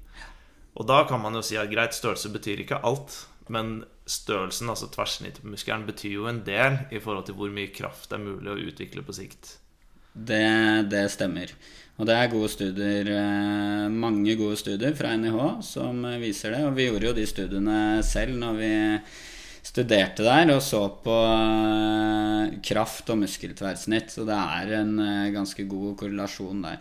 Og 0.79 0.87
da 0.87 1.01
kan 1.09 1.19
man 1.19 1.35
jo 1.35 1.43
si 1.43 1.57
at 1.59 1.71
greit, 1.71 1.97
størrelse 1.97 2.31
betyr 2.31 2.63
ikke 2.63 2.79
alt, 2.87 3.25
men 3.51 3.81
størrelsen, 4.09 4.69
altså 4.71 4.87
tverrsnittet 4.93 5.43
på 5.43 5.51
muskelen, 5.51 5.87
betyr 5.89 6.15
jo 6.15 6.29
en 6.29 6.43
del 6.47 6.83
i 6.93 7.01
forhold 7.03 7.27
til 7.27 7.35
hvor 7.39 7.51
mye 7.51 7.73
kraft 7.75 8.11
det 8.11 8.19
er 8.19 8.23
mulig 8.23 8.53
å 8.53 8.61
utvikle 8.69 9.03
på 9.03 9.17
sikt. 9.17 9.57
Det, 10.13 10.87
det 10.89 11.03
stemmer. 11.11 11.51
Og 11.99 12.07
det 12.07 12.15
er 12.15 12.29
gode 12.31 12.47
studier, 12.47 13.09
eh, 13.11 13.87
mange 13.91 14.35
gode 14.39 14.55
studier 14.59 14.93
fra 14.95 15.17
NIH 15.19 15.39
som 15.67 16.05
viser 16.21 16.55
det. 16.55 16.61
Og 16.63 16.77
vi 16.77 16.85
gjorde 16.87 17.09
jo 17.09 17.17
de 17.17 17.25
studiene 17.27 17.79
selv 18.07 18.37
når 18.39 18.55
vi 18.55 18.69
studerte 19.69 20.23
der 20.23 20.53
og 20.53 20.61
så 20.63 20.85
på 21.03 21.17
eh, 21.33 22.55
kraft 22.63 23.11
og 23.11 23.19
muskeltverrsnitt. 23.25 24.15
Så 24.15 24.23
det 24.29 24.37
er 24.39 24.77
en 24.79 24.95
eh, 25.03 25.33
ganske 25.35 25.67
god 25.67 25.97
korrelasjon 25.99 26.63
der. 26.69 26.79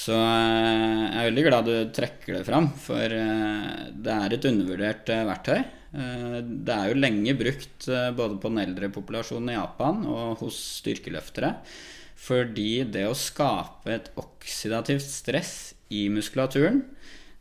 Så 0.00 0.16
jeg 0.16 1.20
er 1.20 1.26
veldig 1.28 1.44
glad 1.44 1.68
du 1.68 1.76
trekker 1.92 2.38
det 2.38 2.44
fram, 2.46 2.70
for 2.80 3.12
det 3.12 4.12
er 4.14 4.32
et 4.32 4.46
undervurdert 4.48 5.10
verktøy. 5.28 5.58
Det 5.90 6.72
er 6.72 6.86
jo 6.88 7.00
lenge 7.02 7.34
brukt 7.36 7.88
både 8.16 8.38
på 8.40 8.52
den 8.54 8.62
eldre 8.62 8.88
populasjonen 8.94 9.50
i 9.50 9.58
Japan 9.58 10.06
og 10.08 10.38
hos 10.40 10.62
styrkeløftere. 10.78 11.50
Fordi 12.20 12.84
det 12.92 13.06
å 13.08 13.16
skape 13.16 13.94
et 13.94 14.10
oksidativt 14.20 15.06
stress 15.08 15.54
i 15.88 16.04
muskulaturen, 16.12 16.82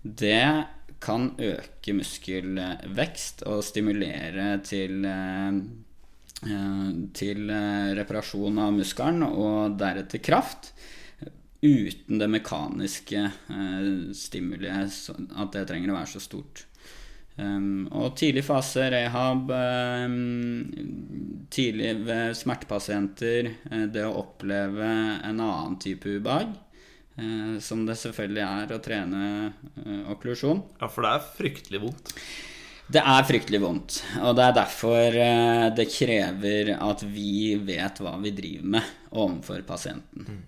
det 0.04 0.68
kan 1.04 1.34
øke 1.40 1.96
muskelvekst 1.96 3.44
og 3.48 3.64
stimulere 3.64 4.54
til 4.68 5.06
eh, 5.08 5.60
eh, 6.48 6.88
til 7.16 7.52
eh, 7.56 7.92
reparasjon 8.00 8.60
av 8.64 8.74
muskelen 8.76 9.24
og 9.28 9.78
deretter 9.80 10.24
kraft. 10.24 10.74
Uten 11.60 12.22
det 12.22 12.30
mekaniske 12.32 13.26
stimuliet, 14.16 14.96
at 15.12 15.50
det 15.52 15.66
trenger 15.68 15.92
å 15.92 15.98
være 15.98 16.12
så 16.14 16.22
stort. 16.24 16.62
Um, 17.40 17.88
og 17.96 18.18
tidlig 18.20 18.44
fase 18.44 18.90
rehab, 18.92 19.52
um, 19.54 21.46
tidlig 21.54 21.94
ved 22.04 22.36
smertepasienter, 22.36 23.48
uh, 23.72 23.86
det 23.94 24.04
å 24.04 24.18
oppleve 24.20 24.88
en 24.88 25.38
annen 25.38 25.80
type 25.82 26.18
ubehag, 26.20 26.58
Uh, 27.20 27.58
som 27.60 27.82
det 27.84 27.98
selvfølgelig 28.00 28.44
er 28.46 28.70
å 28.72 28.78
trene 28.80 29.22
uh, 29.52 30.06
okklusjon. 30.14 30.62
Ja, 30.80 30.88
for 30.88 31.04
det 31.04 31.10
er 31.12 31.26
fryktelig 31.36 31.82
vondt. 31.84 32.14
Det 32.96 33.02
er 33.04 33.26
fryktelig 33.28 33.60
vondt, 33.60 33.98
og 34.22 34.38
det 34.38 34.46
er 34.46 34.54
derfor 34.56 35.18
det 35.76 35.86
krever 35.92 36.72
at 36.78 37.04
vi 37.04 37.58
vet 37.60 38.00
hva 38.00 38.14
vi 38.24 38.32
driver 38.38 38.72
med 38.78 38.94
overfor 39.12 39.66
pasienten. 39.68 40.40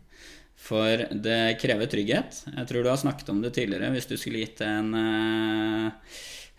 For 0.56 1.04
det 1.12 1.60
krever 1.60 1.92
trygghet. 1.92 2.40
Jeg 2.56 2.72
tror 2.72 2.88
du 2.88 2.90
har 2.94 3.04
snakket 3.04 3.36
om 3.36 3.44
det 3.44 3.52
tidligere. 3.60 3.92
Hvis 3.92 4.08
du 4.08 4.16
skulle 4.16 4.46
gitt 4.46 4.64
en 4.64 4.96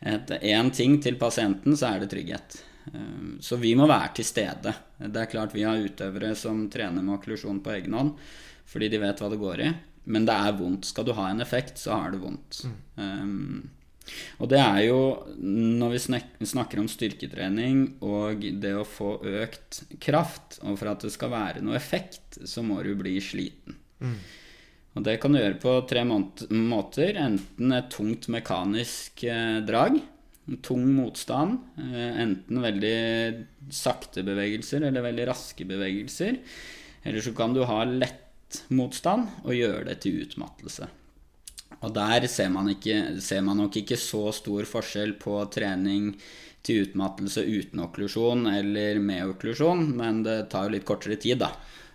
eh, 0.03 0.15
et- 0.15 0.43
én 0.43 0.71
ting 0.75 1.01
til 1.03 1.15
pasienten, 1.17 1.77
så 1.77 1.95
er 1.95 2.01
det 2.01 2.11
trygghet. 2.11 2.63
Eh, 2.95 3.39
Så 3.41 3.57
vi 3.59 3.75
må 3.75 3.87
være 3.87 4.15
til 4.15 4.25
stede. 4.25 4.75
Det 4.99 5.17
er 5.17 5.27
klart 5.31 5.53
vi 5.55 5.63
har 5.63 5.77
utøvere 5.79 6.35
som 6.37 6.69
trener 6.69 7.03
med 7.03 7.19
okklusjon 7.21 7.61
på 7.63 7.71
egen 7.77 7.93
hånd 7.93 8.15
fordi 8.67 8.89
de 8.89 8.99
vet 8.99 9.19
hva 9.21 9.29
det 9.31 9.39
går 9.41 9.61
i. 9.61 9.75
Men 10.07 10.25
det 10.25 10.35
er 10.35 10.53
vondt. 10.57 10.85
Skal 10.87 11.05
du 11.05 11.13
ha 11.13 11.29
en 11.31 11.41
effekt, 11.41 11.77
så 11.79 11.93
har 12.01 12.11
det 12.11 12.21
vondt. 12.21 12.65
Um, 12.97 13.69
og 14.41 14.49
det 14.49 14.59
er 14.59 14.81
jo 14.89 14.99
når 15.39 15.91
vi 15.93 15.99
snakker 16.47 16.79
om 16.81 16.89
styrketrening 16.89 17.99
og 18.03 18.41
det 18.61 18.73
å 18.75 18.85
få 18.87 19.21
økt 19.23 19.83
kraft, 20.01 20.59
og 20.65 20.79
for 20.79 20.89
at 20.89 21.01
det 21.01 21.13
skal 21.13 21.31
være 21.31 21.63
noe 21.63 21.77
effekt, 21.77 22.41
så 22.45 22.65
må 22.65 22.83
du 22.83 22.95
bli 22.99 23.19
sliten. 23.21 23.77
Og 24.93 25.05
det 25.07 25.17
kan 25.23 25.33
du 25.33 25.41
gjøre 25.41 25.61
på 25.61 25.75
tre 25.89 26.03
måter. 26.05 27.17
Enten 27.17 27.73
et 27.73 27.91
tungt 27.93 28.29
mekanisk 28.33 29.25
eh, 29.25 29.61
drag, 29.65 29.97
tung 30.65 30.85
motstand, 30.97 31.63
eh, 31.81 32.23
enten 32.25 32.61
veldig 32.65 32.97
sakte 33.73 34.25
bevegelser 34.27 34.85
eller 34.89 35.07
veldig 35.09 35.29
raske 35.31 35.67
bevegelser. 35.69 36.43
Eller 37.03 37.25
så 37.25 37.33
kan 37.37 37.57
du 37.57 37.65
ha 37.69 37.83
lett 37.89 38.63
motstand 38.69 39.47
og 39.47 39.57
gjøre 39.57 39.87
det 39.89 40.03
til 40.05 40.27
utmattelse. 40.27 40.91
Og 41.83 41.91
der 41.97 42.29
ser 42.31 42.53
man, 42.53 42.69
ikke, 42.75 43.19
ser 43.25 43.41
man 43.43 43.59
nok 43.59 43.81
ikke 43.81 43.99
så 43.99 44.29
stor 44.37 44.69
forskjell 44.69 45.17
på 45.19 45.41
trening 45.51 46.13
til 46.63 46.85
utmattelse 46.85 47.43
uten 47.43 47.81
okklusjon 47.83 48.47
eller 48.53 49.01
med 49.03 49.33
okklusjon, 49.33 49.89
men 49.99 50.21
det 50.27 50.45
tar 50.53 50.69
jo 50.69 50.77
litt 50.77 50.87
kortere 50.87 51.19
tid, 51.19 51.41
da. 51.43 51.51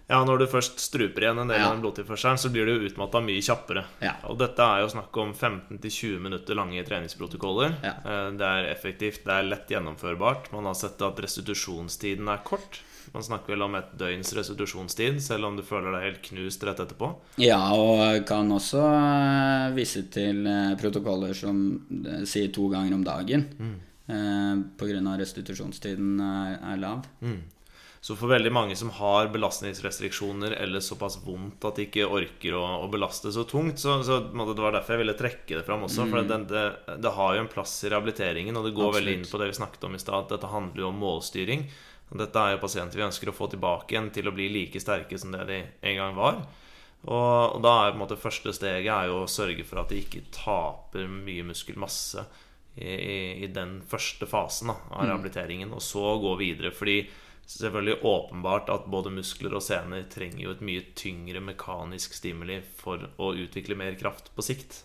Ja, 0.08 0.22
når 0.24 0.39
du 0.39 0.45
først 0.47 0.80
struper 0.80 1.26
igjen 1.26 1.39
en 1.41 1.49
del 1.51 1.60
av 1.60 1.74
den 1.74 1.82
blodtilførselen, 1.84 2.39
så 2.39 2.47
blir 2.53 2.64
du 2.66 2.78
jo 2.78 2.88
utmatta 2.88 3.20
mye 3.20 3.41
kjappere. 3.43 3.82
Ja. 3.99 4.14
Og 4.32 4.38
dette 4.39 4.64
er 4.64 4.86
jo 4.86 4.91
snakk 4.93 5.18
om 5.20 5.34
15-20 5.36 6.22
minutter 6.24 6.55
lange 6.55 6.84
treningsprotokoller. 6.88 7.74
Eh, 7.84 8.30
Det 8.39 8.47
er 8.47 8.70
effektivt, 8.72 9.26
det 9.28 9.34
er 9.36 9.49
lett 9.49 9.68
gjennomførbart. 9.74 10.47
Man 10.53 10.64
har 10.70 10.78
sett 10.80 11.01
at 11.03 11.20
restitusjonstiden 11.20 12.30
er 12.32 12.39
kort. 12.47 12.80
Man 13.14 13.24
snakker 13.24 13.51
vel 13.55 13.66
om 13.68 13.76
et 13.76 13.91
døgns 13.99 14.32
restitusjonstid, 14.36 15.20
selv 15.24 15.47
om 15.47 15.60
du 15.60 15.64
føler 15.64 15.91
deg 15.95 16.08
helt 16.08 16.24
knust 16.30 16.64
rett 16.64 16.80
etterpå. 16.84 17.12
Ja, 17.43 17.60
og 17.76 18.24
kan 18.28 18.47
også 18.51 18.80
eh, 18.88 19.76
vise 19.76 20.05
til 20.12 20.47
eh, 20.47 20.72
protokoller 20.80 21.36
som 21.36 21.82
sier 22.24 22.47
to 22.55 22.70
ganger 22.72 22.95
om 22.95 23.03
dagen. 23.03 23.43
Mm. 23.60 23.76
Pga. 24.80 25.18
restitusjonstiden 25.20 26.20
er, 26.24 26.60
er 26.64 26.78
lav. 26.80 27.03
Så 28.01 28.15
for 28.15 28.29
veldig 28.29 28.51
mange 28.53 28.75
som 28.77 28.91
har 28.93 29.31
belastningsrestriksjoner 29.33 30.53
eller 30.61 30.83
såpass 30.85 31.17
vondt 31.25 31.65
at 31.67 31.79
de 31.79 31.87
ikke 31.87 32.05
orker 32.05 32.55
å, 32.55 32.63
å 32.85 32.87
belaste 32.93 33.31
så 33.33 33.43
tungt, 33.49 33.81
så, 33.81 33.97
så 34.05 34.19
det 34.21 34.61
var 34.61 34.77
derfor 34.77 34.95
jeg 34.95 35.01
ville 35.01 35.17
trekke 35.17 35.57
det 35.57 35.65
fram 35.67 35.87
også. 35.87 36.05
For 36.11 36.21
det, 36.21 36.37
det, 36.51 36.65
det 37.03 37.13
har 37.17 37.35
jo 37.35 37.43
en 37.43 37.51
plass 37.51 37.73
i 37.83 37.91
rehabiliteringen, 37.91 38.55
og 38.59 38.69
det 38.69 38.75
går 38.77 38.95
veldig 38.99 39.17
inn 39.17 39.27
på 39.27 39.41
det 39.41 39.49
vi 39.51 39.59
snakket 39.59 39.89
om 39.89 39.97
i 39.97 40.01
stad, 40.03 40.27
at 40.27 40.37
dette 40.37 40.53
handler 40.53 40.85
jo 40.85 40.91
om 40.91 41.01
målstyring. 41.01 41.67
Dette 42.07 42.39
er 42.39 42.55
jo 42.55 42.61
pasienter 42.63 43.01
vi 43.01 43.07
ønsker 43.09 43.33
å 43.33 43.35
få 43.35 43.49
tilbake 43.51 43.91
igjen 43.91 44.13
til 44.15 44.29
å 44.29 44.35
bli 44.35 44.47
like 44.53 44.79
sterke 44.79 45.19
som 45.19 45.33
det 45.35 45.43
de 45.49 45.59
en 45.89 45.99
gang 45.99 46.15
var. 46.15 46.39
Og, 47.07 47.57
og 47.57 47.61
da 47.63 47.73
er 47.81 47.91
på 47.91 47.97
en 47.97 48.03
måte 48.05 48.19
første 48.19 48.53
steget 48.55 48.89
er 48.93 49.11
jo 49.11 49.23
å 49.23 49.29
sørge 49.31 49.65
for 49.67 49.81
at 49.81 49.91
de 49.91 49.99
ikke 50.01 50.25
taper 50.33 51.09
mye 51.11 51.45
muskelmasse 51.49 52.23
i, 52.77 52.89
i, 52.89 53.17
i 53.43 53.49
den 53.53 53.79
første 53.89 54.27
fasen 54.29 54.71
da, 54.71 54.77
av 54.93 55.05
rehabiliteringen, 55.05 55.73
og 55.75 55.83
så 55.83 56.15
gå 56.23 56.33
videre. 56.39 56.71
Fordi 56.75 57.01
selvfølgelig 57.47 58.03
åpenbart 58.03 58.69
at 58.69 58.89
både 58.91 59.13
muskler 59.15 59.55
og 59.55 59.63
sener 59.63 60.03
trenger 60.11 60.41
jo 60.43 60.53
et 60.55 60.63
mye 60.67 60.83
tyngre 60.99 61.41
mekanisk 61.43 62.17
stimuli 62.17 62.59
for 62.79 63.07
å 63.17 63.31
utvikle 63.39 63.77
mer 63.79 63.95
kraft 63.99 64.33
på 64.35 64.45
sikt. 64.45 64.81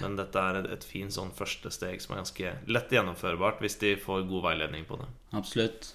Men 0.00 0.16
dette 0.16 0.40
er 0.40 0.60
et, 0.60 0.68
et 0.72 0.86
fint 0.86 1.12
sånn 1.12 1.32
første 1.36 1.72
steg 1.74 2.00
som 2.00 2.14
er 2.14 2.22
ganske 2.22 2.52
lett 2.72 2.94
gjennomførbart 2.94 3.60
hvis 3.60 3.76
de 3.82 3.96
får 4.00 4.24
god 4.30 4.46
veiledning 4.48 4.86
på 4.88 4.96
det. 5.00 5.10
Absolutt. 5.36 5.92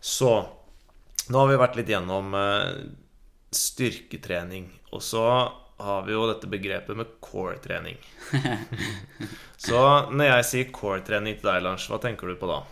Så 0.00 0.32
nå 1.30 1.38
har 1.38 1.50
vi 1.50 1.60
vært 1.60 1.78
litt 1.78 1.92
gjennom 1.92 2.34
eh, 2.34 2.72
styrketrening. 3.54 4.70
Og 4.90 5.04
så 5.04 5.24
har 5.80 6.02
vi 6.08 6.16
jo 6.16 6.26
dette 6.28 6.48
begrepet 6.50 6.96
med 6.98 7.14
core-trening. 7.22 8.00
så 9.68 10.10
når 10.10 10.32
jeg 10.32 10.48
sier 10.50 10.74
core-trening 10.74 11.38
til 11.38 11.52
deg, 11.52 11.62
Lars, 11.64 11.86
hva 11.88 12.00
tenker 12.02 12.28
du 12.28 12.36
på 12.40 12.50
da? 12.50 12.64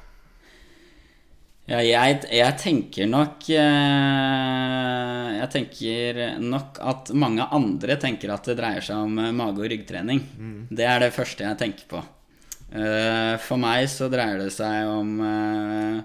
Ja, 1.69 1.83
jeg, 1.85 2.23
jeg, 2.33 2.53
tenker 2.63 3.09
nok 3.11 3.45
eh, 3.53 5.33
Jeg 5.37 5.49
tenker 5.53 6.21
nok 6.41 6.79
at 6.81 7.11
mange 7.13 7.45
andre 7.45 7.99
tenker 8.01 8.33
at 8.33 8.49
det 8.49 8.55
dreier 8.57 8.85
seg 8.85 8.97
om 9.05 9.19
mage- 9.37 9.61
og 9.61 9.69
ryggtrening. 9.69 10.23
Mm. 10.39 10.63
Det 10.73 10.87
er 10.89 11.05
det 11.05 11.13
første 11.13 11.45
jeg 11.45 11.59
tenker 11.61 11.85
på. 11.91 12.01
Eh, 12.73 13.35
for 13.45 13.61
meg 13.61 13.85
så 13.93 14.09
dreier 14.09 14.41
det 14.41 14.53
seg 14.55 14.89
om 14.89 15.13
eh, 15.29 16.01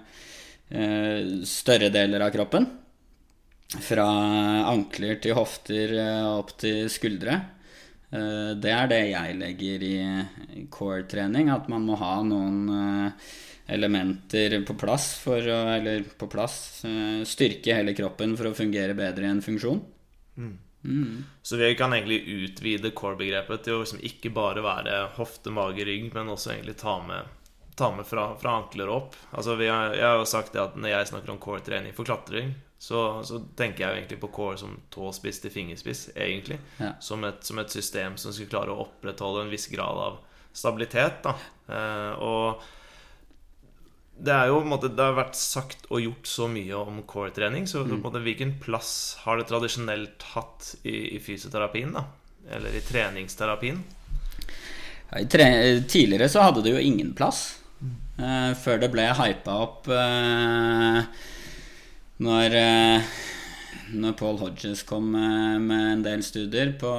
større 1.48 1.88
deler 1.94 2.26
av 2.26 2.34
kroppen. 2.34 2.68
Fra 3.80 4.06
ankler 4.68 5.16
til 5.24 5.38
hofter 5.38 5.96
opp 6.28 6.52
til 6.60 6.84
skuldre. 6.92 7.38
Det 8.14 8.70
er 8.70 8.86
det 8.86 9.00
jeg 9.08 9.34
legger 9.40 9.82
i 9.82 9.96
core-trening. 10.70 11.48
At 11.50 11.66
man 11.72 11.82
må 11.88 11.96
ha 11.98 12.20
noen 12.22 12.68
elementer 13.66 14.58
på 14.68 14.76
plass 14.76 15.14
for 15.22 15.40
å 15.40 15.60
Eller 15.72 16.04
på 16.18 16.28
plass 16.28 16.84
styrke 17.24 17.78
hele 17.78 17.94
kroppen 17.96 18.36
for 18.36 18.50
å 18.50 18.56
fungere 18.56 18.96
bedre 18.98 19.24
i 19.24 19.32
en 19.32 19.42
funksjon. 19.44 19.80
Mm. 20.36 20.58
Mm. 20.84 21.24
Så 21.42 21.56
vi 21.56 21.74
kan 21.74 21.92
egentlig 21.92 22.20
utvide 22.20 22.90
core-begrepet 22.90 23.64
til 23.64 23.78
å 23.78 23.84
liksom 23.84 24.02
ikke 24.04 24.32
bare 24.34 24.64
være 24.64 24.98
hofte, 25.16 25.52
mage, 25.54 25.84
rygg, 25.88 26.10
men 26.14 26.28
også 26.28 26.52
egentlig 26.52 26.76
ta 26.82 26.98
med, 27.06 27.30
ta 27.78 27.88
med 27.96 28.06
fra, 28.06 28.26
fra, 28.40 28.58
ankler 28.60 28.92
opp. 28.92 29.16
Altså 29.32 29.56
har, 29.56 29.96
jeg 29.96 30.04
har 30.04 30.20
jo 30.20 30.28
sagt 30.28 30.52
det 30.52 30.62
at 30.62 30.76
når 30.76 30.92
jeg 30.92 31.10
snakker 31.14 31.32
om 31.32 31.40
core-trening 31.40 31.96
for 31.96 32.08
klatring, 32.08 32.52
så, 32.78 33.22
så, 33.24 33.40
tenker 33.56 33.80
jeg 33.80 33.88
jo 33.88 33.98
egentlig 34.02 34.20
på 34.20 34.32
core 34.34 34.60
som 34.60 34.76
tåspiss 34.92 35.40
til 35.40 35.52
fingerspiss, 35.54 36.10
egentlig. 36.20 36.60
Ja. 36.76 36.92
Som, 37.00 37.24
et, 37.24 37.40
som, 37.48 37.58
et, 37.62 37.72
system 37.72 38.18
som 38.20 38.34
skal 38.34 38.50
klare 38.50 38.74
å 38.74 38.84
opprettholde 38.84 39.46
en 39.46 39.52
viss 39.52 39.70
grad 39.72 40.00
av 40.10 40.18
stabilitet. 40.52 41.24
Da. 41.24 41.32
Eh, 41.72 42.10
og 42.20 42.66
det 44.14 44.30
er 44.34 44.50
jo 44.52 44.60
måte, 44.66 44.88
Det 44.94 45.02
har 45.02 45.16
vært 45.16 45.36
sagt 45.38 45.88
og 45.90 46.02
gjort 46.02 46.28
så 46.30 46.46
mye 46.50 46.78
om 46.78 47.02
core-trening. 47.08 47.66
Så 47.70 47.82
mm. 47.84 47.98
måte, 48.04 48.22
hvilken 48.22 48.56
plass 48.62 49.16
har 49.24 49.40
det 49.40 49.48
tradisjonelt 49.50 50.22
hatt 50.34 50.74
i, 50.82 51.16
i 51.16 51.20
fysioterapien? 51.22 51.94
da? 51.96 52.06
Eller 52.54 52.76
i 52.76 52.82
treningsterapien? 52.84 53.82
Ja, 55.10 55.20
i 55.20 55.28
tre 55.30 55.48
tidligere 55.88 56.30
så 56.30 56.46
hadde 56.46 56.64
det 56.64 56.74
jo 56.74 56.82
ingen 56.82 57.14
plass. 57.16 57.60
Mm. 57.80 57.94
Uh, 58.20 58.50
før 58.58 58.82
det 58.84 58.92
ble 58.94 59.08
hypa 59.18 59.58
opp 59.64 59.88
uh, 59.90 61.00
når 62.22 62.54
uh, 62.54 63.14
når 63.92 64.14
Paul 64.16 64.38
Hodges 64.40 64.82
kom 64.88 65.10
med 65.12 65.84
en 65.90 66.02
del 66.04 66.22
studier 66.24 66.72
på, 66.80 66.90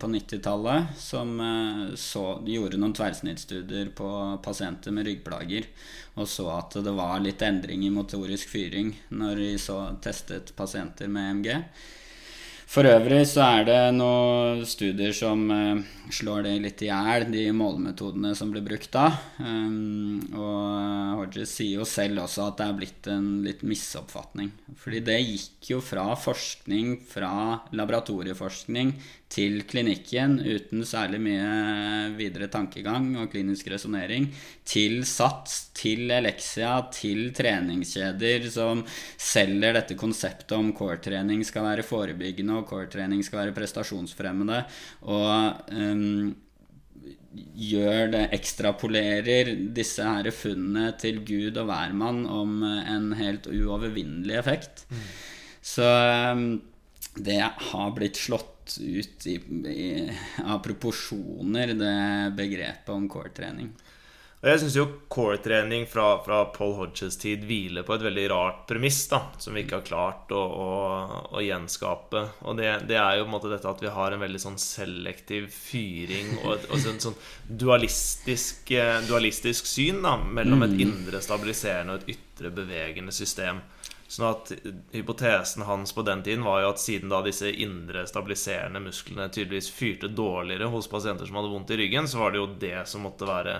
på 0.00 0.10
90-tallet, 0.14 0.94
som 0.96 1.34
eh, 1.44 1.84
så, 2.00 2.24
gjorde 2.46 2.80
noen 2.80 2.94
tverrsnittstudier 2.96 3.92
på 3.96 4.10
pasienter 4.44 4.94
med 4.96 5.08
ryggplager, 5.08 5.68
og 6.16 6.28
så 6.28 6.48
at 6.54 6.78
det 6.84 6.94
var 6.96 7.20
litt 7.22 7.42
endring 7.44 7.84
i 7.86 7.92
motorisk 7.92 8.52
fyring 8.54 8.94
når 9.12 9.42
de 9.44 9.54
så 9.60 9.78
testet 10.02 10.54
pasienter 10.56 11.10
med 11.12 11.42
MG. 11.42 11.54
For 12.70 12.86
øvrig 12.86 13.24
så 13.26 13.42
er 13.58 13.64
det 13.66 13.78
noen 13.96 14.60
studier 14.68 15.10
som 15.16 15.40
uh, 15.50 15.80
slår 16.14 16.44
det 16.46 16.52
litt 16.62 16.82
i 16.84 16.90
hjel, 16.90 17.26
de 17.32 17.48
målemetodene 17.54 18.30
som 18.38 18.52
blir 18.52 18.62
brukt 18.62 18.92
da. 18.94 19.08
Um, 19.42 20.20
og 20.38 21.18
Hodges 21.18 21.56
sier 21.58 21.80
jo 21.80 21.86
selv 21.88 22.22
også 22.24 22.46
at 22.46 22.60
det 22.60 22.68
er 22.68 22.76
blitt 22.78 23.08
en 23.10 23.30
litt 23.42 23.64
misoppfatning. 23.66 24.52
Fordi 24.78 25.02
det 25.02 25.18
gikk 25.18 25.72
jo 25.72 25.80
fra 25.82 26.12
forskning, 26.14 27.00
fra 27.10 27.32
laboratorieforskning, 27.74 28.94
til 29.30 29.60
klinikken 29.70 30.40
uten 30.42 30.82
særlig 30.86 31.20
mye 31.22 32.08
videre 32.18 32.48
tankegang 32.50 33.12
og 33.20 33.28
klinisk 33.30 33.68
resonnering, 33.70 34.26
til 34.66 35.04
SATS, 35.06 35.68
til 35.78 36.10
Elexia, 36.10 36.72
til 36.90 37.30
treningskjeder 37.36 38.48
som 38.50 38.82
selger 39.14 39.78
dette 39.78 39.98
konseptet 39.98 40.56
om 40.58 40.72
core-trening 40.74 41.44
skal 41.46 41.68
være 41.68 41.86
forebyggende 41.86 42.58
og 42.60 42.68
core-trening 42.70 43.24
skal 43.26 43.44
være 43.44 43.56
prestasjonsfremmende. 43.56 44.62
og 45.02 45.72
um, 45.74 46.30
gjør 47.30 48.10
det, 48.10 48.22
ekstrapolerer 48.34 49.52
disse 49.76 50.02
her 50.02 50.30
funnene 50.34 50.90
til 50.98 51.20
Gud 51.26 51.60
og 51.60 51.68
hvermann 51.70 52.24
om 52.26 52.64
en 52.66 53.12
helt 53.18 53.46
uovervinnelig 53.46 54.34
effekt. 54.40 54.84
Mm. 54.90 55.04
Så 55.62 55.86
um, 56.34 56.48
det 57.18 57.40
har 57.42 57.94
blitt 57.94 58.18
slått 58.18 58.76
ut 58.78 59.26
i, 59.26 59.36
i, 59.70 59.90
av 60.44 60.60
proporsjoner, 60.64 61.74
det 61.78 62.34
begrepet 62.38 62.92
om 62.94 63.08
core-trening. 63.10 63.72
Og 64.40 64.48
Jeg 64.48 64.60
syns 64.62 64.76
jo 64.78 64.84
core-trening 65.12 65.82
fra, 65.84 66.14
fra, 66.24 66.38
Paul 66.54 66.70
Hodges 66.78 67.18
tid 67.20 67.42
hviler 67.44 67.84
på 67.84 67.92
et 67.92 68.04
veldig 68.06 68.22
rart 68.32 68.62
premiss, 68.70 69.02
da, 69.10 69.18
som 69.36 69.52
vi 69.52 69.66
ikke 69.66 69.82
har 69.82 69.84
klart 69.84 70.32
å, 70.32 70.40
å, 70.40 70.68
å 71.36 71.42
gjenskape. 71.44 72.22
Og 72.48 72.56
det, 72.56 72.70
det, 72.88 72.96
er 72.96 73.18
jo 73.18 73.26
på 73.26 73.28
en 73.28 73.34
måte 73.34 73.50
dette 73.52 73.68
at 73.68 73.84
vi 73.84 73.92
har 73.92 74.16
en 74.16 74.24
veldig 74.24 74.40
sånn 74.40 74.56
selektiv 74.56 75.50
fyring 75.52 76.38
og, 76.38 76.54
et, 76.54 76.64
og 76.72 76.80
sånn, 76.80 77.02
sånn 77.04 77.18
dualistisk, 77.60 78.72
eh, 78.72 79.02
dualistisk 79.04 79.68
syn 79.68 80.00
da, 80.06 80.14
mellom 80.16 80.64
et 80.64 80.72
mm. 80.72 80.80
indre 80.86 81.20
stabiliserende 81.20 81.98
og 81.98 82.00
et 82.08 82.16
ytre 82.16 82.54
bevegende 82.62 83.12
system. 83.12 83.60
Sånn 84.10 84.26
at 84.26 84.48
Hypotesen 84.90 85.62
hans 85.68 85.92
på 85.94 86.02
den 86.02 86.24
tiden 86.26 86.42
var 86.42 86.64
jo 86.64 86.70
at 86.72 86.80
siden 86.82 87.12
da 87.12 87.20
disse 87.22 87.52
indre 87.62 88.02
stabiliserende 88.10 88.80
musklene 88.82 89.28
tydeligvis 89.28 89.68
fyrte 89.70 90.08
dårligere 90.10 90.72
hos 90.72 90.88
pasienter 90.90 91.28
som 91.28 91.38
hadde 91.38 91.52
vondt 91.52 91.70
i 91.70 91.78
ryggen, 91.78 92.08
så 92.10 92.24
var 92.24 92.32
det 92.32 92.40
jo 92.40 92.48
det 92.64 92.88
som 92.90 93.04
måtte 93.06 93.28
være, 93.28 93.54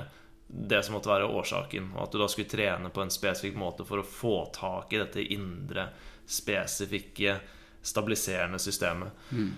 det 0.53 0.83
som 0.83 0.97
måtte 0.97 1.13
være 1.13 1.31
årsaken. 1.31 1.93
Og 1.95 2.05
at 2.05 2.13
du 2.13 2.21
da 2.21 2.29
skulle 2.31 2.51
trene 2.51 2.91
på 2.93 3.05
en 3.05 3.13
spesifikk 3.15 3.59
måte 3.61 3.87
for 3.87 4.03
å 4.03 4.07
få 4.07 4.37
tak 4.55 4.93
i 4.95 5.01
dette 5.01 5.25
indre, 5.35 5.89
spesifikke, 6.27 7.39
stabiliserende 7.83 8.59
systemet. 8.63 9.27
Mm. 9.31 9.51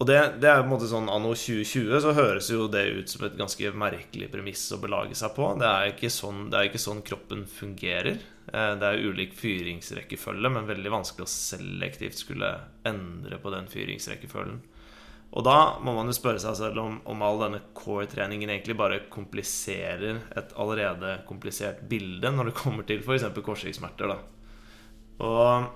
Og 0.00 0.06
det, 0.08 0.16
det, 0.40 0.48
er 0.48 0.62
på 0.62 0.64
en 0.64 0.72
måte 0.72 0.88
sånn 0.88 1.10
Anno 1.12 1.34
2020 1.36 1.98
så 2.00 2.12
høres 2.16 2.46
jo 2.48 2.64
det 2.72 2.86
ut 2.96 3.12
som 3.12 3.26
et 3.26 3.36
ganske 3.36 3.72
merkelig 3.76 4.30
premiss 4.32 4.62
å 4.72 4.78
belage 4.80 5.16
seg 5.18 5.34
på. 5.36 5.50
Det 5.60 5.68
er 5.68 5.92
ikke 5.92 6.08
sånn, 6.14 6.46
det 6.48 6.56
er 6.56 6.70
ikke 6.70 6.80
sånn 6.80 7.02
kroppen 7.04 7.44
fungerer. 7.44 8.16
Eh, 8.48 8.70
det 8.80 8.88
er 8.88 9.04
ulik 9.04 9.36
fyringsrekkefølge, 9.36 10.54
men 10.56 10.70
veldig 10.70 10.94
vanskelig 10.96 11.28
å 11.28 11.34
selektivt 11.34 12.16
skulle 12.22 12.54
endre 12.88 13.42
på 13.42 13.52
den 13.52 13.68
fyringsrekkefølgen. 13.68 14.62
Og 15.30 15.44
da 15.46 15.78
må 15.78 15.94
man 15.94 16.10
jo 16.10 16.14
spørre 16.16 16.40
seg 16.42 16.56
selv 16.58 16.80
om, 16.82 16.96
om 17.06 17.20
all 17.22 17.38
denne 17.44 17.60
core-treningen 17.76 18.50
egentlig 18.50 18.74
bare 18.78 19.04
kompliserer 19.12 20.18
et 20.36 20.54
allerede 20.58 21.20
komplisert 21.28 21.84
bilde 21.90 22.32
når 22.34 22.50
det 22.50 22.56
kommer 22.58 22.88
til 22.88 23.04
f.eks. 23.04 23.28
korsryggsmerter. 23.38 24.16
Og 25.22 25.70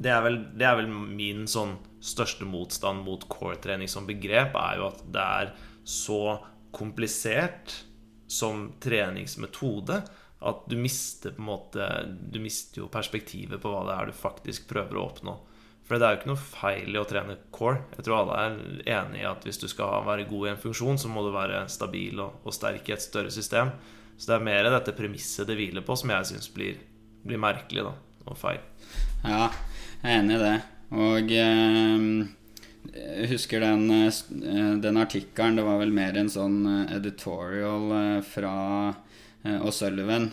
det 0.00 0.12
er, 0.14 0.22
vel, 0.24 0.38
det 0.54 0.68
er 0.68 0.78
vel 0.78 0.88
min 0.92 1.48
sånn 1.50 1.74
største 2.00 2.46
motstand 2.48 3.02
mot 3.04 3.26
core-trening 3.32 3.90
som 3.90 4.06
begrep, 4.08 4.54
er 4.54 4.78
jo 4.78 4.86
at 4.86 5.02
det 5.12 5.26
er 5.42 5.52
så 5.82 6.38
komplisert 6.70 7.74
som 8.30 8.68
treningsmetode 8.80 9.98
at 10.40 10.62
du 10.70 10.76
mister 10.80 11.34
på 11.34 11.42
en 11.42 11.48
måte 11.50 11.86
Du 12.32 12.38
mister 12.40 12.84
jo 12.84 12.88
perspektivet 12.92 13.60
på 13.60 13.72
hva 13.72 13.82
det 13.88 13.96
er 13.96 14.08
du 14.08 14.16
faktisk 14.16 14.70
prøver 14.70 14.96
å 14.96 15.08
oppnå. 15.10 15.34
For 15.90 15.98
det 15.98 16.06
er 16.06 16.12
jo 16.14 16.18
ikke 16.20 16.30
noe 16.30 16.38
feil 16.38 16.94
i 16.94 17.00
å 17.00 17.06
trene 17.08 17.34
core. 17.50 17.80
Jeg 17.96 18.06
tror 18.06 18.20
alle 18.20 18.36
er 18.38 19.00
enig 19.00 19.24
i 19.24 19.26
at 19.26 19.42
hvis 19.42 19.58
du 19.58 19.66
skal 19.70 20.04
være 20.06 20.28
god 20.30 20.46
i 20.46 20.50
en 20.52 20.60
funksjon, 20.62 21.00
så 21.02 21.10
må 21.10 21.24
du 21.26 21.32
være 21.34 21.64
stabil 21.72 22.22
og, 22.22 22.44
og 22.46 22.54
sterk 22.54 22.86
i 22.86 22.94
et 22.94 23.02
større 23.02 23.32
system. 23.34 23.72
Så 24.14 24.30
det 24.30 24.36
er 24.36 24.46
mer 24.46 24.70
dette 24.70 24.94
premisset 24.94 25.50
det 25.50 25.58
hviler 25.58 25.82
på, 25.82 25.96
som 25.98 26.12
jeg 26.14 26.30
syns 26.30 26.46
blir, 26.54 26.78
blir, 27.26 27.40
merkelig 27.42 27.88
da, 27.88 27.94
og 28.28 28.38
feil. 28.38 28.62
Ja, 29.24 29.48
jeg 30.04 30.06
er 30.06 30.20
enig 30.20 30.38
i 30.38 30.42
det. 30.44 30.54
Og 30.94 31.34
eh, 31.34 32.06
jeg 32.94 33.30
husker 33.34 33.66
den, 33.66 33.90
eh, 33.98 34.22
den 34.86 35.02
artikkelen, 35.02 35.58
det 35.58 35.66
var 35.66 35.82
vel 35.82 35.94
mer 35.96 36.22
en 36.22 36.30
sånn 36.30 36.62
eh, 36.70 36.96
editorial 37.00 37.96
eh, 37.98 38.18
fra 38.30 38.56
Eh, 39.42 39.54
eh, 39.56 40.28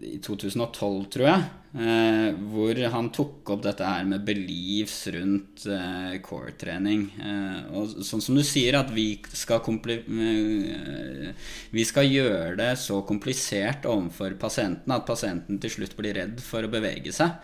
i 0.00 0.18
2012, 0.18 1.04
tror 1.04 1.26
jeg, 1.26 1.42
eh, 1.74 2.28
hvor 2.52 2.78
han 2.94 3.10
tok 3.14 3.50
opp 3.54 3.64
dette 3.64 3.86
her 3.86 4.04
med 4.08 4.24
beliefs 4.26 5.06
rundt 5.14 5.66
eh, 5.66 6.18
core-trening. 6.24 7.08
Eh, 7.16 7.58
og 7.78 7.96
sånn 8.04 8.24
som 8.24 8.38
du 8.38 8.44
sier, 8.46 8.78
at 8.78 8.92
vi 8.94 9.08
skal, 9.32 9.62
eh, 9.96 11.50
vi 11.72 11.88
skal 11.88 12.08
gjøre 12.10 12.54
det 12.60 12.72
så 12.82 13.02
komplisert 13.08 13.88
overfor 13.90 14.38
pasienten 14.40 14.94
at 14.94 15.08
pasienten 15.08 15.60
til 15.62 15.76
slutt 15.78 15.98
blir 15.98 16.18
redd 16.20 16.40
for 16.44 16.64
å 16.64 16.72
bevege 16.72 17.14
seg. 17.14 17.38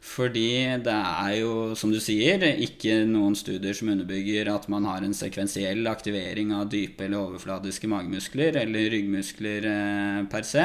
Fordi 0.00 0.80
det 0.80 0.96
er 0.96 1.34
jo, 1.42 1.74
som 1.76 1.90
du 1.92 1.98
sier, 2.00 2.40
ikke 2.64 3.02
noen 3.08 3.34
studier 3.36 3.76
som 3.76 3.90
underbygger 3.92 4.48
at 4.48 4.64
man 4.72 4.86
har 4.88 5.04
en 5.04 5.16
sekvensiell 5.16 5.84
aktivering 5.90 6.54
av 6.56 6.70
dype 6.72 7.04
eller 7.04 7.20
overfladiske 7.28 7.90
magemuskler 7.90 8.56
eller 8.62 8.88
ryggmuskler 8.94 9.68
eh, 9.68 10.22
per 10.32 10.48
se. 10.48 10.64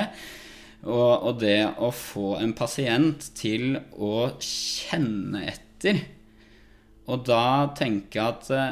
Og, 0.85 1.13
og, 1.25 1.31
det 1.41 1.63
å 1.81 1.89
få 1.89 2.35
en 2.37 2.53
pasient 2.57 3.31
til 3.37 3.79
å 3.97 4.29
kjenne 4.37 5.41
etter 5.49 6.03
og 7.11 7.25
da 7.27 7.69
tenke 7.77 8.21
at 8.21 8.49
eh, 8.53 8.71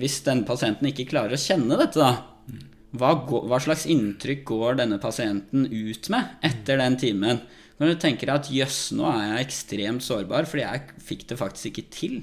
hvis 0.00 0.20
denne 0.26 0.46
pasienten 0.48 0.90
ikke 0.90 1.08
klarer 1.10 1.36
å 1.36 1.40
kjenne 1.40 1.78
dette, 1.80 2.00
da, 2.00 2.58
hva, 3.00 3.14
går, 3.26 3.46
hva 3.48 3.60
slags 3.62 3.86
inntrykk 3.90 4.44
går 4.50 4.80
denne 4.82 5.00
pasienten 5.02 5.66
ut 5.70 6.10
med 6.12 6.36
etter 6.46 6.80
den 6.82 6.98
timen? 7.00 7.40
Når 7.80 7.94
du 7.94 8.00
tenker 8.02 8.28
at 8.28 8.50
jøss, 8.52 8.90
nå 8.92 9.06
er 9.08 9.22
jeg 9.24 9.46
ekstremt 9.46 10.04
sårbar, 10.04 10.44
fordi 10.48 10.66
jeg 10.66 10.98
fikk 11.00 11.22
det 11.30 11.38
faktisk 11.40 11.70
ikke 11.70 11.84
til. 11.94 12.18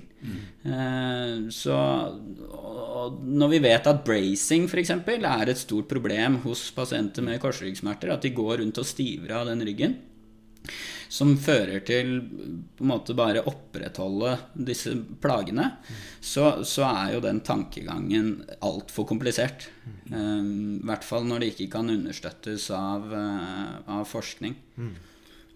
Eh, 0.70 1.48
så 1.54 1.78
Når 3.26 3.50
vi 3.56 3.64
vet 3.64 3.90
at 3.90 4.04
bracing 4.06 4.68
f.eks. 4.70 4.94
er 4.94 5.50
et 5.50 5.58
stort 5.58 5.90
problem 5.90 6.38
hos 6.46 6.70
pasienter 6.76 7.26
med 7.26 7.42
korsryggsmerter, 7.42 8.14
at 8.14 8.22
de 8.22 8.36
går 8.38 8.62
rundt 8.62 8.78
og 8.78 8.86
stiver 8.86 9.34
av 9.40 9.50
den 9.50 9.66
ryggen, 9.66 9.98
som 11.10 11.34
fører 11.40 11.82
til 11.88 12.18
på 12.78 12.84
en 12.84 12.92
måte 12.92 13.16
bare 13.18 13.46
opprettholde 13.48 14.36
disse 14.54 14.94
plagene, 15.24 15.72
så, 16.20 16.64
så 16.68 16.86
er 16.90 17.16
jo 17.16 17.24
den 17.24 17.42
tankegangen 17.48 18.34
altfor 18.60 19.08
komplisert. 19.10 19.70
Um, 20.12 20.84
I 20.84 20.88
hvert 20.92 21.08
fall 21.08 21.26
når 21.26 21.42
det 21.42 21.54
ikke 21.54 21.72
kan 21.80 21.94
understøttes 21.94 22.70
av, 22.76 23.08
uh, 23.10 23.78
av 23.98 24.04
forskning. 24.10 24.58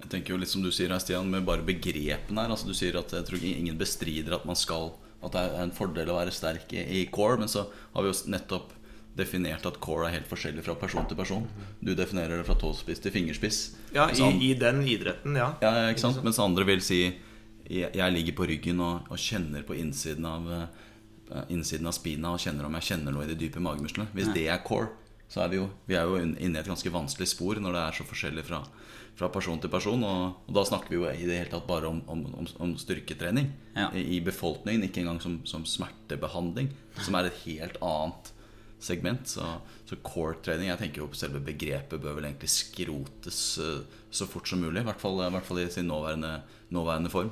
Jeg 0.02 0.10
tenker 0.10 0.34
jo 0.34 0.42
litt 0.42 0.52
som 0.52 0.64
du 0.66 0.72
sier 0.74 0.92
her, 0.92 1.02
Stian, 1.02 1.30
med 1.30 1.46
bare 1.48 1.66
begrepene 1.66 2.44
her. 2.44 2.52
Altså, 2.52 2.68
du 2.68 2.76
sier 2.78 2.98
at 3.00 3.14
jeg 3.14 3.28
tror 3.28 3.48
ingen 3.48 3.78
bestrider 3.80 4.38
at 4.38 4.48
man 4.50 4.60
skal 4.60 4.94
At 5.22 5.36
det 5.36 5.42
er 5.42 5.60
en 5.62 5.74
fordel 5.76 6.10
å 6.10 6.16
være 6.18 6.32
sterk 6.34 6.72
i, 6.74 6.82
i 6.82 7.02
core, 7.14 7.38
men 7.38 7.50
så 7.52 7.68
har 7.94 8.02
vi 8.02 8.10
jo 8.10 8.32
nettopp 8.34 8.72
definert 9.14 9.66
at 9.68 9.78
core 9.84 10.08
er 10.08 10.16
helt 10.16 10.30
forskjellig 10.30 10.64
fra 10.66 10.74
person 10.80 11.06
til 11.06 11.20
person. 11.20 11.44
Du 11.78 11.92
definerer 11.94 12.40
det 12.40 12.48
fra 12.48 12.56
tåspiss 12.58 13.04
til 13.04 13.14
fingerspiss. 13.14 13.60
Ja, 13.94 14.08
i, 14.10 14.30
i 14.48 14.54
den 14.58 14.82
idretten, 14.88 15.36
ja. 15.38 15.52
ja, 15.62 15.74
ja, 15.78 15.92
ikke 15.92 16.06
sant? 16.08 16.24
Mens 16.26 16.40
andre 16.42 16.66
vil 16.66 16.82
si 16.82 17.04
jeg, 17.04 17.92
jeg 17.94 18.16
ligger 18.16 18.38
på 18.40 18.48
ryggen 18.50 18.82
og, 18.84 19.12
og 19.12 19.22
kjenner 19.22 19.68
på 19.68 19.78
innsiden 19.78 20.26
av 20.28 20.50
eh, 20.56 20.66
Innsiden 21.54 21.88
av 21.88 21.94
spina 21.96 22.34
og 22.36 22.42
kjenner 22.44 22.66
om 22.68 22.74
jeg 22.76 22.90
kjenner 22.90 23.14
noe 23.16 23.24
i 23.24 23.30
de 23.30 23.38
dype 23.40 23.62
magemusklene. 23.64 24.10
Hvis 24.18 24.34
det 24.36 24.50
er 24.52 24.58
core, 24.68 24.90
så 25.32 25.46
er 25.46 25.52
vi 25.54 25.60
jo, 25.62 25.70
vi 25.88 25.96
er 25.96 26.10
jo 26.10 26.18
inne 26.20 26.58
i 26.58 26.60
et 26.60 26.68
ganske 26.68 26.92
vanskelig 26.92 27.30
spor 27.32 27.60
når 27.64 27.76
det 27.78 27.82
er 27.86 27.96
så 28.02 28.06
forskjellig 28.10 28.44
fra, 28.50 28.60
fra 29.16 29.30
person 29.32 29.62
til 29.64 29.72
person. 29.72 30.04
Og, 30.04 30.42
og 30.50 30.58
da 30.58 30.66
snakker 30.68 30.92
vi 30.92 31.00
jo 31.00 31.06
i 31.08 31.24
det 31.30 31.38
hele 31.40 31.52
tatt 31.54 31.68
bare 31.70 31.88
om, 31.88 32.02
om, 32.12 32.26
om, 32.42 32.50
om 32.68 32.74
styrketrening 32.80 33.48
Ja. 33.78 33.88
i, 33.96 34.20
befolkningen, 34.26 34.84
ikke 34.90 35.06
engang 35.06 35.22
som, 35.24 35.40
som 35.48 35.64
smertebehandling, 35.64 36.74
som 37.00 37.16
er 37.16 37.30
et 37.30 37.40
helt 37.46 37.80
annet 37.80 38.34
segment. 38.84 39.30
Så, 39.32 39.46
så 39.88 39.96
core-trening 40.04 40.68
Jeg 40.72 40.82
tenker 40.82 41.04
jo 41.06 41.08
på 41.14 41.20
selve 41.22 41.40
begrepet 41.48 42.02
bør 42.04 42.18
vel 42.20 42.28
egentlig 42.28 42.52
skrotes 42.52 43.40
eh, 43.64 43.86
så 44.12 44.28
fort 44.28 44.52
som 44.52 44.60
mulig. 44.60 44.82
I 44.84 44.88
hvert 44.90 45.00
fall, 45.00 45.22
i 45.24 45.32
hvert 45.32 45.48
fall 45.48 45.64
i 45.64 45.70
sin 45.72 45.88
nåværende, 45.88 46.42
nåværende 46.76 47.14
form. 47.14 47.32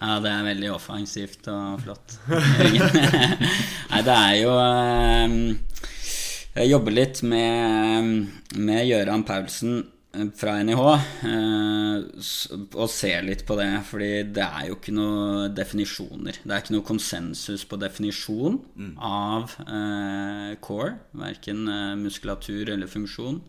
Ja, 0.00 0.18
det 0.20 0.28
er 0.34 0.42
veldig 0.50 0.74
offensivt 0.74 1.46
og 1.48 1.78
flott. 1.86 2.18
Nei, 3.90 4.02
det 4.04 4.16
er 4.16 4.34
jo 4.42 4.52
eh, 4.60 5.36
Jeg 6.56 6.70
jobber 6.70 6.94
litt 6.94 7.18
med, 7.20 8.30
med 8.56 8.86
Gøran 8.88 9.26
Paulsen 9.28 9.74
eh, 10.16 10.30
fra 10.40 10.54
NIH 10.64 10.84
eh, 11.28 11.98
og 12.80 12.86
ser 12.88 13.26
litt 13.26 13.42
på 13.44 13.58
det, 13.58 13.68
fordi 13.84 14.08
det 14.38 14.46
er 14.46 14.70
jo 14.70 14.78
ikke 14.78 14.94
noe 14.96 15.50
definisjoner. 15.52 16.38
Det 16.40 16.54
er 16.54 16.64
ikke 16.64 16.78
noe 16.78 16.86
konsensus 16.88 17.66
på 17.68 17.76
definisjon 17.82 18.56
av 18.96 19.52
eh, 19.66 20.56
core, 20.64 20.94
verken 21.20 21.68
muskulatur 22.00 22.72
eller 22.72 22.88
funksjon. 22.88 23.42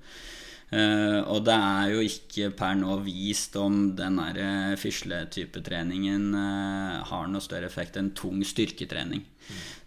Eh, 0.68 1.22
og 1.32 1.46
det 1.48 1.54
er 1.56 1.94
jo 1.94 2.02
ikke 2.04 2.50
per 2.60 2.74
nå 2.76 2.98
vist 3.06 3.54
om 3.56 3.94
den 3.96 4.18
der 4.20 4.76
fisletypetreningen 4.76 4.76
fisle-type-treningen 4.84 6.26
eh, 6.36 7.06
har 7.08 7.30
noe 7.32 7.44
større 7.44 7.70
effekt 7.72 7.96
enn 8.00 8.12
tung 8.18 8.44
styrketrening. 8.44 9.24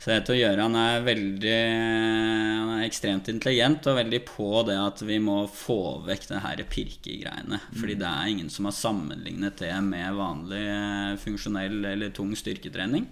Så 0.01 0.15
jeg 0.15 0.25
tror 0.25 0.39
Gøran 0.39 0.77
er 0.81 1.03
veldig 1.05 1.57
Han 1.61 2.71
er 2.79 2.87
ekstremt 2.87 3.29
intelligent 3.29 3.85
og 3.91 3.99
veldig 3.99 4.23
på 4.25 4.49
det 4.65 4.79
at 4.81 5.03
vi 5.05 5.19
må 5.21 5.43
få 5.53 6.01
vekk 6.07 6.31
det 6.31 6.43
her 6.47 6.65
pirkegreiene. 6.65 7.61
Fordi 7.77 7.99
det 8.01 8.09
er 8.09 8.33
ingen 8.33 8.49
som 8.49 8.71
har 8.71 8.79
sammenlignet 8.79 9.61
det 9.61 9.75
med 9.85 10.17
vanlig 10.17 10.65
eh, 10.65 11.17
funksjonell 11.21 11.93
eller 11.93 12.17
tung 12.17 12.33
styrketrening. 12.33 13.05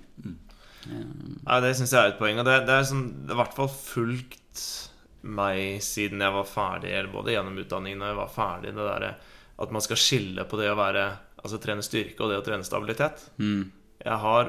Nei, 0.89 1.61
Det 1.61 1.77
syns 1.77 1.93
jeg 1.93 2.01
er 2.01 2.14
et 2.14 2.21
poeng. 2.23 2.41
Og 2.41 2.49
det, 2.49 2.62
det 2.64 2.81
er 2.81 2.89
sånn, 2.89 3.11
i 3.29 3.37
hvert 3.37 3.53
fall 3.59 3.69
fulgt 3.69 4.88
meg 5.29 5.83
siden 5.85 6.22
jeg 6.24 6.35
var 6.35 6.47
ferdig, 6.49 6.93
eller 6.93 7.12
både 7.12 7.35
gjennom 7.35 7.59
utdanningen 7.61 8.03
og 8.03 8.11
jeg 8.11 8.18
var 8.18 8.33
ferdig, 8.35 8.72
det 8.76 8.87
derre 8.89 9.11
at 9.59 9.72
man 9.74 9.83
skal 9.83 9.99
skille 9.99 10.45
på 10.49 10.61
det 10.61 10.70
å 10.72 10.79
være 10.79 11.09
Altså 11.39 11.61
trene 11.62 11.85
styrke 11.87 12.24
og 12.24 12.33
det 12.33 12.39
å 12.41 12.43
trene 12.43 12.66
stabilitet. 12.66 13.20
Jeg 14.03 14.16
har 14.24 14.49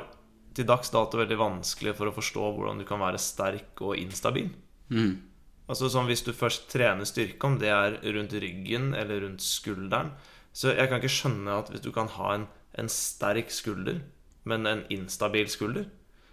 til 0.58 0.66
dags 0.66 0.90
dato 0.90 1.20
veldig 1.20 1.38
vanskelig 1.38 1.94
for 1.94 2.10
å 2.10 2.14
forstå 2.16 2.48
hvordan 2.56 2.80
du 2.82 2.86
kan 2.90 2.98
være 3.00 3.20
sterk 3.22 3.84
og 3.86 3.94
instabil. 4.02 4.50
Altså 5.70 5.86
sånn 5.94 6.10
Hvis 6.10 6.26
du 6.26 6.34
først 6.34 6.66
trener 6.74 7.06
styrke, 7.06 7.46
om 7.46 7.60
det 7.62 7.70
er 7.70 8.00
rundt 8.16 8.34
ryggen 8.34 8.96
eller 8.98 9.22
rundt 9.22 9.46
skulderen 9.46 10.16
Så 10.52 10.74
jeg 10.74 10.90
kan 10.90 10.98
ikke 10.98 11.14
skjønne 11.14 11.60
at 11.62 11.70
hvis 11.70 11.86
du 11.86 11.92
kan 11.94 12.10
ha 12.16 12.34
en, 12.34 12.48
en 12.74 12.90
sterk 12.90 13.54
skulder, 13.54 14.02
men 14.50 14.66
en 14.66 14.82
instabil 14.90 15.46
skulder 15.48 15.86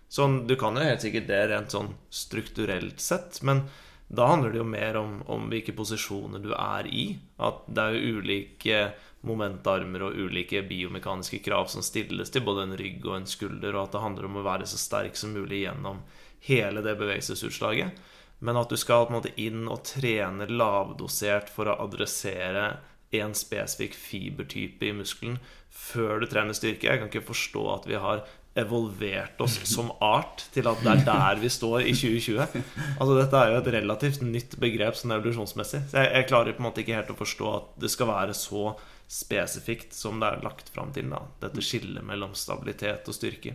Sånn, 0.08 0.46
Du 0.48 0.56
kan 0.56 0.76
jo 0.76 0.86
helt 0.88 1.04
sikkert 1.04 1.28
det 1.28 1.42
rent 1.50 1.74
sånn 1.74 1.92
strukturelt 2.08 3.00
sett, 3.02 3.42
men 3.42 3.66
da 4.08 4.26
handler 4.26 4.52
det 4.54 4.60
jo 4.60 4.68
mer 4.68 4.96
om, 5.00 5.18
om 5.26 5.48
hvilke 5.50 5.74
posisjoner 5.74 6.42
du 6.42 6.52
er 6.54 6.86
i. 6.86 7.06
At 7.42 7.64
det 7.66 7.82
er 7.82 7.96
jo 7.96 8.20
ulike 8.20 8.80
momentarmer 9.26 10.04
og 10.06 10.18
ulike 10.26 10.62
biomekaniske 10.68 11.40
krav 11.42 11.66
som 11.72 11.82
stilles 11.82 12.30
til 12.30 12.44
både 12.46 12.68
en 12.68 12.76
rygg 12.78 13.06
og 13.06 13.16
en 13.16 13.26
skulder, 13.26 13.74
og 13.74 13.88
at 13.88 13.96
det 13.96 14.04
handler 14.04 14.28
om 14.28 14.38
å 14.38 14.44
være 14.46 14.68
så 14.70 14.78
sterk 14.78 15.18
som 15.18 15.34
mulig 15.34 15.64
gjennom 15.64 16.04
hele 16.46 16.84
det 16.86 16.94
bevegelsesutslaget. 17.00 17.98
Men 18.46 18.60
at 18.60 18.70
du 18.70 18.76
skal 18.78 19.06
på 19.06 19.14
en 19.14 19.18
måte 19.18 19.34
inn 19.40 19.64
og 19.66 19.82
trene 19.88 20.46
lavdosert 20.50 21.50
for 21.50 21.72
å 21.72 21.78
adressere 21.86 22.76
en 23.16 23.34
spesifikk 23.34 23.94
fibertype 23.96 24.86
i 24.86 24.94
muskelen 24.94 25.38
før 25.72 26.20
du 26.20 26.28
trener 26.30 26.56
styrke. 26.56 26.86
Jeg 26.86 27.00
kan 27.00 27.10
ikke 27.10 27.26
forstå 27.26 27.64
at 27.74 27.88
vi 27.88 27.98
har 28.00 28.22
evolvert 28.56 29.40
oss 29.44 29.58
som 29.68 29.90
art 30.04 30.46
til 30.54 30.66
at 30.70 30.80
det 30.84 30.92
er 30.92 31.04
der 31.06 31.40
vi 31.42 31.50
står 31.52 31.84
i 31.84 31.94
2020. 31.96 32.64
Altså 32.96 33.16
Dette 33.18 33.40
er 33.40 33.52
jo 33.52 33.60
et 33.60 33.70
relativt 33.76 34.24
nytt 34.24 34.56
begrep 34.62 34.98
sånn 34.98 35.14
evolusjonsmessig. 35.16 35.82
Så 35.90 36.00
jeg, 36.00 36.12
jeg 36.14 36.28
klarer 36.30 36.56
på 36.56 36.64
en 36.64 36.68
måte 36.70 36.82
ikke 36.82 36.96
helt 36.96 37.12
å 37.12 37.18
forstå 37.18 37.50
at 37.52 37.68
det 37.84 37.92
skal 37.92 38.10
være 38.10 38.36
så 38.36 38.70
spesifikt 39.06 39.94
som 39.94 40.18
det 40.22 40.32
er 40.32 40.44
lagt 40.46 40.72
fram 40.74 40.92
til. 40.94 41.10
da 41.12 41.22
Dette 41.44 41.64
skillet 41.64 42.04
mellom 42.06 42.34
stabilitet 42.38 43.06
og 43.06 43.16
styrke. 43.16 43.54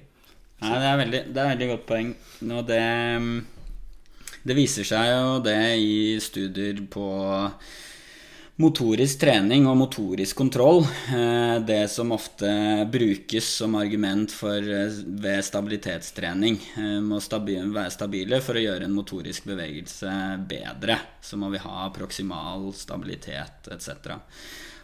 Nei, 0.61 0.75
det 0.77 0.89
er 0.91 0.99
veldig, 0.99 1.21
det 1.33 1.41
er 1.41 1.51
veldig 1.55 1.69
godt 1.73 1.87
poeng. 1.89 2.11
Nå 2.47 2.61
det, 2.69 2.81
det 4.45 4.57
viser 4.57 4.87
seg 4.87 5.07
jo 5.09 5.39
det 5.45 5.61
i 5.81 5.95
studier 6.21 6.83
på 6.93 7.07
motorisk 8.59 9.21
trening 9.21 9.67
og 9.67 9.77
motorisk 9.77 10.35
kontroll. 10.35 10.83
eh, 10.83 11.59
Det 11.59 11.89
som 11.89 12.11
ofte 12.11 12.85
brukes 12.91 13.45
som 13.45 13.75
argument 13.75 14.31
for, 14.31 14.57
eh, 14.57 14.89
ved 15.05 15.43
stabilitetstrening. 15.43 16.59
Eh, 16.77 16.99
Må 17.01 17.21
stabi 17.21 17.55
være 17.55 17.91
stabile 17.91 18.41
for 18.41 18.55
å 18.55 18.63
gjøre 18.63 18.83
en 18.83 18.93
motorisk 18.93 19.45
bevegelse 19.45 20.47
bedre. 20.47 20.99
Så 21.21 21.37
må 21.37 21.51
vi 21.51 21.57
ha 21.57 21.89
proksimal 21.89 22.73
stabilitet 22.73 23.67
etc. 23.71 24.19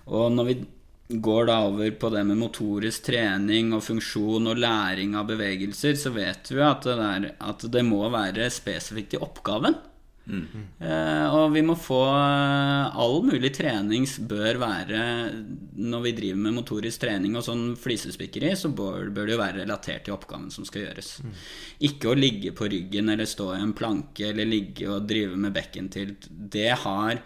Og 0.08 0.32
når 0.32 0.46
vi 0.46 0.66
går 1.10 1.46
da 1.48 1.62
over 1.68 1.92
på 1.92 2.10
det 2.12 2.26
med 2.26 2.38
motorisk 2.38 3.04
trening 3.04 3.74
og 3.74 3.84
funksjon 3.84 4.48
og 4.48 4.58
læring 4.58 5.16
av 5.16 5.28
bevegelser, 5.28 5.96
så 5.96 6.14
vet 6.14 6.50
vi 6.52 6.60
at 6.62 6.82
det, 6.82 6.98
der, 6.98 7.36
at 7.40 7.60
det 7.60 7.86
må 7.86 8.10
være 8.12 8.50
spesifikt 8.50 9.14
i 9.14 9.18
oppgaven. 9.18 9.76
Eh, 10.28 11.36
og 11.36 11.54
vi 11.54 11.62
må 11.64 11.78
få 11.80 12.02
eh, 12.12 12.98
All 13.00 13.22
mulig 13.24 13.54
trening 13.56 14.04
bør 14.28 14.60
være 14.60 15.02
Når 15.80 16.04
vi 16.04 16.12
driver 16.18 16.42
med 16.44 16.58
motorisk 16.58 17.06
trening 17.06 17.38
og 17.40 17.46
sånn 17.48 17.70
flisespikkeri, 17.80 18.52
så 18.60 18.72
bør, 18.76 19.08
bør 19.16 19.30
det 19.30 19.38
jo 19.38 19.42
være 19.42 19.62
relatert 19.62 20.08
til 20.08 20.18
oppgaven 20.18 20.50
som 20.52 20.68
skal 20.68 20.88
gjøres. 20.88 21.12
Ikke 21.88 22.12
å 22.12 22.18
ligge 22.18 22.52
på 22.58 22.68
ryggen 22.72 23.14
eller 23.14 23.30
stå 23.30 23.54
i 23.56 23.62
en 23.62 23.76
planke 23.78 24.32
eller 24.32 24.50
ligge 24.50 24.90
og 24.92 25.08
drive 25.08 25.38
med 25.40 25.56
bekkentilt. 25.56 26.28
Det 26.28 26.74
har 26.84 27.22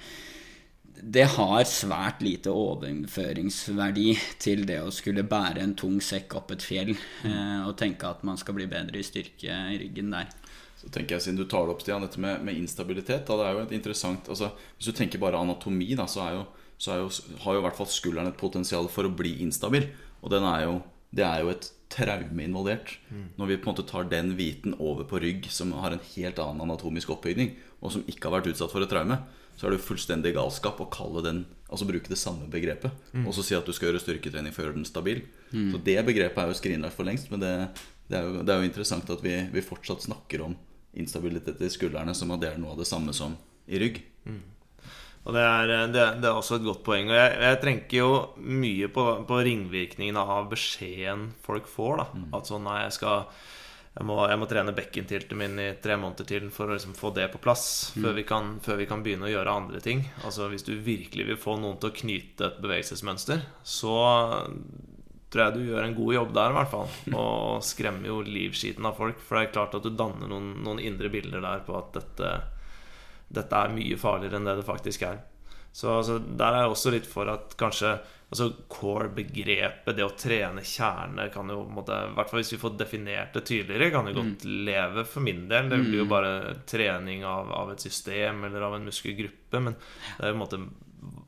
det 1.02 1.24
har 1.34 1.64
svært 1.66 2.22
lite 2.22 2.52
overføringsverdi 2.54 4.12
til 4.41 4.68
det 4.70 4.78
å 4.84 4.91
skulle 4.93 5.26
bære 5.26 5.64
en 5.64 5.74
tung 5.78 5.97
sekk 6.04 6.36
opp 6.38 6.54
et 6.54 6.62
fjell 6.62 6.91
eh, 6.93 7.62
og 7.66 7.74
tenke 7.80 8.06
at 8.06 8.22
man 8.28 8.38
skal 8.38 8.60
bli 8.60 8.68
bedre 8.70 9.02
i 9.02 9.06
styrke 9.06 9.56
i 9.74 9.80
ryggen 9.82 10.14
der. 10.14 10.30
Så 10.82 10.89
tenker 10.89 11.15
jeg, 11.15 11.25
Siden 11.27 11.38
du 11.38 11.45
tar 11.45 11.67
det 11.67 11.75
opp, 11.75 11.84
Stian, 11.84 12.01
dette 12.01 12.21
med, 12.21 12.41
med 12.45 12.57
instabilitet 12.57 13.27
da, 13.27 13.38
Det 13.38 13.47
er 13.47 13.57
jo 13.57 13.65
et 13.65 13.75
interessant 13.77 14.32
altså, 14.34 14.51
Hvis 14.77 14.89
du 14.89 14.97
tenker 14.97 15.21
bare 15.21 15.41
anatomi, 15.41 15.91
da, 15.97 16.07
så, 16.09 16.25
jo, 16.34 16.47
så 16.82 16.97
jo, 17.03 17.11
har 17.43 17.57
jo 17.57 17.61
i 17.61 17.65
hvert 17.67 17.77
fall 17.77 17.91
skulderen 17.91 18.32
et 18.32 18.39
potensial 18.39 18.89
for 18.89 19.05
å 19.05 19.13
bli 19.13 19.38
instabil. 19.45 19.91
Og 20.21 20.34
den 20.34 20.47
er 20.47 20.65
jo, 20.65 20.79
det 21.13 21.27
er 21.27 21.43
jo 21.43 21.51
et 21.53 21.69
traume 21.91 22.45
involvert. 22.45 22.95
Når 23.38 23.49
vi 23.49 23.59
på 23.59 23.67
en 23.67 23.75
måte 23.75 23.86
tar 23.89 24.09
den 24.09 24.34
hviten 24.39 24.77
over 24.79 25.05
på 25.09 25.19
rygg, 25.21 25.49
som 25.51 25.73
har 25.84 25.93
en 25.93 26.03
helt 26.15 26.39
annen 26.39 26.63
anatomisk 26.65 27.11
oppbygning, 27.13 27.53
og 27.82 27.93
som 27.93 28.05
ikke 28.07 28.29
har 28.29 28.39
vært 28.39 28.53
utsatt 28.53 28.71
for 28.73 28.86
et 28.86 28.89
traume, 28.91 29.19
så 29.57 29.67
er 29.67 29.73
det 29.73 29.82
jo 29.82 29.89
fullstendig 29.89 30.32
galskap 30.38 30.79
å 30.82 30.89
kalle 30.91 31.25
den 31.25 31.43
Altså 31.71 31.86
bruke 31.88 32.09
det 32.11 32.17
samme 32.19 32.49
begrepet. 32.51 32.91
Og 33.23 33.32
så 33.32 33.45
si 33.47 33.55
at 33.55 33.63
du 33.63 33.71
skal 33.71 33.88
gjøre 33.88 34.01
styrketrening 34.03 34.51
for 34.51 34.59
å 34.59 34.65
gjøre 34.65 34.75
den 34.82 34.88
stabil. 34.89 35.21
Så 35.71 35.79
det 35.79 36.01
begrepet 36.03 36.41
er 36.41 36.49
jo 36.51 36.57
skrinlagt 36.59 36.97
for 36.97 37.07
lengst, 37.07 37.29
men 37.32 37.39
det, 37.39 37.51
det, 38.09 38.17
er, 38.17 38.25
jo, 38.27 38.41
det 38.43 38.51
er 38.51 38.59
jo 38.59 38.67
interessant 38.67 39.07
at 39.07 39.23
vi, 39.23 39.38
vi 39.53 39.63
fortsatt 39.63 40.03
snakker 40.03 40.43
om 40.49 40.57
instabilitet 40.99 41.61
i 41.61 41.71
skuldrene 41.71 42.15
som 42.17 42.33
at 42.35 42.41
det 42.43 42.51
er 42.51 42.59
noe 42.61 42.75
av 42.75 42.81
det 42.81 42.89
samme 42.89 43.13
som 43.15 43.37
i 43.71 43.79
rygg. 43.79 44.01
Og 45.21 45.35
det 45.37 45.41
er, 45.45 45.71
det, 45.93 46.05
det 46.23 46.27
er 46.27 46.33
også 46.33 46.57
et 46.57 46.65
godt 46.65 46.81
poeng. 46.85 47.11
Og 47.11 47.17
jeg, 47.17 47.33
jeg 47.45 47.61
tenker 47.61 47.97
jo 47.99 48.11
mye 48.41 48.89
på, 48.93 49.05
på 49.29 49.41
ringvirkningene 49.45 50.23
av 50.35 50.49
beskjeden 50.49 51.29
folk 51.45 51.69
får. 51.69 52.01
da 52.01 52.07
At 52.39 52.49
sånn, 52.49 52.65
nei, 52.65 52.79
jeg 52.87 52.95
skal 52.97 53.27
jeg 53.91 54.07
må, 54.07 54.15
jeg 54.23 54.39
må 54.39 54.47
trene 54.47 54.71
bekkentilten 54.71 55.35
min 55.35 55.57
i 55.59 55.71
tre 55.83 55.97
måneder 55.99 56.27
til 56.27 56.45
for 56.55 56.71
å 56.71 56.77
liksom 56.77 56.93
få 56.95 57.09
det 57.11 57.25
på 57.33 57.41
plass 57.43 57.65
før, 57.91 58.13
vi 58.15 58.23
kan, 58.23 58.53
før 58.63 58.79
vi 58.79 58.85
kan 58.87 59.01
begynne 59.03 59.27
å 59.27 59.31
gjøre 59.33 59.55
andre 59.61 59.81
ting. 59.83 60.05
Altså 60.23 60.47
Hvis 60.51 60.63
du 60.63 60.77
virkelig 60.79 61.27
vil 61.27 61.39
få 61.39 61.57
noen 61.59 61.75
til 61.81 61.91
å 61.91 61.97
knyte 61.97 62.47
et 62.47 62.61
bevegelsesmønster, 62.63 63.43
så 63.67 63.97
tror 65.32 65.45
jeg 65.45 65.55
du 65.55 65.67
gjør 65.69 65.86
en 65.88 65.97
god 65.97 66.13
jobb 66.17 66.32
der, 66.36 66.51
i 66.51 66.57
hvert 66.59 66.71
fall. 66.73 66.95
Og 67.15 67.65
skremmer 67.65 68.09
jo 68.11 68.21
livskiten 68.27 68.88
av 68.88 68.97
folk. 68.99 69.19
For 69.23 69.38
det 69.38 69.47
er 69.47 69.53
klart 69.55 69.75
at 69.77 69.86
du 69.88 69.91
danner 69.95 70.32
noen, 70.32 70.53
noen 70.65 70.82
indre 70.84 71.11
bilder 71.13 71.43
der 71.43 71.63
på 71.67 71.75
at 71.79 71.93
dette, 71.95 72.32
dette 73.32 73.61
er 73.63 73.75
mye 73.75 73.99
farligere 73.99 74.41
enn 74.41 74.49
det 74.49 74.57
det 74.59 74.67
faktisk 74.67 75.07
er. 75.07 75.21
Så 75.71 75.93
altså, 76.01 76.17
der 76.19 76.51
er 76.51 76.65
jeg 76.65 76.73
også 76.73 76.91
litt 76.91 77.07
for 77.07 77.32
at 77.32 77.55
kanskje 77.59 77.95
altså 78.32 78.47
core-begrepet, 78.71 79.95
det 79.95 80.03
å 80.05 80.13
trene 80.15 80.63
kjerne, 80.63 81.25
kan 81.34 81.49
jo 81.51 81.65
måtte, 81.67 81.97
I 82.07 82.13
hvert 82.15 82.32
fall 82.32 82.39
hvis 82.39 82.53
vi 82.53 82.61
får 82.61 82.77
definert 82.79 83.34
det 83.36 83.43
tydeligere, 83.47 83.89
kan 83.91 84.07
jo 84.07 84.13
godt 84.21 84.45
leve 84.47 85.03
for 85.07 85.23
min 85.25 85.43
del. 85.51 85.67
Det 85.71 85.79
blir 85.84 86.03
jo 86.03 86.07
bare 86.11 86.53
trening 86.67 87.25
av, 87.27 87.51
av 87.55 87.73
et 87.73 87.84
system 87.84 88.45
eller 88.47 88.67
av 88.67 88.77
en 88.77 88.88
muskelgruppe. 88.88 89.63
Men 89.63 89.75
det 89.75 90.23
er 90.23 90.32
jo 90.32 90.38
på 90.38 90.39
en 90.39 90.43
måte 90.45 90.61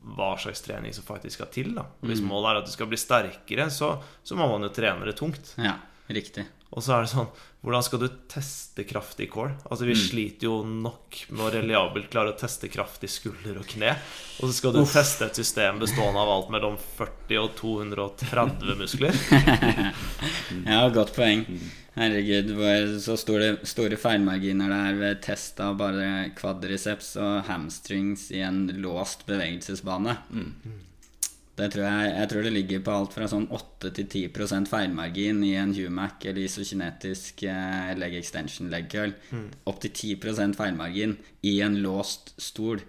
hva 0.04 0.34
slags 0.40 0.60
trening 0.64 0.92
som 0.94 1.06
faktisk 1.06 1.38
skal 1.40 1.50
til. 1.54 1.72
da 1.76 1.86
Hvis 2.04 2.22
målet 2.24 2.50
er 2.50 2.60
at 2.60 2.68
du 2.68 2.74
skal 2.74 2.90
bli 2.90 3.00
sterkere, 3.00 3.70
så, 3.72 3.94
så 4.22 4.36
må 4.36 4.48
man 4.50 4.66
jo 4.66 4.74
trene 4.74 5.08
det 5.08 5.16
tungt. 5.20 5.54
Ja, 5.56 5.78
riktig. 6.12 6.44
Og 6.74 6.82
så 6.82 6.96
er 6.96 7.04
det 7.04 7.12
sånn 7.12 7.28
Hvordan 7.64 7.84
skal 7.86 8.00
du 8.02 8.08
teste 8.28 8.84
kraftig 8.84 9.24
i 9.24 9.30
core? 9.32 9.54
Altså 9.70 9.86
Vi 9.88 9.94
sliter 9.96 10.50
jo 10.50 10.56
nok 10.66 11.20
med 11.30 11.44
å 11.46 11.52
reliabelt 11.54 12.10
klare 12.12 12.34
å 12.34 12.36
teste 12.36 12.68
kraftig 12.68 13.08
skulder 13.08 13.56
og 13.62 13.64
kne. 13.70 13.94
Og 14.42 14.50
så 14.50 14.56
skal 14.58 14.74
du 14.74 14.82
teste 14.82 15.30
et 15.30 15.40
system 15.40 15.80
bestående 15.80 16.20
av 16.20 16.32
alt 16.34 16.50
mellom 16.52 16.76
40 16.98 17.40
og 17.40 17.54
230 17.62 18.76
muskler. 18.82 19.16
Ja, 20.68 20.84
godt 20.92 21.14
poeng. 21.16 21.46
Herregud, 21.94 22.48
hvor 22.58 22.88
så 22.98 23.14
store, 23.20 23.52
store 23.62 23.98
feilmarginer 24.00 24.72
det 24.72 24.78
er 24.88 24.96
ved 24.98 25.20
test 25.22 25.60
av 25.62 25.76
bare 25.78 26.32
quadriceps 26.34 27.12
og 27.22 27.44
hamstrings 27.46 28.32
i 28.34 28.40
en 28.42 28.66
låst 28.82 29.22
bevegelsesbane. 29.28 30.16
Det 31.54 31.68
tror 31.70 31.84
jeg, 31.86 32.08
jeg 32.16 32.28
tror 32.30 32.42
det 32.42 32.52
ligger 32.52 32.80
på 32.82 32.94
alt 32.96 33.12
fra 33.14 33.28
sånn 33.30 33.46
8 33.46 33.92
til 33.94 34.08
10% 34.26 34.66
feilmargin 34.66 35.44
i 35.46 35.52
en 35.54 35.74
Humac 35.76 36.26
eller 36.26 36.48
isokinetisk 36.48 37.44
eh, 37.46 37.92
leg 37.94 38.16
extension 38.18 38.72
leg 38.72 38.88
curl. 38.90 39.14
Opp 39.70 39.78
til 39.84 39.94
10% 40.18 40.58
feilmargin 40.58 41.14
i 41.46 41.60
en 41.62 41.78
låst 41.84 42.34
stol. 42.42 42.82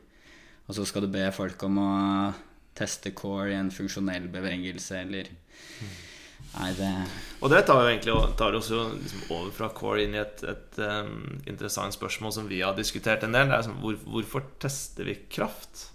Og 0.65 0.79
så 0.79 0.87
skal 0.89 1.05
du 1.05 1.11
be 1.13 1.27
folk 1.29 1.61
om 1.67 1.77
å 1.77 1.91
teste 2.75 3.13
core 3.13 3.53
i 3.53 3.59
en 3.59 3.69
funksjonell 3.69 4.25
bevegelse 4.33 4.97
eller 5.03 5.29
Nei, 6.55 6.71
det 6.77 6.91
Og 7.43 7.51
det 7.51 7.65
tar 7.67 7.81
jo 7.83 7.89
egentlig 7.91 8.15
tar 8.39 8.55
oss 8.57 8.71
jo 8.71 8.85
liksom 8.95 9.25
over 9.35 9.51
fra 9.53 9.69
core 9.75 10.05
inn 10.05 10.15
i 10.15 10.21
et, 10.21 10.43
et 10.47 10.79
um, 10.81 11.37
interessant 11.45 11.93
spørsmål 11.93 12.33
som 12.33 12.47
vi 12.49 12.61
har 12.63 12.77
diskutert 12.77 13.25
en 13.27 13.35
del. 13.35 13.51
Det 13.51 13.57
er 13.57 13.67
sånn, 13.67 13.81
hvor, 13.83 13.97
hvorfor 14.07 14.47
tester 14.61 15.07
vi 15.09 15.19
kraft? 15.29 15.89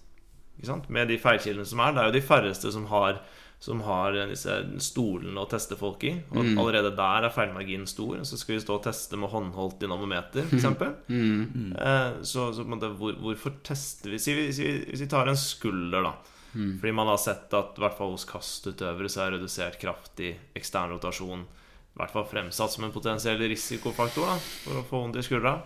Med 0.92 1.08
de 1.08 1.16
feilkildene 1.20 1.64
som 1.66 1.80
er. 1.80 1.94
Det 1.96 2.02
er 2.02 2.10
jo 2.10 2.18
de 2.18 2.26
færreste 2.28 2.72
som 2.74 2.84
har, 2.90 3.22
som 3.64 3.80
har 3.86 4.18
disse 4.28 4.58
stolene 4.84 5.40
å 5.40 5.48
teste 5.48 5.78
folk 5.80 6.04
i. 6.04 6.12
Og 6.34 6.42
allerede 6.52 6.92
der 6.98 7.26
er 7.26 7.32
feilmarginen 7.32 7.88
stor. 7.88 8.20
Så 8.28 8.36
skal 8.40 8.58
vi 8.58 8.64
stå 8.66 8.76
og 8.76 8.84
teste 8.84 9.16
med 9.20 9.32
håndholdt 9.32 9.80
dynamometer, 9.80 10.44
f.eks. 10.44 10.68
Mm. 11.08 11.72
Eh, 11.72 12.20
så, 12.20 12.50
så 12.52 12.60
på 12.60 12.68
en 12.68 12.76
måte, 12.76 12.92
hvor, 13.00 13.16
hvorfor 13.24 13.56
tester 13.64 14.12
vi, 14.12 14.20
hvis 14.20 14.60
vi 14.60 14.74
Hvis 14.90 15.06
vi 15.06 15.10
tar 15.10 15.32
en 15.32 15.40
skulder, 15.40 16.10
da. 16.10 16.36
Fordi 16.52 16.92
man 16.92 17.10
har 17.10 17.20
sett 17.22 17.52
at 17.54 17.78
i 17.78 17.84
hvert 17.84 17.96
fall 17.98 18.14
hos 18.16 18.26
kastutøvere 18.28 19.10
så 19.12 19.24
er 19.24 19.36
redusert 19.36 19.78
kraftig 19.80 20.34
ekstern 20.58 20.90
rotasjon 20.94 21.46
i 21.90 21.98
hvert 21.98 22.12
fall 22.14 22.26
fremsatt 22.30 22.72
som 22.72 22.84
en 22.86 22.92
potensiell 22.94 23.40
risikofaktor 23.50 24.28
da, 24.28 24.36
for 24.62 24.78
å 24.78 24.84
få 24.86 25.00
vondt 25.02 25.18
i 25.18 25.24
skuldra. 25.26 25.56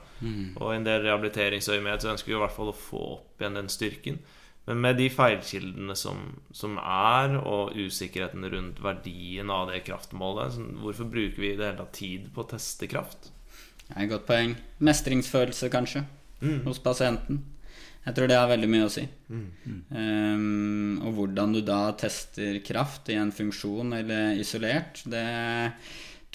Og 0.57 0.70
i 0.72 0.78
en 0.78 0.87
del 0.87 1.05
rehabiliteringsøyemed 1.05 2.01
så 2.01 2.14
ønsker 2.14 2.32
vi 2.32 2.39
i 2.39 2.41
hvert 2.41 2.57
fall 2.57 2.72
å 2.72 2.78
få 2.78 3.03
opp 3.18 3.45
igjen 3.45 3.61
den 3.61 3.68
styrken. 3.70 4.18
Men 4.64 4.80
med 4.80 4.97
de 4.97 5.11
feilkildene 5.12 5.95
som, 6.01 6.22
som 6.57 6.78
er, 6.80 7.37
og 7.37 7.76
usikkerheten 7.76 8.49
rundt 8.51 8.80
verdien 8.82 9.53
av 9.53 9.68
det 9.68 9.82
kraftmålet, 9.85 10.57
hvorfor 10.80 11.11
bruker 11.12 11.43
vi 11.43 11.53
i 11.53 11.59
det 11.59 11.68
hele 11.68 11.82
tatt 11.82 11.99
tid 12.01 12.30
på 12.32 12.43
å 12.43 12.51
teste 12.55 12.89
kraft? 12.89 13.28
Det 13.85 13.93
er 13.93 14.07
et 14.07 14.14
godt 14.14 14.24
poeng. 14.26 14.57
Mestringsfølelse, 14.80 15.68
kanskje, 15.70 16.07
hos 16.64 16.80
pasienten. 16.80 17.45
Jeg 18.05 18.16
tror 18.16 18.28
det 18.28 18.36
har 18.36 18.50
veldig 18.50 18.68
mye 18.68 18.86
å 18.86 18.92
si. 18.92 19.05
Um, 19.96 21.00
og 21.00 21.14
hvordan 21.16 21.55
du 21.57 21.62
da 21.64 21.80
tester 21.96 22.59
kraft 22.66 23.09
i 23.09 23.16
en 23.16 23.32
funksjon 23.32 23.96
eller 23.96 24.40
isolert, 24.40 25.00
det 25.09 25.24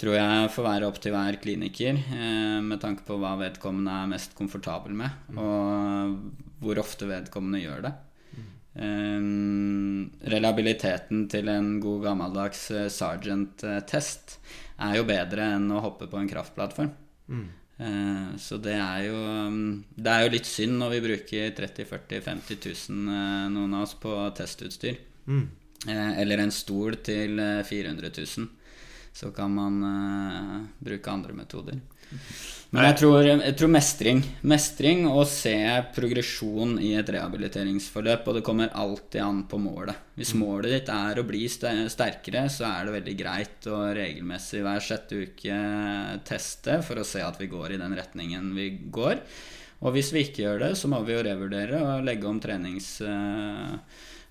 tror 0.00 0.16
jeg 0.16 0.52
får 0.54 0.66
være 0.66 0.88
opp 0.88 0.98
til 1.02 1.14
hver 1.14 1.36
kliniker, 1.42 1.98
eh, 2.16 2.58
med 2.64 2.80
tanke 2.80 3.04
på 3.06 3.18
hva 3.20 3.34
vedkommende 3.38 3.96
er 4.00 4.12
mest 4.14 4.32
komfortabel 4.38 4.96
med, 4.96 5.34
og 5.36 6.14
hvor 6.64 6.80
ofte 6.80 7.08
vedkommende 7.10 7.60
gjør 7.60 7.84
det. 7.88 7.92
Um, 8.70 10.12
reliabiliteten 10.30 11.24
til 11.28 11.48
en 11.50 11.72
god 11.82 12.04
gammeldags 12.04 12.68
eh, 12.70 12.86
Sergeant-test 12.92 14.36
er 14.86 14.94
jo 14.96 15.08
bedre 15.08 15.48
enn 15.56 15.66
å 15.74 15.82
hoppe 15.84 16.06
på 16.08 16.20
en 16.20 16.30
kraftplattform. 16.30 16.92
Eh, 17.34 17.59
så 18.36 18.58
det 18.60 18.74
er 18.76 19.06
jo 19.06 19.16
um, 19.16 19.60
Det 19.94 20.12
er 20.12 20.26
jo 20.26 20.32
litt 20.34 20.48
synd 20.48 20.76
når 20.80 20.90
vi 20.94 21.04
bruker 21.06 21.54
30 21.56 21.86
40 21.88 22.24
50 22.26 22.58
000, 22.90 23.14
eh, 23.14 23.46
noen 23.54 23.76
av 23.78 23.86
oss, 23.86 23.94
på 23.96 24.12
testutstyr. 24.36 24.98
Mm. 25.30 25.46
eller 25.86 26.42
en 26.42 26.52
stol 26.52 26.98
til 27.04 27.38
eh, 27.40 27.62
400 27.64 28.10
000. 28.16 28.48
Så 29.16 29.30
kan 29.36 29.54
man 29.54 29.78
eh, 29.86 30.58
bruke 30.78 31.10
andre 31.10 31.36
metoder. 31.36 31.80
Men 32.70 32.86
jeg 32.86 32.96
tror, 33.00 33.24
jeg 33.26 33.54
tror 33.58 33.70
mestring. 33.74 34.20
Mestring 34.46 35.00
og 35.10 35.24
se 35.26 35.56
progresjon 35.94 36.76
i 36.78 36.92
et 37.00 37.08
rehabiliteringsforløp. 37.10 38.28
Og 38.30 38.36
det 38.38 38.44
kommer 38.46 38.70
alltid 38.78 39.24
an 39.24 39.40
på 39.50 39.58
målet. 39.58 39.98
Hvis 40.14 40.36
målet 40.38 40.76
ditt 40.76 40.92
er 40.94 41.18
å 41.18 41.26
bli 41.26 41.48
sterkere, 41.50 42.44
så 42.46 42.68
er 42.68 42.86
det 42.86 42.94
veldig 43.00 43.16
greit 43.18 43.66
å 43.66 43.80
regelmessig 43.96 44.62
hver 44.62 44.86
sjette 44.86 45.18
uke 45.26 45.56
teste 46.28 46.78
for 46.86 47.02
å 47.02 47.06
se 47.08 47.24
at 47.26 47.42
vi 47.42 47.50
går 47.50 47.74
i 47.74 47.80
den 47.82 47.96
retningen 47.98 48.52
vi 48.54 48.68
går. 48.86 49.18
Og 49.80 49.96
hvis 49.96 50.12
vi 50.14 50.22
ikke 50.28 50.44
gjør 50.44 50.62
det, 50.68 50.70
så 50.78 50.92
må 50.92 51.02
vi 51.02 51.16
jo 51.16 51.26
revurdere 51.26 51.82
og 51.82 52.06
legge 52.06 52.30
om 52.30 52.38
trenings... 52.42 52.94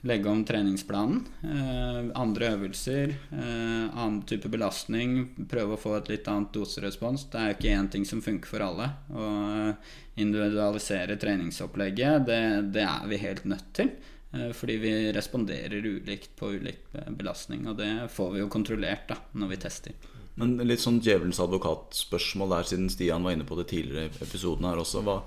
eh, 0.01 0.07
Legge 0.07 0.29
om 0.29 0.45
treningsplanen. 0.45 1.25
Eh, 1.43 2.11
andre 2.15 2.53
øvelser, 2.55 3.15
eh, 3.31 3.97
annen 3.97 4.21
type 4.21 4.49
belastning. 4.49 5.29
Prøve 5.49 5.75
å 5.75 5.81
få 5.81 5.97
et 5.97 6.09
litt 6.09 6.27
annet 6.27 6.53
doserespons. 6.53 7.29
Det 7.31 7.39
er 7.39 7.49
jo 7.49 7.57
ikke 7.57 7.75
én 7.79 7.91
ting 7.91 8.05
som 8.05 8.21
funker 8.21 8.47
for 8.47 8.59
alle. 8.59 8.89
Å 9.11 9.75
individualisere 10.19 11.17
treningsopplegget, 11.19 12.25
det, 12.25 12.71
det 12.73 12.85
er 12.87 13.07
vi 13.07 13.17
helt 13.17 13.45
nødt 13.45 13.73
til. 13.73 13.91
Eh, 14.31 14.51
fordi 14.53 14.77
vi 14.77 15.11
responderer 15.11 15.85
ulikt 15.85 16.35
på 16.35 16.51
ulik 16.51 16.79
eh, 16.93 17.09
belastning. 17.09 17.67
Og 17.67 17.77
det 17.77 18.09
får 18.13 18.31
vi 18.33 18.43
jo 18.43 18.49
kontrollert 18.51 19.07
da, 19.09 19.17
når 19.31 19.53
vi 19.53 19.61
tester. 19.65 20.09
Men 20.39 20.55
litt 20.63 20.79
sånn 20.79 21.01
djevelens 21.03 21.41
advokatspørsmål 21.43 22.53
der, 22.53 22.67
siden 22.69 22.91
Stian 22.93 23.25
var 23.25 23.35
inne 23.35 23.47
på 23.47 23.57
det 23.59 23.67
tidligere 23.73 24.07
i 24.07 24.23
episoden 24.23 24.69
her 24.69 24.79
også. 24.79 25.01
Hva, 25.03 25.19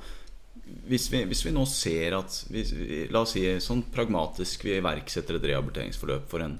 hvis, 0.88 1.08
vi, 1.12 1.22
hvis 1.28 1.44
vi 1.46 1.52
nå 1.54 1.64
ser 1.68 2.16
at 2.16 2.36
hvis, 2.52 2.72
La 3.12 3.22
oss 3.24 3.34
si 3.36 3.44
sånn 3.62 3.84
pragmatisk 3.92 4.66
vi 4.66 4.76
iverksetter 4.78 5.38
et 5.38 5.48
rehabiliteringsforløp 5.50 6.28
for 6.30 6.44
en, 6.44 6.58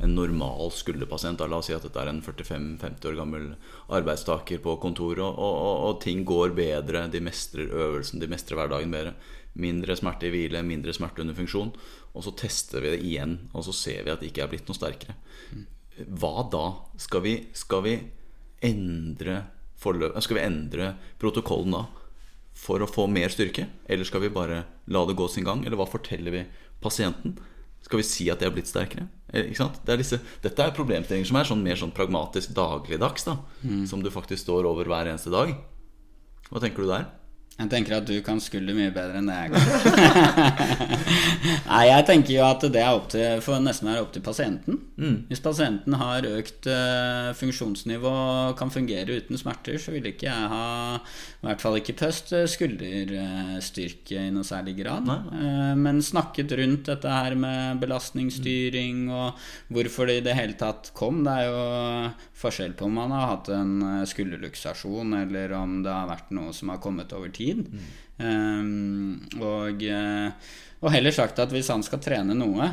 en 0.00 0.14
normal 0.16 0.72
skulderpasient. 0.74 1.40
Da. 1.40 1.48
La 1.50 1.60
oss 1.60 1.70
si 1.70 1.76
at 1.76 1.84
dette 1.86 2.00
er 2.02 2.12
en 2.12 2.22
45-50 2.24 3.10
år 3.10 3.18
gammel 3.18 3.50
arbeidstaker 3.96 4.62
på 4.64 4.76
kontoret, 4.82 5.22
og, 5.24 5.36
og, 5.36 5.58
og, 5.66 5.84
og 5.88 6.00
ting 6.04 6.24
går 6.28 6.54
bedre. 6.56 7.06
De 7.12 7.22
mestrer 7.24 7.72
øvelsen, 7.72 8.22
de 8.22 8.30
mestrer 8.30 8.60
hverdagen 8.60 8.94
bedre. 8.94 9.14
Mindre 9.60 9.96
smerte 9.98 10.28
i 10.28 10.32
hvile, 10.34 10.62
mindre 10.66 10.94
smerte 10.94 11.24
under 11.24 11.36
funksjon. 11.36 11.74
Og 12.14 12.26
så 12.26 12.34
tester 12.38 12.82
vi 12.84 12.94
det 12.94 13.04
igjen, 13.06 13.36
og 13.54 13.66
så 13.66 13.76
ser 13.76 14.04
vi 14.06 14.14
at 14.14 14.22
det 14.22 14.30
ikke 14.30 14.46
er 14.46 14.52
blitt 14.52 14.70
noe 14.70 14.78
sterkere. 14.78 15.16
Hva 16.08 16.46
da? 16.50 16.66
Skal 17.02 17.24
vi, 17.26 17.34
skal 17.56 17.84
vi 17.84 17.96
endre 18.64 19.42
forløp, 19.80 20.16
Skal 20.20 20.38
vi 20.38 20.44
endre 20.44 20.94
protokollen 21.20 21.76
da 21.76 21.86
for 22.60 22.82
å 22.84 22.88
få 22.90 23.06
mer 23.10 23.32
styrke? 23.32 23.66
Eller 23.88 24.08
skal 24.08 24.24
vi 24.26 24.32
bare 24.32 24.64
la 24.92 25.04
det 25.08 25.16
gå 25.18 25.28
sin 25.32 25.46
gang? 25.46 25.64
Eller 25.64 25.80
hva 25.80 25.88
forteller 25.88 26.34
vi 26.34 26.44
pasienten? 26.84 27.38
Skal 27.80 28.02
vi 28.02 28.04
si 28.04 28.26
at 28.28 28.42
de 28.42 28.48
har 28.48 28.52
blitt 28.52 28.68
sterkere? 28.68 29.06
Eh? 29.32 29.48
Det 29.48 29.94
er 29.94 30.00
disse, 30.00 30.20
dette 30.44 30.64
er 30.66 30.76
problemstillinger 30.76 31.30
som 31.30 31.38
er 31.40 31.48
sånn 31.48 31.64
mer 31.64 31.80
sånn 31.80 31.94
pragmatisk 31.96 32.52
dagligdags. 32.56 33.24
da 33.24 33.38
Som 33.88 34.04
du 34.04 34.10
faktisk 34.12 34.44
står 34.44 34.68
over 34.68 34.84
hver 34.90 35.08
eneste 35.08 35.32
dag. 35.32 35.54
Hva 36.50 36.60
tenker 36.60 36.84
du 36.84 36.90
der? 36.90 37.08
Jeg 37.60 37.68
tenker 37.68 37.98
at 37.98 38.06
du 38.08 38.14
kan 38.24 38.38
skulle 38.40 38.72
mye 38.72 38.92
bedre 38.94 39.20
enn 39.20 39.26
det 39.28 39.36
jeg 39.36 39.50
kan. 39.52 40.78
Nei, 41.70 41.82
jeg 41.90 42.06
tenker 42.08 42.32
jo 42.32 42.44
at 42.46 42.64
det 42.72 42.80
er 42.80 42.94
opp 42.96 43.10
til, 43.12 43.42
for 43.44 43.60
nesten 43.60 43.90
være 43.90 44.04
opp 44.06 44.14
til 44.14 44.24
pasienten. 44.24 44.78
Hvis 45.28 45.42
pasienten 45.44 45.96
har 46.00 46.24
økt 46.28 46.68
uh, 46.70 47.30
funksjonsnivå 47.36 48.10
og 48.10 48.56
kan 48.56 48.72
fungere 48.72 49.18
uten 49.20 49.36
smerter, 49.40 49.76
så 49.80 49.92
vil 49.92 50.08
ikke 50.08 50.28
jeg 50.30 50.48
ha, 50.54 51.00
i 51.40 51.48
hvert 51.50 51.64
fall 51.64 51.76
ikke 51.80 51.98
pøst, 52.00 52.32
skulderstyrke 52.54 54.24
i 54.24 54.32
noe 54.32 54.46
særlig 54.46 54.78
grad. 54.80 55.10
Uh, 55.28 55.76
men 55.76 56.00
snakket 56.04 56.56
rundt 56.60 56.88
dette 56.88 57.12
her 57.12 57.36
med 57.36 57.84
belastningsstyring 57.84 59.04
og 59.12 59.36
hvorfor 59.68 60.08
det 60.08 60.20
i 60.22 60.26
det 60.30 60.38
hele 60.38 60.56
tatt 60.60 60.94
kom. 60.96 61.20
Det 61.28 61.36
er 61.36 61.50
jo 61.50 61.60
forskjell 62.40 62.72
på 62.72 62.88
om 62.88 62.96
man 63.02 63.12
har 63.12 63.34
hatt 63.34 63.52
en 63.52 64.04
skulderluksasjon, 64.08 65.12
eller 65.26 65.52
om 65.60 65.82
det 65.84 65.92
har 65.92 66.08
vært 66.08 66.32
noe 66.32 66.56
som 66.56 66.72
har 66.72 66.80
kommet 66.80 67.12
over 67.12 67.28
tid 67.28 67.49
tid. 67.50 67.66
Mm. 67.68 67.88
Um, 68.20 69.40
og, 69.40 69.82
eh, 69.82 70.52
og, 70.82 70.90
heller 70.92 71.14
sagt 71.14 71.40
at 71.40 71.52
hvis 71.54 71.70
han 71.72 71.84
skal 71.86 72.02
trene 72.04 72.36
noe, 72.36 72.68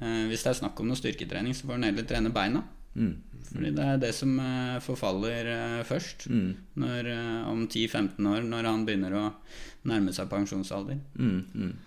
uh, 0.00 0.22
hvis 0.28 0.44
det 0.44 0.52
er 0.52 0.60
snakk 0.62 0.80
om 0.80 0.90
noe 0.90 0.98
styrketrening, 0.98 1.56
så 1.56 1.68
får 1.68 1.78
han 1.78 1.88
heller 1.88 2.08
trene 2.08 2.32
beina. 2.34 2.64
Mm. 2.94 3.14
Fordi 3.50 3.70
det 3.74 3.86
er 3.86 4.00
det 4.02 4.14
som 4.14 4.34
uh, 4.38 4.80
forfaller 4.84 5.52
uh, 5.52 5.82
først. 5.88 6.28
Mm. 6.30 6.50
Når, 6.84 7.12
om 7.50 7.66
10-15 7.66 8.32
år, 8.34 8.42
når 8.46 8.72
han 8.72 8.88
begynner 8.88 9.16
å 9.16 9.28
nærme 9.88 10.12
seg 10.12 10.28
pensjonsalder. 10.30 11.00
Mm, 11.16 11.40
mm. 11.54 11.78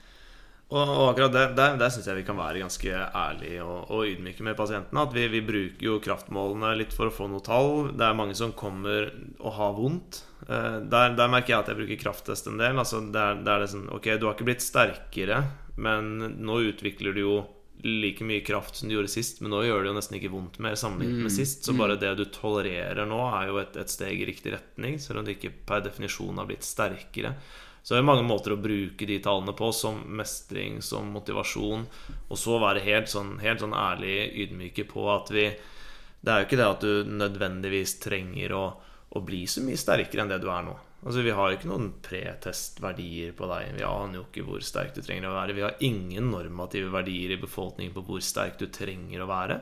Og, 0.74 0.82
og 0.82 1.08
akkurat 1.12 1.34
der, 1.36 1.52
der, 1.54 1.76
der 1.78 1.92
syns 1.94 2.08
jeg 2.10 2.18
vi 2.18 2.26
kan 2.26 2.40
være 2.40 2.64
ganske 2.64 2.90
ærlige 3.14 3.62
og, 3.62 3.92
og 3.94 4.10
ydmyke 4.10 4.46
med 4.48 4.58
pasientene. 4.58 5.06
At 5.06 5.14
vi, 5.14 5.28
vi, 5.30 5.44
bruker 5.46 5.86
jo 5.86 6.00
kraftmålene 6.02 6.74
litt 6.80 6.96
for 6.96 7.10
å 7.10 7.14
få 7.14 7.30
noe 7.30 7.46
tall. 7.46 7.92
Det 7.94 8.08
er 8.08 8.18
mange 8.18 8.38
som 8.38 8.56
kommer 8.58 9.12
og 9.38 9.54
har 9.60 9.76
vondt. 9.78 10.24
Eh, 10.54 10.78
der, 10.94 11.18
der 11.18 11.32
merker 11.32 11.56
jeg 11.56 11.64
at 11.64 11.74
jeg 11.74 11.82
bruker 11.82 12.02
krafttest 12.06 12.48
en 12.52 12.62
del. 12.62 12.78
Altså 12.80 13.02
der, 13.14 13.42
der 13.42 13.58
er 13.58 13.66
det 13.66 13.74
sånn 13.74 13.90
Ok, 13.94 14.12
du 14.20 14.28
har 14.30 14.38
ikke 14.38 14.48
blitt 14.52 14.66
sterkere, 14.66 15.42
men 15.82 16.16
nå 16.44 16.62
utvikler 16.70 17.18
du 17.18 17.24
jo 17.24 17.36
like 17.84 18.24
mye 18.24 18.40
kraft 18.46 18.78
som 18.78 18.88
du 18.88 18.96
gjorde 18.96 19.12
sist, 19.12 19.42
men 19.42 19.52
nå 19.52 19.64
gjør 19.66 19.84
det 19.84 19.90
jo 19.90 19.96
nesten 19.98 20.16
ikke 20.16 20.32
vondt 20.32 20.60
mer 20.64 20.78
sammenlignet 20.80 21.26
med 21.26 21.34
mm. 21.34 21.36
sist. 21.36 21.66
Så 21.66 21.76
bare 21.76 21.98
mm. 21.98 22.02
det 22.04 22.14
du 22.22 22.24
tolererer 22.32 23.10
nå, 23.10 23.20
er 23.36 23.50
jo 23.50 23.60
et, 23.60 23.76
et 23.82 23.92
steg 23.92 24.22
i 24.22 24.28
riktig 24.30 24.54
retning, 24.56 24.96
selv 25.04 25.20
om 25.20 25.28
du 25.28 25.34
ikke 25.34 25.52
per 25.68 25.84
definisjon 25.84 26.40
har 26.40 26.48
blitt 26.48 26.64
sterkere. 26.64 27.34
Så 27.84 27.98
det 27.98 28.00
er 28.00 28.08
mange 28.08 28.24
måter 28.24 28.54
å 28.56 28.62
bruke 28.64 29.08
de 29.10 29.18
tallene 29.20 29.52
på, 29.60 29.68
som 29.76 29.98
mestring, 30.16 30.80
som 30.80 31.10
motivasjon. 31.12 31.84
Og 32.30 32.40
så 32.40 32.56
være 32.64 32.86
helt 32.86 33.12
sånn, 33.12 33.36
helt 33.44 33.60
sånn 33.60 33.76
ærlig 33.76 34.30
ydmyke 34.46 34.88
på 34.88 35.10
at 35.12 35.34
vi 35.34 35.50
Det 36.24 36.32
er 36.32 36.40
jo 36.40 36.46
ikke 36.48 36.58
det 36.62 36.68
at 36.70 36.84
du 36.88 37.10
nødvendigvis 37.20 37.98
trenger 38.00 38.54
å, 38.56 38.64
å 39.14 39.22
bli 39.22 39.44
så 39.50 39.62
mye 39.66 39.80
sterkere 39.80 40.24
enn 40.24 40.34
det 40.34 40.42
du 40.42 40.50
er 40.52 40.66
nå. 40.66 40.74
Altså 41.04 41.24
Vi 41.26 41.34
har 41.36 41.52
jo 41.52 41.58
ikke 41.58 41.70
noen 41.70 41.90
pretestverdier 42.04 43.34
på 43.38 43.48
deg. 43.52 43.74
Vi 43.78 43.86
aner 43.86 44.20
jo 44.20 44.26
ikke 44.26 44.46
hvor 44.48 44.64
sterk 44.64 44.94
du 44.96 45.02
trenger 45.04 45.30
å 45.30 45.36
være. 45.36 45.56
Vi 45.58 45.66
har 45.66 45.82
ingen 45.84 46.32
normative 46.32 46.94
verdier 46.94 47.36
i 47.36 47.42
befolkningen 47.42 47.96
på 47.96 48.06
hvor 48.08 48.24
sterk 48.24 48.56
du 48.62 48.70
trenger 48.72 49.24
å 49.24 49.30
være. 49.30 49.60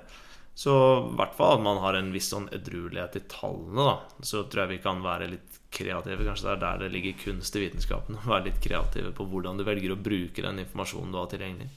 Så 0.53 0.73
i 1.07 1.15
hvert 1.17 1.33
fall 1.37 1.55
at 1.55 1.63
man 1.65 1.79
har 1.81 1.97
en 1.97 2.11
viss 2.13 2.29
sånn 2.29 2.49
edruelighet 2.53 3.17
i 3.17 3.23
tallene, 3.31 3.87
da. 3.87 4.23
Så 4.27 4.43
tror 4.45 4.65
jeg 4.65 4.75
vi 4.75 4.83
kan 4.83 5.01
være 5.01 5.31
litt 5.31 5.59
kreative. 5.73 6.27
Kanskje 6.27 6.49
det 6.49 6.53
er 6.53 6.63
der 6.65 6.83
det 6.83 6.91
ligger 6.93 7.19
kunst 7.23 7.57
i 7.57 7.65
vitenskapen. 7.65 8.19
Å 8.19 8.33
være 8.35 8.49
litt 8.51 8.61
kreative 8.63 9.13
på 9.15 9.25
hvordan 9.31 9.57
du 9.57 9.65
velger 9.67 9.95
å 9.95 9.99
bruke 9.99 10.45
den 10.45 10.61
informasjonen 10.65 11.15
du 11.15 11.21
har 11.21 11.31
tilgjengelig. 11.31 11.71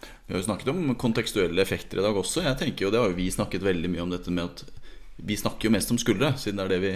Vi 0.00 0.32
har 0.32 0.40
jo 0.40 0.46
snakket 0.46 0.72
om 0.72 0.94
kontekstuelle 0.96 1.60
effekter 1.60 2.00
i 2.00 2.04
dag 2.06 2.16
også. 2.16 2.46
Jeg 2.46 2.56
tenker 2.56 2.86
jo, 2.86 2.94
Det 2.94 3.02
har 3.02 3.10
jo 3.10 3.18
vi 3.18 3.28
snakket 3.34 3.66
veldig 3.66 3.90
mye 3.92 4.06
om 4.06 4.14
dette 4.14 4.32
med 4.32 4.46
at 4.46 4.64
vi 5.20 5.36
snakker 5.36 5.68
jo 5.68 5.74
mest 5.74 5.90
om 5.92 5.98
skuldre, 6.00 6.32
siden 6.40 6.62
det 6.62 6.64
er 6.64 6.72
det 6.72 6.80
vi 6.80 6.92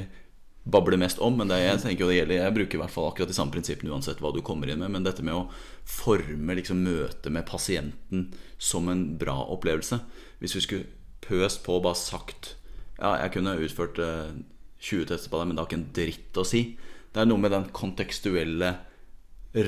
babler 0.64 0.98
mest 1.00 1.20
om. 1.22 1.36
Men 1.38 1.52
jeg 1.52 1.80
tenker 1.82 2.04
jo 2.04 2.10
det 2.10 2.18
gjelder 2.18 2.40
Jeg 2.40 2.56
bruker 2.56 2.78
i 2.78 2.82
hvert 2.82 2.94
fall 2.94 3.08
akkurat 3.10 3.30
de 3.30 3.36
samme 3.36 3.54
prinsippene 3.54 3.92
uansett 3.92 4.22
hva 4.24 4.32
du 4.34 4.40
kommer 4.44 4.70
inn 4.70 4.82
med. 4.82 4.92
Men 4.94 5.06
dette 5.06 5.24
med 5.24 5.36
å 5.36 5.48
forme 5.88 6.56
liksom 6.58 6.82
møtet 6.86 7.30
med 7.32 7.46
pasienten 7.48 8.30
som 8.58 8.88
en 8.92 9.06
bra 9.20 9.36
opplevelse. 9.54 10.00
Hvis 10.40 10.56
vi 10.58 10.64
skulle 10.64 10.90
pøst 11.24 11.64
på 11.64 11.78
og 11.78 11.86
bare 11.86 12.00
sagt 12.00 12.54
Ja, 12.98 13.16
jeg 13.24 13.34
kunne 13.34 13.56
utført 13.58 13.98
eh, 13.98 14.34
20 14.84 15.08
tester 15.10 15.32
på 15.32 15.40
deg, 15.40 15.48
men 15.48 15.56
det 15.56 15.62
har 15.64 15.70
ikke 15.70 15.80
en 15.80 15.94
dritt 15.96 16.38
å 16.38 16.44
si. 16.46 16.60
Det 17.14 17.22
er 17.22 17.26
noe 17.26 17.40
med 17.40 17.50
den 17.54 17.70
kontekstuelle 17.74 18.74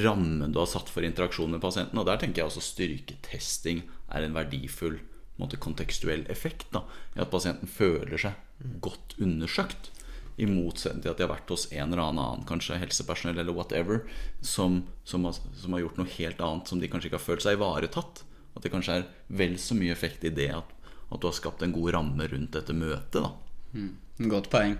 rammen 0.02 0.52
du 0.52 0.58
har 0.58 0.68
satt 0.70 0.90
for 0.90 1.06
interaksjon 1.06 1.52
med 1.54 1.62
pasienten. 1.62 1.98
Og 1.98 2.06
der 2.08 2.20
tenker 2.20 2.42
jeg 2.42 2.50
også 2.50 2.64
styrketesting 2.64 3.84
er 4.14 4.26
en 4.26 4.36
verdifull 4.36 4.98
måte, 5.40 5.58
kontekstuell 5.60 6.24
effekt. 6.32 6.68
Da, 6.74 6.84
I 7.16 7.22
at 7.24 7.32
pasienten 7.32 7.70
føler 7.70 8.20
seg 8.20 8.70
godt 8.84 9.16
undersøkt. 9.22 9.90
I 10.36 10.46
motsetning 10.48 11.02
til 11.04 11.12
at 11.12 11.18
de 11.18 11.24
har 11.24 11.32
vært 11.32 11.52
hos 11.52 11.66
en 11.72 11.92
eller 11.92 12.02
annen, 12.10 12.44
kanskje 12.48 12.78
helsepersonell 12.80 13.40
eller 13.40 13.56
whatever, 13.56 14.02
som, 14.44 14.82
som, 15.08 15.24
har, 15.24 15.36
som, 15.36 15.72
har, 15.72 15.84
gjort 15.84 16.00
noe 16.00 16.14
helt 16.18 16.42
annet 16.44 16.68
som 16.68 16.80
de 16.82 16.90
kanskje 16.92 17.10
ikke 17.10 17.20
har 17.20 17.26
følt 17.26 17.44
seg 17.46 17.56
ivaretatt. 17.56 18.24
At 18.56 18.64
det 18.64 18.72
kanskje 18.72 18.98
er 19.00 19.06
vel 19.40 19.56
så 19.60 19.76
mye 19.76 19.94
effekt 19.94 20.24
i 20.24 20.32
det 20.32 20.50
at, 20.56 20.72
at 21.08 21.20
du 21.20 21.28
har 21.28 21.36
skapt 21.36 21.64
en 21.64 21.74
god 21.76 21.94
ramme 21.96 22.28
rundt 22.32 22.56
dette 22.56 22.76
møtet. 22.76 23.22
Da. 23.24 23.32
Mm, 23.76 23.92
godt 24.32 24.50
poeng. 24.52 24.76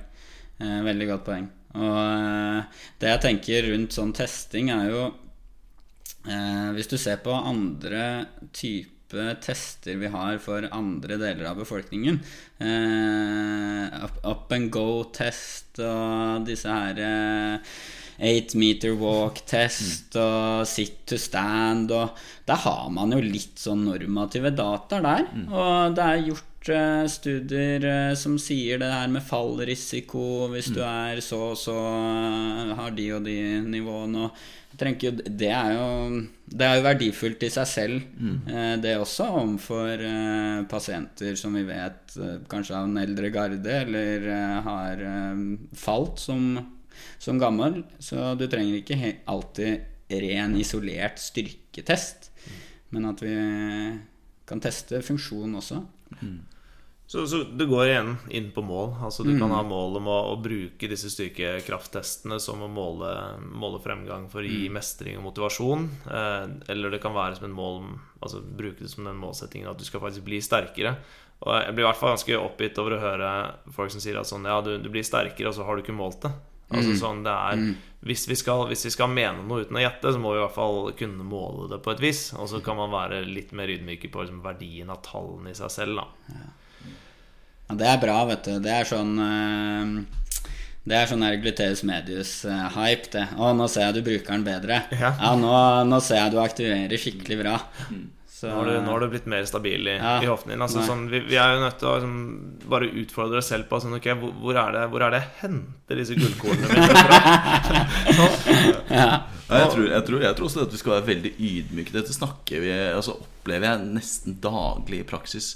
Eh, 0.59 0.81
veldig 0.87 1.09
godt 1.13 1.25
poeng. 1.29 1.49
Og 1.77 2.01
eh, 2.01 2.83
det 3.01 3.13
jeg 3.13 3.25
tenker 3.25 3.71
rundt 3.71 3.97
sånn 3.97 4.13
testing, 4.17 4.71
er 4.73 4.91
jo 4.93 5.03
eh, 6.29 6.69
Hvis 6.77 6.89
du 6.93 6.97
ser 7.01 7.21
på 7.25 7.33
andre 7.37 8.05
typer 8.53 8.96
tester 9.41 10.01
vi 10.01 10.11
har 10.13 10.39
for 10.43 10.67
andre 10.75 11.19
deler 11.21 11.51
av 11.51 11.61
befolkningen, 11.61 12.19
up 14.25 14.53
and 14.53 14.71
go-test 14.75 15.79
og 15.79 16.47
disse 16.49 16.67
her 16.67 17.61
eight 18.17 18.55
meter 18.57 18.97
walk-test 18.97 20.17
og 20.17 20.67
sit 20.67 21.03
to 21.07 21.19
stand 21.21 21.93
og 21.93 22.17
Der 22.49 22.63
har 22.63 22.89
man 22.91 23.13
jo 23.13 23.19
litt 23.21 23.59
sånn 23.61 23.85
normative 23.85 24.53
data 24.55 25.03
der. 25.03 25.27
Mm. 25.35 25.49
Og 25.53 25.97
det 25.99 26.05
er 26.07 26.29
gjort 26.31 26.57
Eh, 26.69 27.07
studier 27.07 27.85
eh, 27.85 28.15
som 28.19 28.39
sier 28.43 28.81
det 28.83 28.91
her 28.91 29.11
med 29.13 29.23
fallrisiko 29.23 30.49
hvis 30.51 30.73
du 30.75 30.81
mm. 30.81 30.89
er 30.91 31.23
så 31.23 31.41
og 31.53 31.59
så 31.61 31.77
eh, 31.77 32.73
har 32.79 32.95
de 32.97 33.11
og 33.15 33.27
de 33.29 33.39
nivåene. 33.67 34.31
Jo, 34.77 35.11
det, 35.17 35.49
er 35.49 35.71
jo, 35.73 35.85
det 36.53 36.67
er 36.67 36.75
jo 36.77 36.85
verdifullt 36.85 37.45
i 37.47 37.49
seg 37.53 37.69
selv, 37.71 38.03
mm. 38.21 38.81
det 38.83 38.93
også, 39.01 39.31
overfor 39.41 40.03
pasienter 40.69 41.39
som 41.41 41.57
vi 41.57 41.63
vet 41.65 42.17
kanskje 42.51 42.77
har 42.77 42.85
en 42.85 43.01
eldre 43.01 43.31
garde 43.33 43.73
eller 43.73 44.27
har 44.67 45.01
falt 45.81 46.21
som, 46.21 46.59
som 47.17 47.41
gammel. 47.41 47.81
Så 47.97 48.35
du 48.37 48.45
trenger 48.53 48.83
ikke 48.83 49.15
alltid 49.33 50.21
ren, 50.27 50.59
isolert 50.61 51.25
styrketest, 51.25 52.29
mm. 52.37 52.61
men 52.93 53.09
at 53.15 53.25
vi 53.25 53.35
kan 54.47 54.61
teste 54.63 55.01
funksjon 55.09 55.57
også. 55.59 55.81
Mm. 56.21 56.39
Så, 57.07 57.27
så, 57.31 57.43
du 57.43 57.67
går 57.71 57.87
igjen 57.87 58.17
inn 58.35 58.49
på 58.51 58.65
mål. 58.67 58.97
Altså 59.07 59.23
Du 59.23 59.31
mm. 59.31 59.41
kan 59.41 59.53
ha 59.55 59.61
mål 59.63 60.01
om 60.01 60.09
å, 60.11 60.17
å, 60.33 60.39
bruke 60.43 60.89
disse 60.91 61.11
styrkekrafttestene 61.13 62.41
som 62.43 62.65
å 62.67 62.71
måle, 62.71 63.13
måle 63.47 63.79
fremgang 63.83 64.27
for 64.33 64.43
å 64.43 64.49
gi 64.49 64.67
mm. 64.67 64.75
mestring 64.75 65.21
og 65.21 65.29
motivasjon. 65.29 65.87
Eh, 66.11 66.49
eller 66.75 66.97
det 66.97 67.01
kan 67.05 67.15
være 67.15 67.39
som 67.39 67.49
en 67.51 67.57
mål 67.57 67.81
Altså 68.17 68.41
bruke 68.41 68.81
det 68.81 68.89
som 68.91 69.05
den 69.07 69.19
målsettingen 69.21 69.69
at 69.71 69.79
du 69.79 69.85
skal 69.87 70.01
faktisk 70.03 70.25
bli 70.27 70.41
sterkere. 70.43 70.97
Og 71.45 71.53
Jeg 71.53 71.77
blir 71.77 71.85
i 71.85 71.87
hvert 71.87 72.01
fall 72.01 72.15
ganske 72.15 72.39
oppgitt 72.41 72.79
over 72.81 72.97
å 72.97 73.03
høre 73.03 73.31
folk 73.77 73.93
som 73.93 74.03
sier 74.03 74.19
at 74.19 74.27
sånn 74.27 74.49
Ja, 74.49 74.59
du, 74.65 74.73
du 74.83 74.89
blir 74.91 75.07
sterkere, 75.07 75.53
og 75.53 75.55
så 75.55 75.67
har 75.69 75.77
du 75.77 75.85
ikke 75.85 75.95
målt 75.95 76.25
det. 76.25 76.33
Altså 76.73 76.97
mm. 76.97 76.99
sånn 76.99 77.23
det 77.23 77.35
er 77.37 77.61
mm. 77.61 77.73
hvis, 78.09 78.25
vi 78.27 78.35
skal, 78.41 78.65
hvis, 78.73 78.83
vi 78.89 78.95
skal, 78.97 79.13
mene 79.15 79.45
noe 79.47 79.63
uten 79.63 79.79
å 79.79 79.85
gjette, 79.85 80.11
så 80.11 80.19
må 80.19 80.33
vi 80.35 80.41
i 80.41 80.43
hvert 80.43 80.57
fall 80.57 80.81
kunne 80.99 81.27
måle 81.29 81.69
det 81.71 81.79
på 81.85 81.93
et 81.95 82.03
vis. 82.03 82.23
Og 82.35 82.51
så 82.51 82.65
kan 82.65 82.81
man 82.81 82.91
være 82.91 83.23
litt 83.29 83.55
mer 83.55 83.71
ydmyke 83.71 84.11
på 84.11 84.25
liksom, 84.25 84.43
verdien 84.43 84.91
av 84.91 85.05
tallene 85.07 85.53
i 85.53 85.59
seg 85.59 85.71
selv. 85.77 86.01
Da. 86.01 86.35
Ja. 86.35 86.49
Ja, 87.67 87.75
det 87.75 87.89
er 87.91 88.03
bra, 88.03 88.21
vet 88.29 88.47
du. 88.47 88.59
Det 88.63 88.73
er 88.73 88.89
sånn 88.89 89.17
uh, 89.19 90.43
Det 90.87 90.99
er 90.99 91.09
sånn 91.11 91.25
Gluteus 91.43 91.83
medius-hype, 91.87 93.09
det. 93.15 93.25
Å, 93.37 93.55
nå 93.59 93.67
ser 93.71 93.89
jeg 93.89 93.99
du 93.99 94.05
bruker 94.07 94.37
den 94.37 94.47
bedre. 94.47 94.85
Ja, 94.95 95.15
ja 95.19 95.33
nå, 95.39 95.55
nå, 95.91 96.03
ser 96.05 96.23
jeg 96.23 96.37
du 96.37 96.43
aktiverer 96.43 97.03
skikkelig 97.03 97.41
bra. 97.43 97.57
Så, 98.37 98.51
nå, 98.51 98.53
har 98.53 98.69
du, 98.69 98.73
nå, 98.85 98.93
har 98.93 99.01
du, 99.01 99.09
blitt 99.11 99.27
mer 99.33 99.47
stabil 99.49 99.89
i, 99.89 99.97
ja, 99.97 100.19
i 100.23 100.29
hoften 100.29 100.53
din. 100.53 100.63
Altså, 100.63 100.85
sånn, 100.85 101.07
vi, 101.11 101.23
vi, 101.25 101.39
er 101.41 101.57
jo 101.57 101.63
nødt 101.65 101.79
til 101.81 101.89
å 101.89 101.95
liksom, 101.97 102.17
bare 102.69 102.91
utfordre 103.03 103.41
oss 103.41 103.49
selv 103.49 103.67
på 103.71 103.81
sånn, 103.83 103.97
okay, 103.97 104.15
hvor, 104.21 104.35
hvor, 104.43 104.59
er 104.61 104.77
det, 104.77 104.83
hvor 104.93 105.07
er 105.07 105.15
det 105.15 105.23
jeg 105.23 105.33
henter 105.41 106.03
disse 106.03 106.19
gullkornene 106.21 106.69
mine 106.71 106.99
fra? 107.01 108.27
ja. 109.01 109.09
Jeg 109.47 109.71
tror, 109.73 109.87
jeg, 109.89 110.03
tror, 110.07 110.21
jeg 110.27 110.37
tror, 110.37 110.51
også 110.51 110.67
at 110.67 110.75
vi 110.75 110.83
skal 110.83 110.99
være 110.99 111.09
veldig 111.09 111.33
ydmyke. 111.49 111.95
Dette 111.97 112.15
snakker 112.15 112.63
vi 112.63 112.77
altså, 112.77 113.17
opplever 113.25 113.73
jeg 113.73 113.89
nesten 113.97 114.37
daglig 114.45 115.01
i 115.01 115.09
praksis 115.09 115.55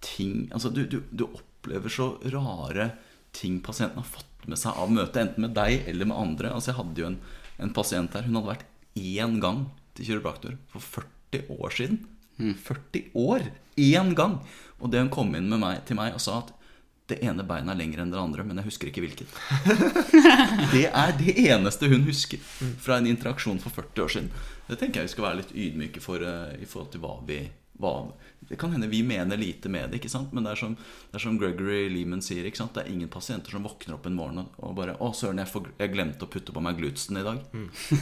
ting 0.00 0.48
Altså, 0.52 0.70
du, 0.72 0.84
du, 0.88 1.00
du, 1.10 1.26
opplever 1.28 1.92
så 1.92 2.14
rare 2.32 2.90
ting 3.36 3.60
pasienten 3.62 4.00
har 4.00 4.08
fått 4.08 4.48
med 4.48 4.58
seg 4.58 4.78
av 4.80 4.90
møtet, 4.90 5.18
enten 5.20 5.44
med 5.44 5.52
deg 5.54 5.84
eller 5.90 6.08
med 6.08 6.16
andre. 6.18 6.54
Altså, 6.54 6.72
jeg 6.72 6.80
hadde 6.80 7.02
jo 7.02 7.08
en, 7.10 7.18
en 7.60 7.74
pasient 7.76 8.16
her. 8.16 8.24
Hun 8.26 8.40
hadde 8.40 8.54
vært 8.54 8.64
én 8.98 9.36
gang 9.42 9.66
til 9.94 10.08
kiropraktor 10.08 10.56
for 10.72 11.04
40 11.04 11.52
år 11.60 11.76
siden. 11.76 12.00
40 12.40 13.12
år! 13.20 13.44
Én 13.76 14.14
gang! 14.16 14.40
Og 14.80 14.90
det 14.90 15.02
hun 15.04 15.12
kom 15.12 15.34
inn 15.36 15.50
med 15.50 15.60
meg, 15.62 15.84
til 15.86 15.98
meg 16.00 16.16
og 16.16 16.24
sa 16.24 16.40
at 16.40 16.54
det 17.10 17.18
ene 17.26 17.44
beinet 17.46 17.74
er 17.74 17.78
lengre 17.80 18.04
enn 18.04 18.12
det 18.12 18.20
andre, 18.20 18.44
men 18.46 18.60
jeg 18.60 18.68
husker 18.68 18.90
ikke 18.90 19.02
hvilket. 19.02 19.38
det 20.74 20.86
er 20.88 21.14
det 21.18 21.34
eneste 21.42 21.90
hun 21.90 22.06
husker 22.06 22.42
fra 22.80 23.00
en 23.00 23.08
interaksjon 23.10 23.58
for 23.62 23.74
40 23.74 24.04
år 24.04 24.12
siden. 24.14 24.30
Det 24.68 24.78
tenker 24.78 25.02
jeg 25.02 25.10
vi 25.10 25.14
skal 25.16 25.26
være 25.26 25.40
litt 25.42 25.56
ydmyke 25.56 26.02
for 26.04 26.22
uh, 26.22 26.52
i 26.54 26.68
forhold 26.70 26.92
til 26.94 27.02
hva 27.02 27.16
vi 27.26 27.42
hva, 27.80 27.94
Det 28.48 28.56
kan 28.58 28.72
hende 28.72 28.88
vi 28.90 29.02
mener 29.06 29.38
lite 29.38 29.68
med 29.68 29.90
det, 29.90 30.00
ikke 30.00 30.10
sant? 30.10 30.32
men 30.32 30.46
det 30.46 30.54
er 30.54 30.62
som, 30.62 30.72
det 30.74 31.18
er 31.18 31.22
som 31.22 31.36
Gregory 31.38 31.84
Lehman 31.92 32.24
sier. 32.24 32.46
ikke 32.48 32.62
sant? 32.62 32.74
Det 32.74 32.86
er 32.86 32.92
ingen 32.94 33.12
pasienter 33.12 33.54
som 33.54 33.66
våkner 33.66 33.98
opp 33.98 34.08
en 34.08 34.16
morgen 34.16 34.48
og 34.58 34.74
bare 34.78 34.96
'Å, 34.96 35.12
søren, 35.14 35.38
jeg, 35.38 35.48
for, 35.52 35.70
jeg 35.78 35.92
glemte 35.92 36.26
å 36.26 36.32
putte 36.32 36.54
på 36.56 36.64
meg 36.64 36.80
glutsen 36.80 37.20
i 37.20 37.26
dag'. 37.26 37.44
Mm. 37.52 37.68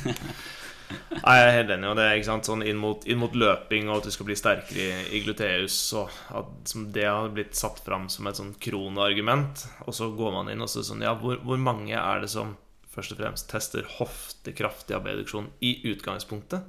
Nei, 0.89 1.35
jeg 1.37 1.49
er 1.49 1.57
helt 1.57 1.73
enig. 1.75 1.89
Og 1.91 1.99
det 1.99 2.07
ikke 2.17 2.29
sant, 2.29 2.49
sånn 2.49 2.65
inn 2.67 2.79
mot, 2.81 3.05
inn 3.09 3.21
mot 3.21 3.35
løping 3.37 3.91
og 3.91 3.99
at 3.99 4.09
du 4.09 4.15
skal 4.15 4.29
bli 4.29 4.37
sterkere 4.39 4.85
i, 4.85 5.19
i 5.19 5.23
gluteus, 5.25 5.77
og 5.99 6.15
at 6.39 6.73
det 6.95 7.05
har 7.09 7.29
blitt 7.35 7.59
satt 7.59 7.83
fram 7.85 8.09
som 8.13 8.29
et 8.31 8.39
sånn 8.39 8.55
kronargument. 8.63 9.67
Og 9.87 9.97
så 9.97 10.11
går 10.17 10.35
man 10.39 10.51
inn 10.53 10.65
og 10.65 10.73
så 10.73 10.85
sånn 10.87 11.05
Ja, 11.05 11.15
hvor, 11.19 11.41
hvor, 11.45 11.61
mange 11.61 11.97
er 11.99 12.25
det 12.25 12.33
som 12.33 12.57
først 12.89 13.15
og 13.15 13.21
fremst 13.21 13.51
tester 13.51 13.87
hoftekraftig 13.99 14.97
abduksjon 14.97 15.53
i 15.65 15.77
utgangspunktet? 15.93 16.65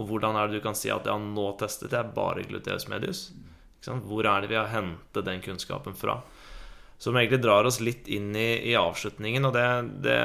Og 0.00 0.08
hvordan 0.08 0.38
er 0.38 0.48
det 0.48 0.60
du 0.60 0.64
kan 0.64 0.78
si 0.78 0.90
at 0.92 1.06
ja, 1.06 1.16
nå 1.20 1.46
testet 1.60 1.92
jeg 1.96 2.14
bare 2.16 2.46
gluteus 2.48 2.88
medius? 2.88 3.28
Hvor 3.84 4.26
er 4.28 4.42
det 4.42 4.50
vi 4.52 4.58
har 4.58 4.72
hentet 4.72 5.26
den 5.26 5.42
kunnskapen 5.44 5.96
fra? 5.96 6.20
Som 7.00 7.16
egentlig 7.16 7.42
drar 7.44 7.68
oss 7.68 7.80
litt 7.80 8.08
inn 8.12 8.32
i, 8.36 8.50
i 8.72 8.76
avslutningen, 8.76 9.46
og 9.48 9.54
det, 9.56 9.68
det 10.04 10.18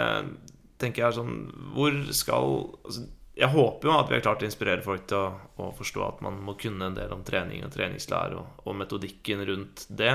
tenker 0.82 1.04
jeg 1.04 1.08
er 1.08 1.16
sånn 1.16 1.38
Hvor 1.76 1.96
skal 2.16 2.50
altså, 2.84 3.06
jeg 3.36 3.52
håper 3.52 3.90
jo 3.90 3.96
at 3.98 4.10
vi 4.10 4.16
har 4.16 4.24
klart 4.24 4.44
å 4.44 4.48
inspirere 4.48 4.84
folk 4.84 5.08
til 5.12 5.20
å, 5.20 5.32
å, 5.60 5.72
forstå 5.76 6.04
at 6.06 6.22
man 6.24 6.38
må 6.48 6.56
kunne 6.60 6.88
en 6.88 6.96
del 6.96 7.12
om 7.12 7.24
trening 7.28 7.66
og 7.68 7.74
treningslære 7.74 8.38
og, 8.40 8.62
og, 8.64 8.78
metodikken 8.80 9.44
rundt 9.50 9.84
det. 9.92 10.14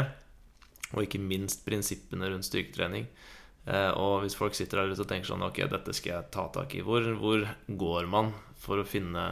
Og 0.94 1.04
ikke 1.04 1.20
minst 1.20 1.66
prinsippene 1.66 2.30
rundt 2.32 2.48
styrketrening. 2.48 3.04
Eh, 3.68 3.90
og 3.92 4.24
hvis 4.24 4.38
folk 4.38 4.56
sitter 4.56 4.80
der 4.80 4.94
ute 4.94 5.04
og 5.04 5.10
tenker 5.10 5.28
sånn 5.28 5.44
Ok, 5.44 5.60
dette 5.68 5.92
skal 5.94 6.14
jeg 6.14 6.30
ta 6.32 6.46
tak 6.54 6.72
i. 6.78 6.80
Hvor, 6.86 7.04
hvor 7.20 7.44
går 7.68 8.08
man 8.08 8.32
for 8.60 8.80
å, 8.80 8.88
finne, 8.88 9.26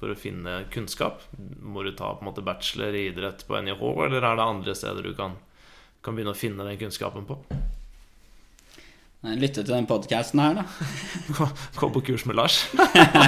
for 0.00 0.12
å 0.12 0.18
finne 0.18 0.62
kunnskap? 0.72 1.22
Må 1.60 1.84
du 1.84 1.92
ta 1.92 2.14
på 2.14 2.24
en 2.24 2.30
måte 2.30 2.44
bachelor 2.44 2.96
i 2.96 3.10
idrett 3.10 3.44
på 3.46 3.60
NIH, 3.60 3.82
eller 4.06 4.24
er 4.24 4.40
det 4.40 4.46
andre 4.46 4.74
steder 4.76 5.04
du 5.04 5.12
kan, 5.16 5.36
kan 6.04 6.16
begynne 6.16 6.32
å 6.34 6.40
finne 6.40 6.66
den 6.66 6.80
kunnskapen 6.80 7.28
på? 7.28 7.38
Lytte 9.20 9.60
til 9.60 9.74
den 9.74 9.84
podkasten 9.84 10.40
her, 10.40 10.62
da. 10.62 10.62
Gå 11.80 11.90
på 11.92 12.00
kurs 12.06 12.24
med 12.24 12.38
Lars. 12.38 12.62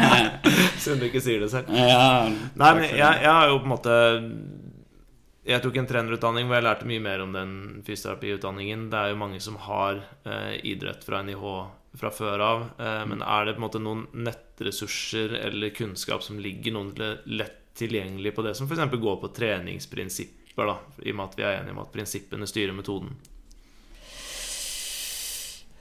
Siden 0.81 1.03
du 1.03 1.11
ikke 1.11 1.20
sier 1.20 1.43
det 1.45 1.51
selv. 1.53 1.68
Ja, 1.77 2.31
Nei, 2.33 2.70
men 2.79 2.87
jeg, 2.89 3.03
jeg 3.03 3.29
har 3.29 3.51
jo 3.51 3.59
på 3.61 3.68
en 3.68 3.75
måte 3.75 3.99
Jeg 5.45 5.61
tok 5.61 5.77
en 5.77 5.91
trenerutdanning 5.91 6.49
hvor 6.49 6.57
jeg 6.57 6.64
lærte 6.64 6.89
mye 6.89 7.03
mer 7.05 7.27
om 7.27 7.37
den 7.37 7.53
fysioterapiutdanningen. 7.85 8.89
Det 8.89 9.03
er 9.03 9.12
jo 9.12 9.20
mange 9.20 9.43
som 9.45 9.61
har 9.66 10.01
eh, 10.25 10.57
idrett 10.73 11.05
fra 11.05 11.20
NIH 11.27 11.45
fra 11.99 12.11
før 12.14 12.45
av. 12.45 12.62
Eh, 12.78 13.03
men 13.09 13.24
er 13.24 13.47
det 13.47 13.57
på 13.57 13.62
en 13.62 13.66
måte 13.66 13.82
noen 13.82 14.07
nettressurser 14.12 15.36
eller 15.43 15.74
kunnskap 15.76 16.24
som 16.24 16.40
ligger 16.40 16.76
noen 16.76 16.95
lett 17.26 17.59
tilgjengelig 17.78 18.34
på 18.36 18.45
det, 18.45 18.55
som 18.55 18.68
f.eks. 18.68 18.97
går 19.01 19.20
på 19.22 19.30
treningsprinsipper, 19.32 20.68
da, 20.68 20.74
i 21.01 21.12
og 21.12 21.16
med 21.18 21.30
at 21.30 21.38
vi 21.38 21.45
er 21.47 21.55
enige 21.61 21.72
om 21.72 21.84
at 21.84 21.93
prinsippene 21.95 22.49
styrer 22.49 22.76
metoden? 22.76 23.14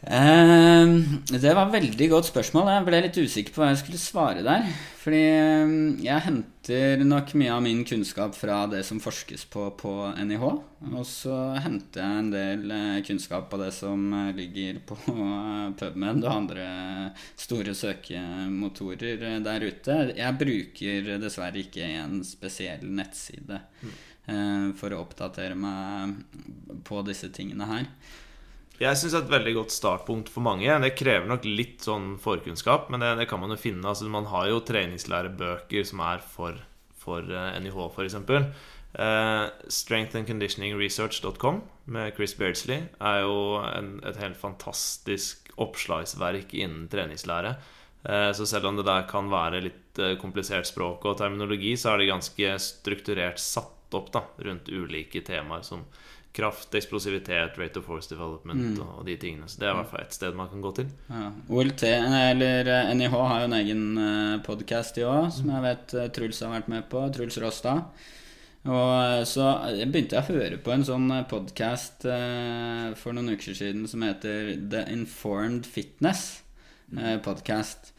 Uh, 0.01 0.97
det 1.29 1.51
var 1.53 1.67
et 1.67 1.75
veldig 1.75 2.07
godt 2.09 2.31
spørsmål. 2.31 2.71
Jeg 2.73 2.85
ble 2.87 2.99
litt 3.05 3.17
usikker 3.21 3.53
på 3.53 3.61
hva 3.61 3.67
jeg 3.69 3.83
skulle 3.83 3.99
svare 4.01 4.41
der. 4.41 4.63
Fordi 4.97 5.19
uh, 5.21 5.73
jeg 6.01 6.25
henter 6.25 7.03
nok 7.05 7.35
mye 7.37 7.51
av 7.53 7.61
min 7.61 7.83
kunnskap 7.85 8.33
fra 8.33 8.63
det 8.71 8.81
som 8.87 9.01
forskes 9.03 9.45
på 9.53 9.67
på 9.77 9.93
NIH. 10.17 10.45
Og 10.89 11.05
så 11.05 11.35
henter 11.61 12.01
jeg 12.01 12.23
en 12.23 12.31
del 12.33 12.65
uh, 12.73 12.97
kunnskap 13.05 13.45
på 13.51 13.59
det 13.61 13.69
som 13.77 14.07
eh, 14.17 14.31
ligger 14.39 14.79
på 14.89 14.97
PubMed 15.77 16.25
og 16.25 16.31
andre 16.31 16.65
store 17.37 17.77
søkemotorer 17.77 19.37
der 19.45 19.67
ute. 19.67 19.99
Jeg 20.17 20.39
bruker 20.41 21.13
dessverre 21.21 21.61
ikke 21.61 21.93
en 22.01 22.23
spesiell 22.25 22.89
nettside 22.89 23.61
mm. 23.85 24.73
for 24.81 24.93
å 24.93 25.03
oppdatere 25.05 25.57
meg 25.57 26.17
på 26.89 27.05
disse 27.05 27.29
tingene 27.33 27.69
her. 27.69 27.89
Jeg 28.81 28.97
syns 28.97 29.13
et 29.13 29.29
veldig 29.29 29.51
godt 29.59 29.73
startpunkt 29.75 30.29
for 30.33 30.41
mange. 30.41 30.65
Det 30.81 30.95
krever 30.97 31.27
nok 31.29 31.43
litt 31.45 31.85
sånn 31.85 32.15
forkunnskap, 32.21 32.87
men 32.89 33.03
det, 33.03 33.11
det 33.19 33.27
kan 33.29 33.41
man 33.43 33.53
jo 33.53 33.59
finne. 33.61 33.85
Altså, 33.85 34.07
man 34.09 34.25
har 34.31 34.47
jo 34.49 34.63
treningslærebøker 34.65 35.85
som 35.85 36.01
er 36.07 36.23
for, 36.25 36.57
for 36.97 37.21
uh, 37.29 37.51
NIH, 37.61 37.77
f.eks. 37.91 38.17
Uh, 38.91 39.45
strengthandconditioningresearch.com 39.71 41.61
med 41.93 42.15
Chris 42.17 42.33
Beardsley 42.35 42.89
er 42.99 43.21
jo 43.21 43.61
en, 43.63 44.01
et 44.03 44.17
helt 44.19 44.39
fantastisk 44.39 45.53
oppslagsverk 45.61 46.55
innen 46.57 46.89
treningslære. 46.91 47.53
Uh, 48.01 48.31
så 48.33 48.49
selv 48.49 48.71
om 48.71 48.81
det 48.81 48.87
der 48.89 49.05
kan 49.11 49.29
være 49.29 49.61
litt 49.67 50.01
uh, 50.01 50.17
komplisert 50.21 50.65
språk 50.67 51.05
og 51.05 51.19
terminologi, 51.21 51.77
så 51.77 51.93
er 51.93 52.01
det 52.01 52.09
ganske 52.15 52.57
strukturert 52.65 53.37
satt 53.39 53.93
opp 53.93 54.09
da, 54.09 54.25
rundt 54.41 54.73
ulike 54.73 55.21
temaer 55.27 55.61
som 55.67 55.85
kraft, 56.31 56.75
eksplosivitet, 56.75 57.57
rate 57.57 57.79
of 57.79 57.85
force 57.85 58.09
development 58.09 58.77
mm. 58.77 58.79
og 58.85 59.03
de 59.07 59.17
tingene. 59.19 59.49
Så 59.51 59.59
det 59.59 59.67
er 59.67 59.73
i 59.73 59.79
hvert 59.81 59.91
fall 59.91 60.05
et 60.05 60.15
sted 60.15 60.37
man 60.37 60.49
kan 60.51 60.63
gå 60.63 60.71
til. 60.79 60.87
Ja. 61.11 61.27
OLT, 61.51 61.83
eller 61.89 62.71
NIH, 62.95 63.11
eh, 63.11 63.27
har 63.31 63.43
jo 63.43 63.49
en 63.49 63.57
egen 63.59 63.83
eh, 64.05 64.39
podkast, 64.45 64.95
de 64.95 65.05
òg, 65.09 65.27
som 65.35 65.51
jeg 65.51 65.65
vet 65.65 65.95
eh, 65.97 66.09
Truls 66.15 66.41
har 66.45 66.53
vært 66.55 66.71
med 66.71 66.87
på. 66.91 67.03
Truls 67.15 67.39
Råstad. 67.41 68.07
Og 68.61 69.25
så 69.25 69.45
begynte 69.89 70.19
jeg 70.19 70.21
å 70.21 70.35
høre 70.35 70.57
på 70.61 70.69
en 70.69 70.83
sånn 70.85 71.07
podkast 71.25 72.03
for 72.05 73.17
noen 73.17 73.33
uker 73.33 73.55
siden 73.57 73.87
som 73.89 74.03
heter 74.05 74.51
The 74.69 74.83
Informed 74.93 75.65
Fitness 75.65 76.43
Podcast. 77.25 77.89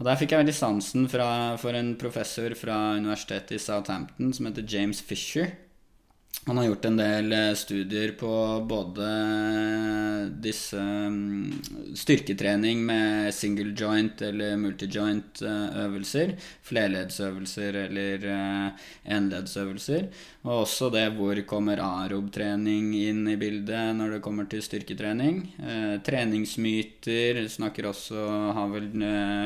Og 0.00 0.08
der 0.08 0.18
fikk 0.18 0.34
jeg 0.34 0.42
veldig 0.42 0.56
sansen 0.58 1.06
fra, 1.12 1.28
for 1.62 1.78
en 1.78 1.92
professor 2.00 2.56
fra 2.58 2.96
universitetet 2.98 3.54
i 3.54 3.62
Southampton 3.62 4.34
som 4.34 4.50
heter 4.50 4.66
James 4.66 4.98
Fisher. 4.98 5.54
Han 6.46 6.56
har 6.56 6.64
gjort 6.64 6.84
en 6.84 6.96
del 6.96 7.32
eh, 7.32 7.52
studier 7.54 8.12
på 8.16 8.30
både 8.68 9.08
disse 10.40 10.80
mm, 10.80 11.52
styrketrening 11.94 12.80
med 12.86 13.34
single 13.34 13.74
joint 13.76 14.22
eller 14.24 14.56
multijoint 14.56 15.42
eh, 15.44 15.76
øvelser, 15.84 16.32
flerleddsøvelser 16.64 17.78
eller 17.84 18.26
eh, 18.32 18.88
enleddsøvelser, 19.12 20.08
og 20.48 20.62
også 20.62 20.88
det 20.96 21.06
hvor 21.18 21.44
kommer 21.44 21.84
arob-trening 21.84 22.94
inn 22.96 23.26
i 23.28 23.36
bildet 23.40 23.92
når 24.00 24.16
det 24.16 24.24
kommer 24.24 24.48
til 24.48 24.64
styrketrening. 24.64 25.42
Treningsmyter 26.06 27.44
snakker 27.52 27.92
også, 27.92 28.24
har 28.56 28.72
vel 28.72 28.88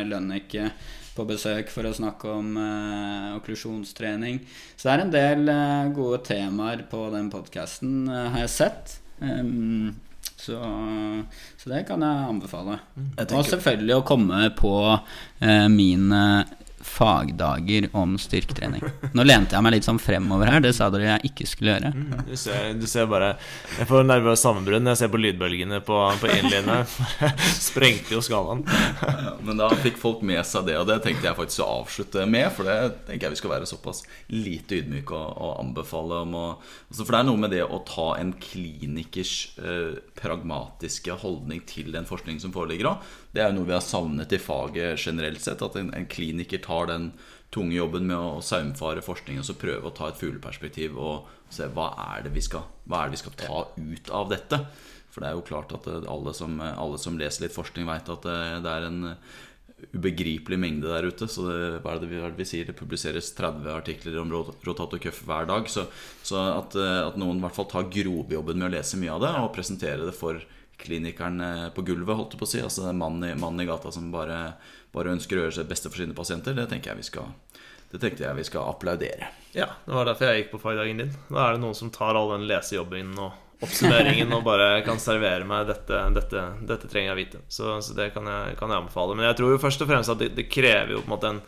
Lønneke 0.07 0.71
på 1.15 1.27
besøk 1.29 1.71
for 1.73 1.87
å 1.87 1.95
snakke 1.95 2.31
om 2.31 2.57
uh, 2.59 3.37
okklusjonstrening. 3.39 4.41
Så 4.75 4.89
det 4.89 4.95
er 4.95 5.05
en 5.05 5.15
del 5.15 5.53
uh, 5.53 5.93
gode 5.95 6.23
temaer 6.27 6.85
på 6.91 7.07
den 7.15 7.31
podkasten, 7.33 8.09
uh, 8.11 8.17
eh, 8.17 8.33
har 8.35 8.45
jeg 8.45 8.55
sett. 8.57 8.97
Um, 9.21 9.95
så, 10.35 10.59
så, 11.57 11.71
det 11.71 11.85
kan 11.89 12.03
jeg 12.03 12.29
anbefale. 12.35 12.81
Jeg 12.97 13.23
tenker... 13.23 13.39
og 13.39 13.49
selvfølgelig 13.53 13.97
å 13.97 14.05
komme 14.09 14.41
på 14.59 14.75
mine 15.73 16.25
fagdager 16.85 17.89
om 17.97 18.15
styrketrening. 18.21 18.85
Nå 19.17 19.25
lente 19.25 19.57
jeg 19.57 19.65
meg 19.65 19.77
litt 19.77 19.87
sånn 19.87 20.01
fremover 20.03 20.51
her. 20.53 20.63
Det 20.65 20.75
sa 20.77 20.91
dere 20.93 21.09
jeg 21.09 21.31
ikke 21.31 21.47
skulle 21.49 21.75
gjøre. 21.75 21.93
Mm, 21.95 22.13
du, 22.29 22.35
ser, 22.39 22.67
du, 22.79 22.87
ser, 22.91 23.09
bare 23.11 23.35
Jeg 23.79 23.89
får 23.91 24.07
nervøs 24.07 24.45
sammenbrudd 24.45 24.85
når 24.85 24.95
jeg 24.95 25.03
ser 25.03 25.13
på 25.15 25.21
lydbølgene 25.23 25.81
på, 25.87 25.99
på 26.21 26.31
innlinja. 26.31 26.83
Sprengte 27.69 28.17
jo 28.17 28.23
skalaen. 28.25 28.65
Ja, 28.69 29.35
men 29.47 29.61
da 29.61 29.71
fikk 29.81 29.99
folk 30.03 30.23
med 30.27 30.43
seg 30.47 30.69
det, 30.69 30.77
og 30.81 30.89
det 30.91 31.01
tenkte 31.05 31.31
jeg 31.31 31.39
faktisk 31.41 31.65
å 31.65 31.71
avslutte 31.81 32.29
med. 32.29 32.51
For 32.55 32.69
det 32.69 32.79
tenker 33.09 33.29
jeg 33.29 33.37
vi 33.37 33.43
skal 33.43 33.55
være 33.57 33.71
såpass 33.71 34.05
lite 34.35 34.83
ydmyke 34.83 35.17
og, 35.17 35.35
og 35.35 35.59
anbefale 35.65 36.23
om 36.27 36.39
å 36.39 36.47
altså 36.55 37.03
For 37.03 37.15
det 37.15 37.21
er 37.21 37.29
noe 37.31 37.41
med 37.41 37.55
det 37.55 37.65
å 37.65 37.83
ta 37.89 38.09
en 38.21 38.35
klinikers 38.39 39.35
eh, 39.59 39.97
pragmatiske 40.19 41.17
holdning 41.25 41.65
til 41.69 41.91
den 41.95 42.07
forskningen 42.09 42.43
som 42.45 42.55
foreligger 42.55 42.93
òg. 42.93 43.13
Det 43.35 43.43
er 43.43 43.51
jo 43.51 43.59
noe 43.59 43.69
vi 43.69 43.75
har 43.75 43.83
savnet 43.83 44.33
i 44.33 44.39
faget 44.39 45.01
generelt 45.03 45.43
sett. 45.43 45.63
At 45.67 45.77
en, 45.81 45.91
en 45.97 46.07
kliniker 46.07 46.63
tar 46.63 46.87
den 46.93 47.11
tunge 47.55 47.77
jobben 47.77 48.07
med 48.09 48.19
å 48.19 48.43
saumfare 48.43 49.03
forskning 49.05 49.41
og 49.41 49.47
så 49.47 49.57
prøve 49.59 49.91
å 49.91 49.95
ta 49.95 50.11
et 50.11 50.19
fugleperspektiv 50.19 50.99
og 50.99 51.31
se 51.55 51.69
hva 51.75 51.93
er, 52.17 52.29
skal, 52.43 52.67
hva 52.91 53.03
er 53.03 53.11
det 53.11 53.19
vi 53.19 53.23
skal 53.23 53.39
ta 53.39 53.65
ut 53.79 54.13
av 54.15 54.31
dette. 54.33 54.61
For 55.15 55.23
det 55.23 55.31
er 55.31 55.37
jo 55.39 55.47
klart 55.47 55.75
at 55.77 55.87
alle 55.91 56.35
som, 56.35 56.59
alle 56.63 56.99
som 56.99 57.19
leser 57.19 57.47
litt 57.47 57.55
forskning, 57.55 57.87
veit 57.87 58.11
at 58.11 58.27
det, 58.27 58.39
det, 58.65 58.73
er 58.73 58.89
en 58.89 59.19
ubegripelig 59.95 60.59
mengde 60.59 60.91
der 60.91 61.07
ute. 61.07 61.29
Så 61.31 61.47
det, 61.47 61.61
hva 61.85 61.95
er 61.95 62.03
det 62.03 62.11
vi, 62.11 62.23
vi 62.41 62.49
sier? 62.49 62.67
Det 62.67 62.75
publiseres 62.79 63.31
30 63.39 63.71
artikler 63.75 64.19
om 64.23 64.35
rotator 64.35 64.99
hver 64.99 65.47
dag. 65.51 65.71
Så, 65.71 65.87
så 66.27 66.43
at, 66.57 66.75
at, 66.75 67.19
noen 67.21 67.39
i 67.39 67.47
hvert 67.47 67.59
fall 67.59 67.71
tar 67.71 67.91
grovjobben 67.93 68.59
med 68.59 68.71
å 68.71 68.75
lese 68.75 68.99
mye 68.99 69.15
av 69.15 69.23
det 69.23 69.35
og 69.43 69.55
presentere 69.55 70.03
det 70.07 70.17
for 70.19 70.43
klinikeren 70.81 71.41
eh, 71.41 71.69
på 71.75 71.85
gulvet, 71.87 72.17
holdt 72.17 72.35
jeg 72.35 72.41
på 72.43 72.49
å 72.49 72.53
si. 72.55 72.63
Altså 72.65 72.93
mannen 72.93 73.31
i, 73.31 73.35
mannen 73.39 73.65
i 73.65 73.69
gata 73.69 73.93
som 73.95 74.11
bare, 74.15 74.41
bare, 74.95 75.15
ønsker 75.15 75.39
å 75.39 75.47
gjøre 75.47 75.59
seg 75.61 75.71
beste 75.71 75.93
for 75.93 76.03
sine 76.03 76.17
pasienter. 76.17 76.57
Det 76.57 76.67
tenker 76.71 76.93
jeg 76.93 77.03
vi 77.03 77.09
skal, 77.11 77.33
det 77.93 78.03
tenkte 78.03 78.27
jeg 78.27 78.41
vi 78.41 78.49
skal 78.51 78.69
applaudere. 78.73 79.31
Ja, 79.55 79.71
det 79.87 79.97
var 79.97 80.11
derfor 80.11 80.31
jeg 80.31 80.45
gikk 80.45 80.53
på 80.57 80.63
fagdagen 80.67 81.03
din. 81.05 81.17
Da 81.31 81.47
er 81.47 81.57
det 81.57 81.65
noen 81.65 81.79
som 81.79 81.93
tar 81.95 82.19
all 82.19 82.35
den 82.35 82.49
lesejobben 82.51 83.15
og, 83.19 83.41
oppsummeringen 83.65 84.33
og 84.35 84.45
bare 84.47 84.69
kan 84.87 84.99
servere 85.01 85.47
meg 85.49 85.69
dette, 85.69 86.01
dette, 86.17 86.41
dette 86.69 86.89
trenger 86.91 87.13
jeg 87.13 87.21
vite. 87.21 87.43
Så, 87.49 87.77
så 87.85 87.97
det 87.97 88.11
kan 88.15 88.27
jeg, 88.29 88.57
kan 88.61 88.73
jeg, 88.73 88.83
anbefale. 88.83 89.17
Men 89.17 89.29
jeg 89.31 89.39
tror 89.41 89.55
jo 89.55 89.61
først 89.63 89.85
og 89.85 89.91
fremst 89.91 90.13
at 90.13 90.21
det, 90.21 90.33
det 90.37 90.49
krever 90.53 90.97
jo 90.97 91.05
på 91.05 91.09
en 91.09 91.15
måte 91.15 91.31
en, 91.31 91.41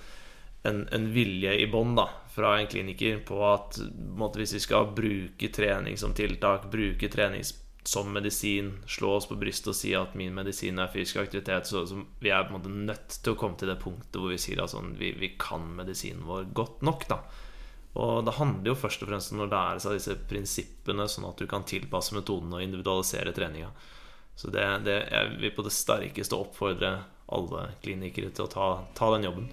en, 0.70 0.80
en 0.96 1.10
vilje 1.12 1.56
i 1.60 1.68
bånn 1.70 1.96
fra 2.36 2.56
en 2.60 2.68
kliniker 2.70 3.22
på 3.26 3.40
at 3.48 3.78
måte, 4.16 4.40
hvis 4.42 4.56
vi 4.58 4.64
skal 4.66 4.90
bruke 4.96 5.52
trening 5.54 5.96
som 6.00 6.14
tiltak, 6.16 6.68
bruke 6.72 7.08
trening 7.12 7.44
som 7.86 8.10
medisin, 8.12 8.72
slå 8.90 9.12
oss 9.16 9.28
på 9.30 9.38
brystet 9.38 9.70
og 9.70 9.78
si 9.78 9.92
at 9.94 10.16
min 10.18 10.34
medisin 10.34 10.80
er 10.82 10.90
fysisk 10.92 11.20
aktivitet, 11.22 11.68
så, 11.70 11.84
så 11.86 12.00
vi 12.22 12.32
er 12.34 12.46
på 12.46 12.54
en 12.54 12.58
måte 12.58 12.72
nødt 12.72 13.20
til 13.22 13.34
å 13.34 13.38
komme 13.38 13.58
til 13.60 13.70
det 13.70 13.78
punktet 13.82 14.18
hvor 14.18 14.32
vi 14.34 14.40
sier 14.42 14.62
at 14.64 14.74
sånn, 14.74 14.96
vi, 14.98 15.12
vi 15.18 15.36
kan 15.38 15.68
medisinen 15.78 16.26
vår 16.26 16.50
godt 16.56 16.82
nok. 16.86 17.06
da 17.12 17.20
og 17.96 18.26
det 18.26 18.36
handler 18.36 18.72
jo 18.72 18.76
først 18.76 19.02
og 19.02 19.08
fremst 19.08 19.32
om 19.32 19.42
å 19.46 19.48
lære 19.48 19.80
seg 19.80 19.96
disse 19.96 20.16
prinsippene, 20.28 21.06
sånn 21.08 21.28
at 21.30 21.38
du 21.40 21.46
kan 21.48 21.64
tilpasse 21.64 22.12
metoden 22.16 22.52
og 22.52 22.60
individualisere 22.60 23.32
treninga. 23.36 23.70
Så 24.36 24.52
det, 24.52 24.64
det, 24.84 24.98
jeg 25.08 25.36
vil 25.40 25.54
på 25.56 25.64
det 25.64 25.72
sterkeste 25.72 26.36
oppfordre 26.36 26.90
alle 27.32 27.70
klinikere 27.80 28.34
til 28.36 28.44
å 28.44 28.52
ta, 28.52 28.66
ta, 28.98 29.08
den 29.14 29.24
jobben. 29.30 29.48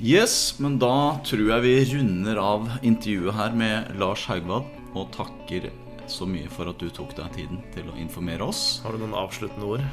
Yes, 0.00 0.56
men 0.58 0.80
da 0.80 1.20
tror 1.28 1.44
jeg 1.52 1.64
vi 1.66 1.74
runder 1.92 2.40
av 2.40 2.72
intervjuet 2.80 3.36
her 3.36 3.60
med 3.60 3.92
Lars 4.00 4.24
Haugvad, 4.30 4.72
og 4.96 5.12
takker 5.14 5.68
så 6.10 6.26
mye 6.28 6.48
for 6.52 6.70
at 6.70 6.80
du 6.80 6.88
tok 6.92 7.14
deg 7.16 7.32
tiden 7.36 7.62
til 7.74 7.88
å 7.90 7.96
informere 8.00 8.46
oss. 8.46 8.80
Har 8.84 8.94
du 8.96 9.02
noen 9.04 9.16
avsluttende 9.18 9.68
ord? 9.76 9.86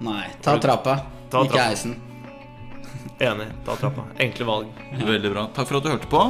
Nei. 0.00 0.26
Ta 0.44 0.56
trappa, 0.60 0.98
ta 1.32 1.44
ikke 1.44 1.56
trappa. 1.56 1.66
heisen. 1.68 1.96
Enig. 3.30 3.50
Ta 3.66 3.76
trappa. 3.76 4.06
Enkle 4.18 4.48
valg. 4.48 4.84
Veldig 4.96 5.34
bra. 5.34 5.48
Takk 5.56 5.68
for 5.68 5.80
at 5.80 5.88
du 5.88 5.92
hørte 5.92 6.10
på. 6.10 6.24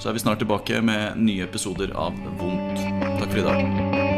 Så 0.00 0.08
er 0.08 0.16
vi 0.16 0.22
snart 0.22 0.40
tilbake 0.40 0.80
med 0.80 1.18
nye 1.20 1.44
episoder 1.44 1.92
av 1.92 2.16
Vondt. 2.40 2.80
Takk 3.20 3.28
for 3.28 3.42
i 3.42 3.44
dag. 3.44 4.09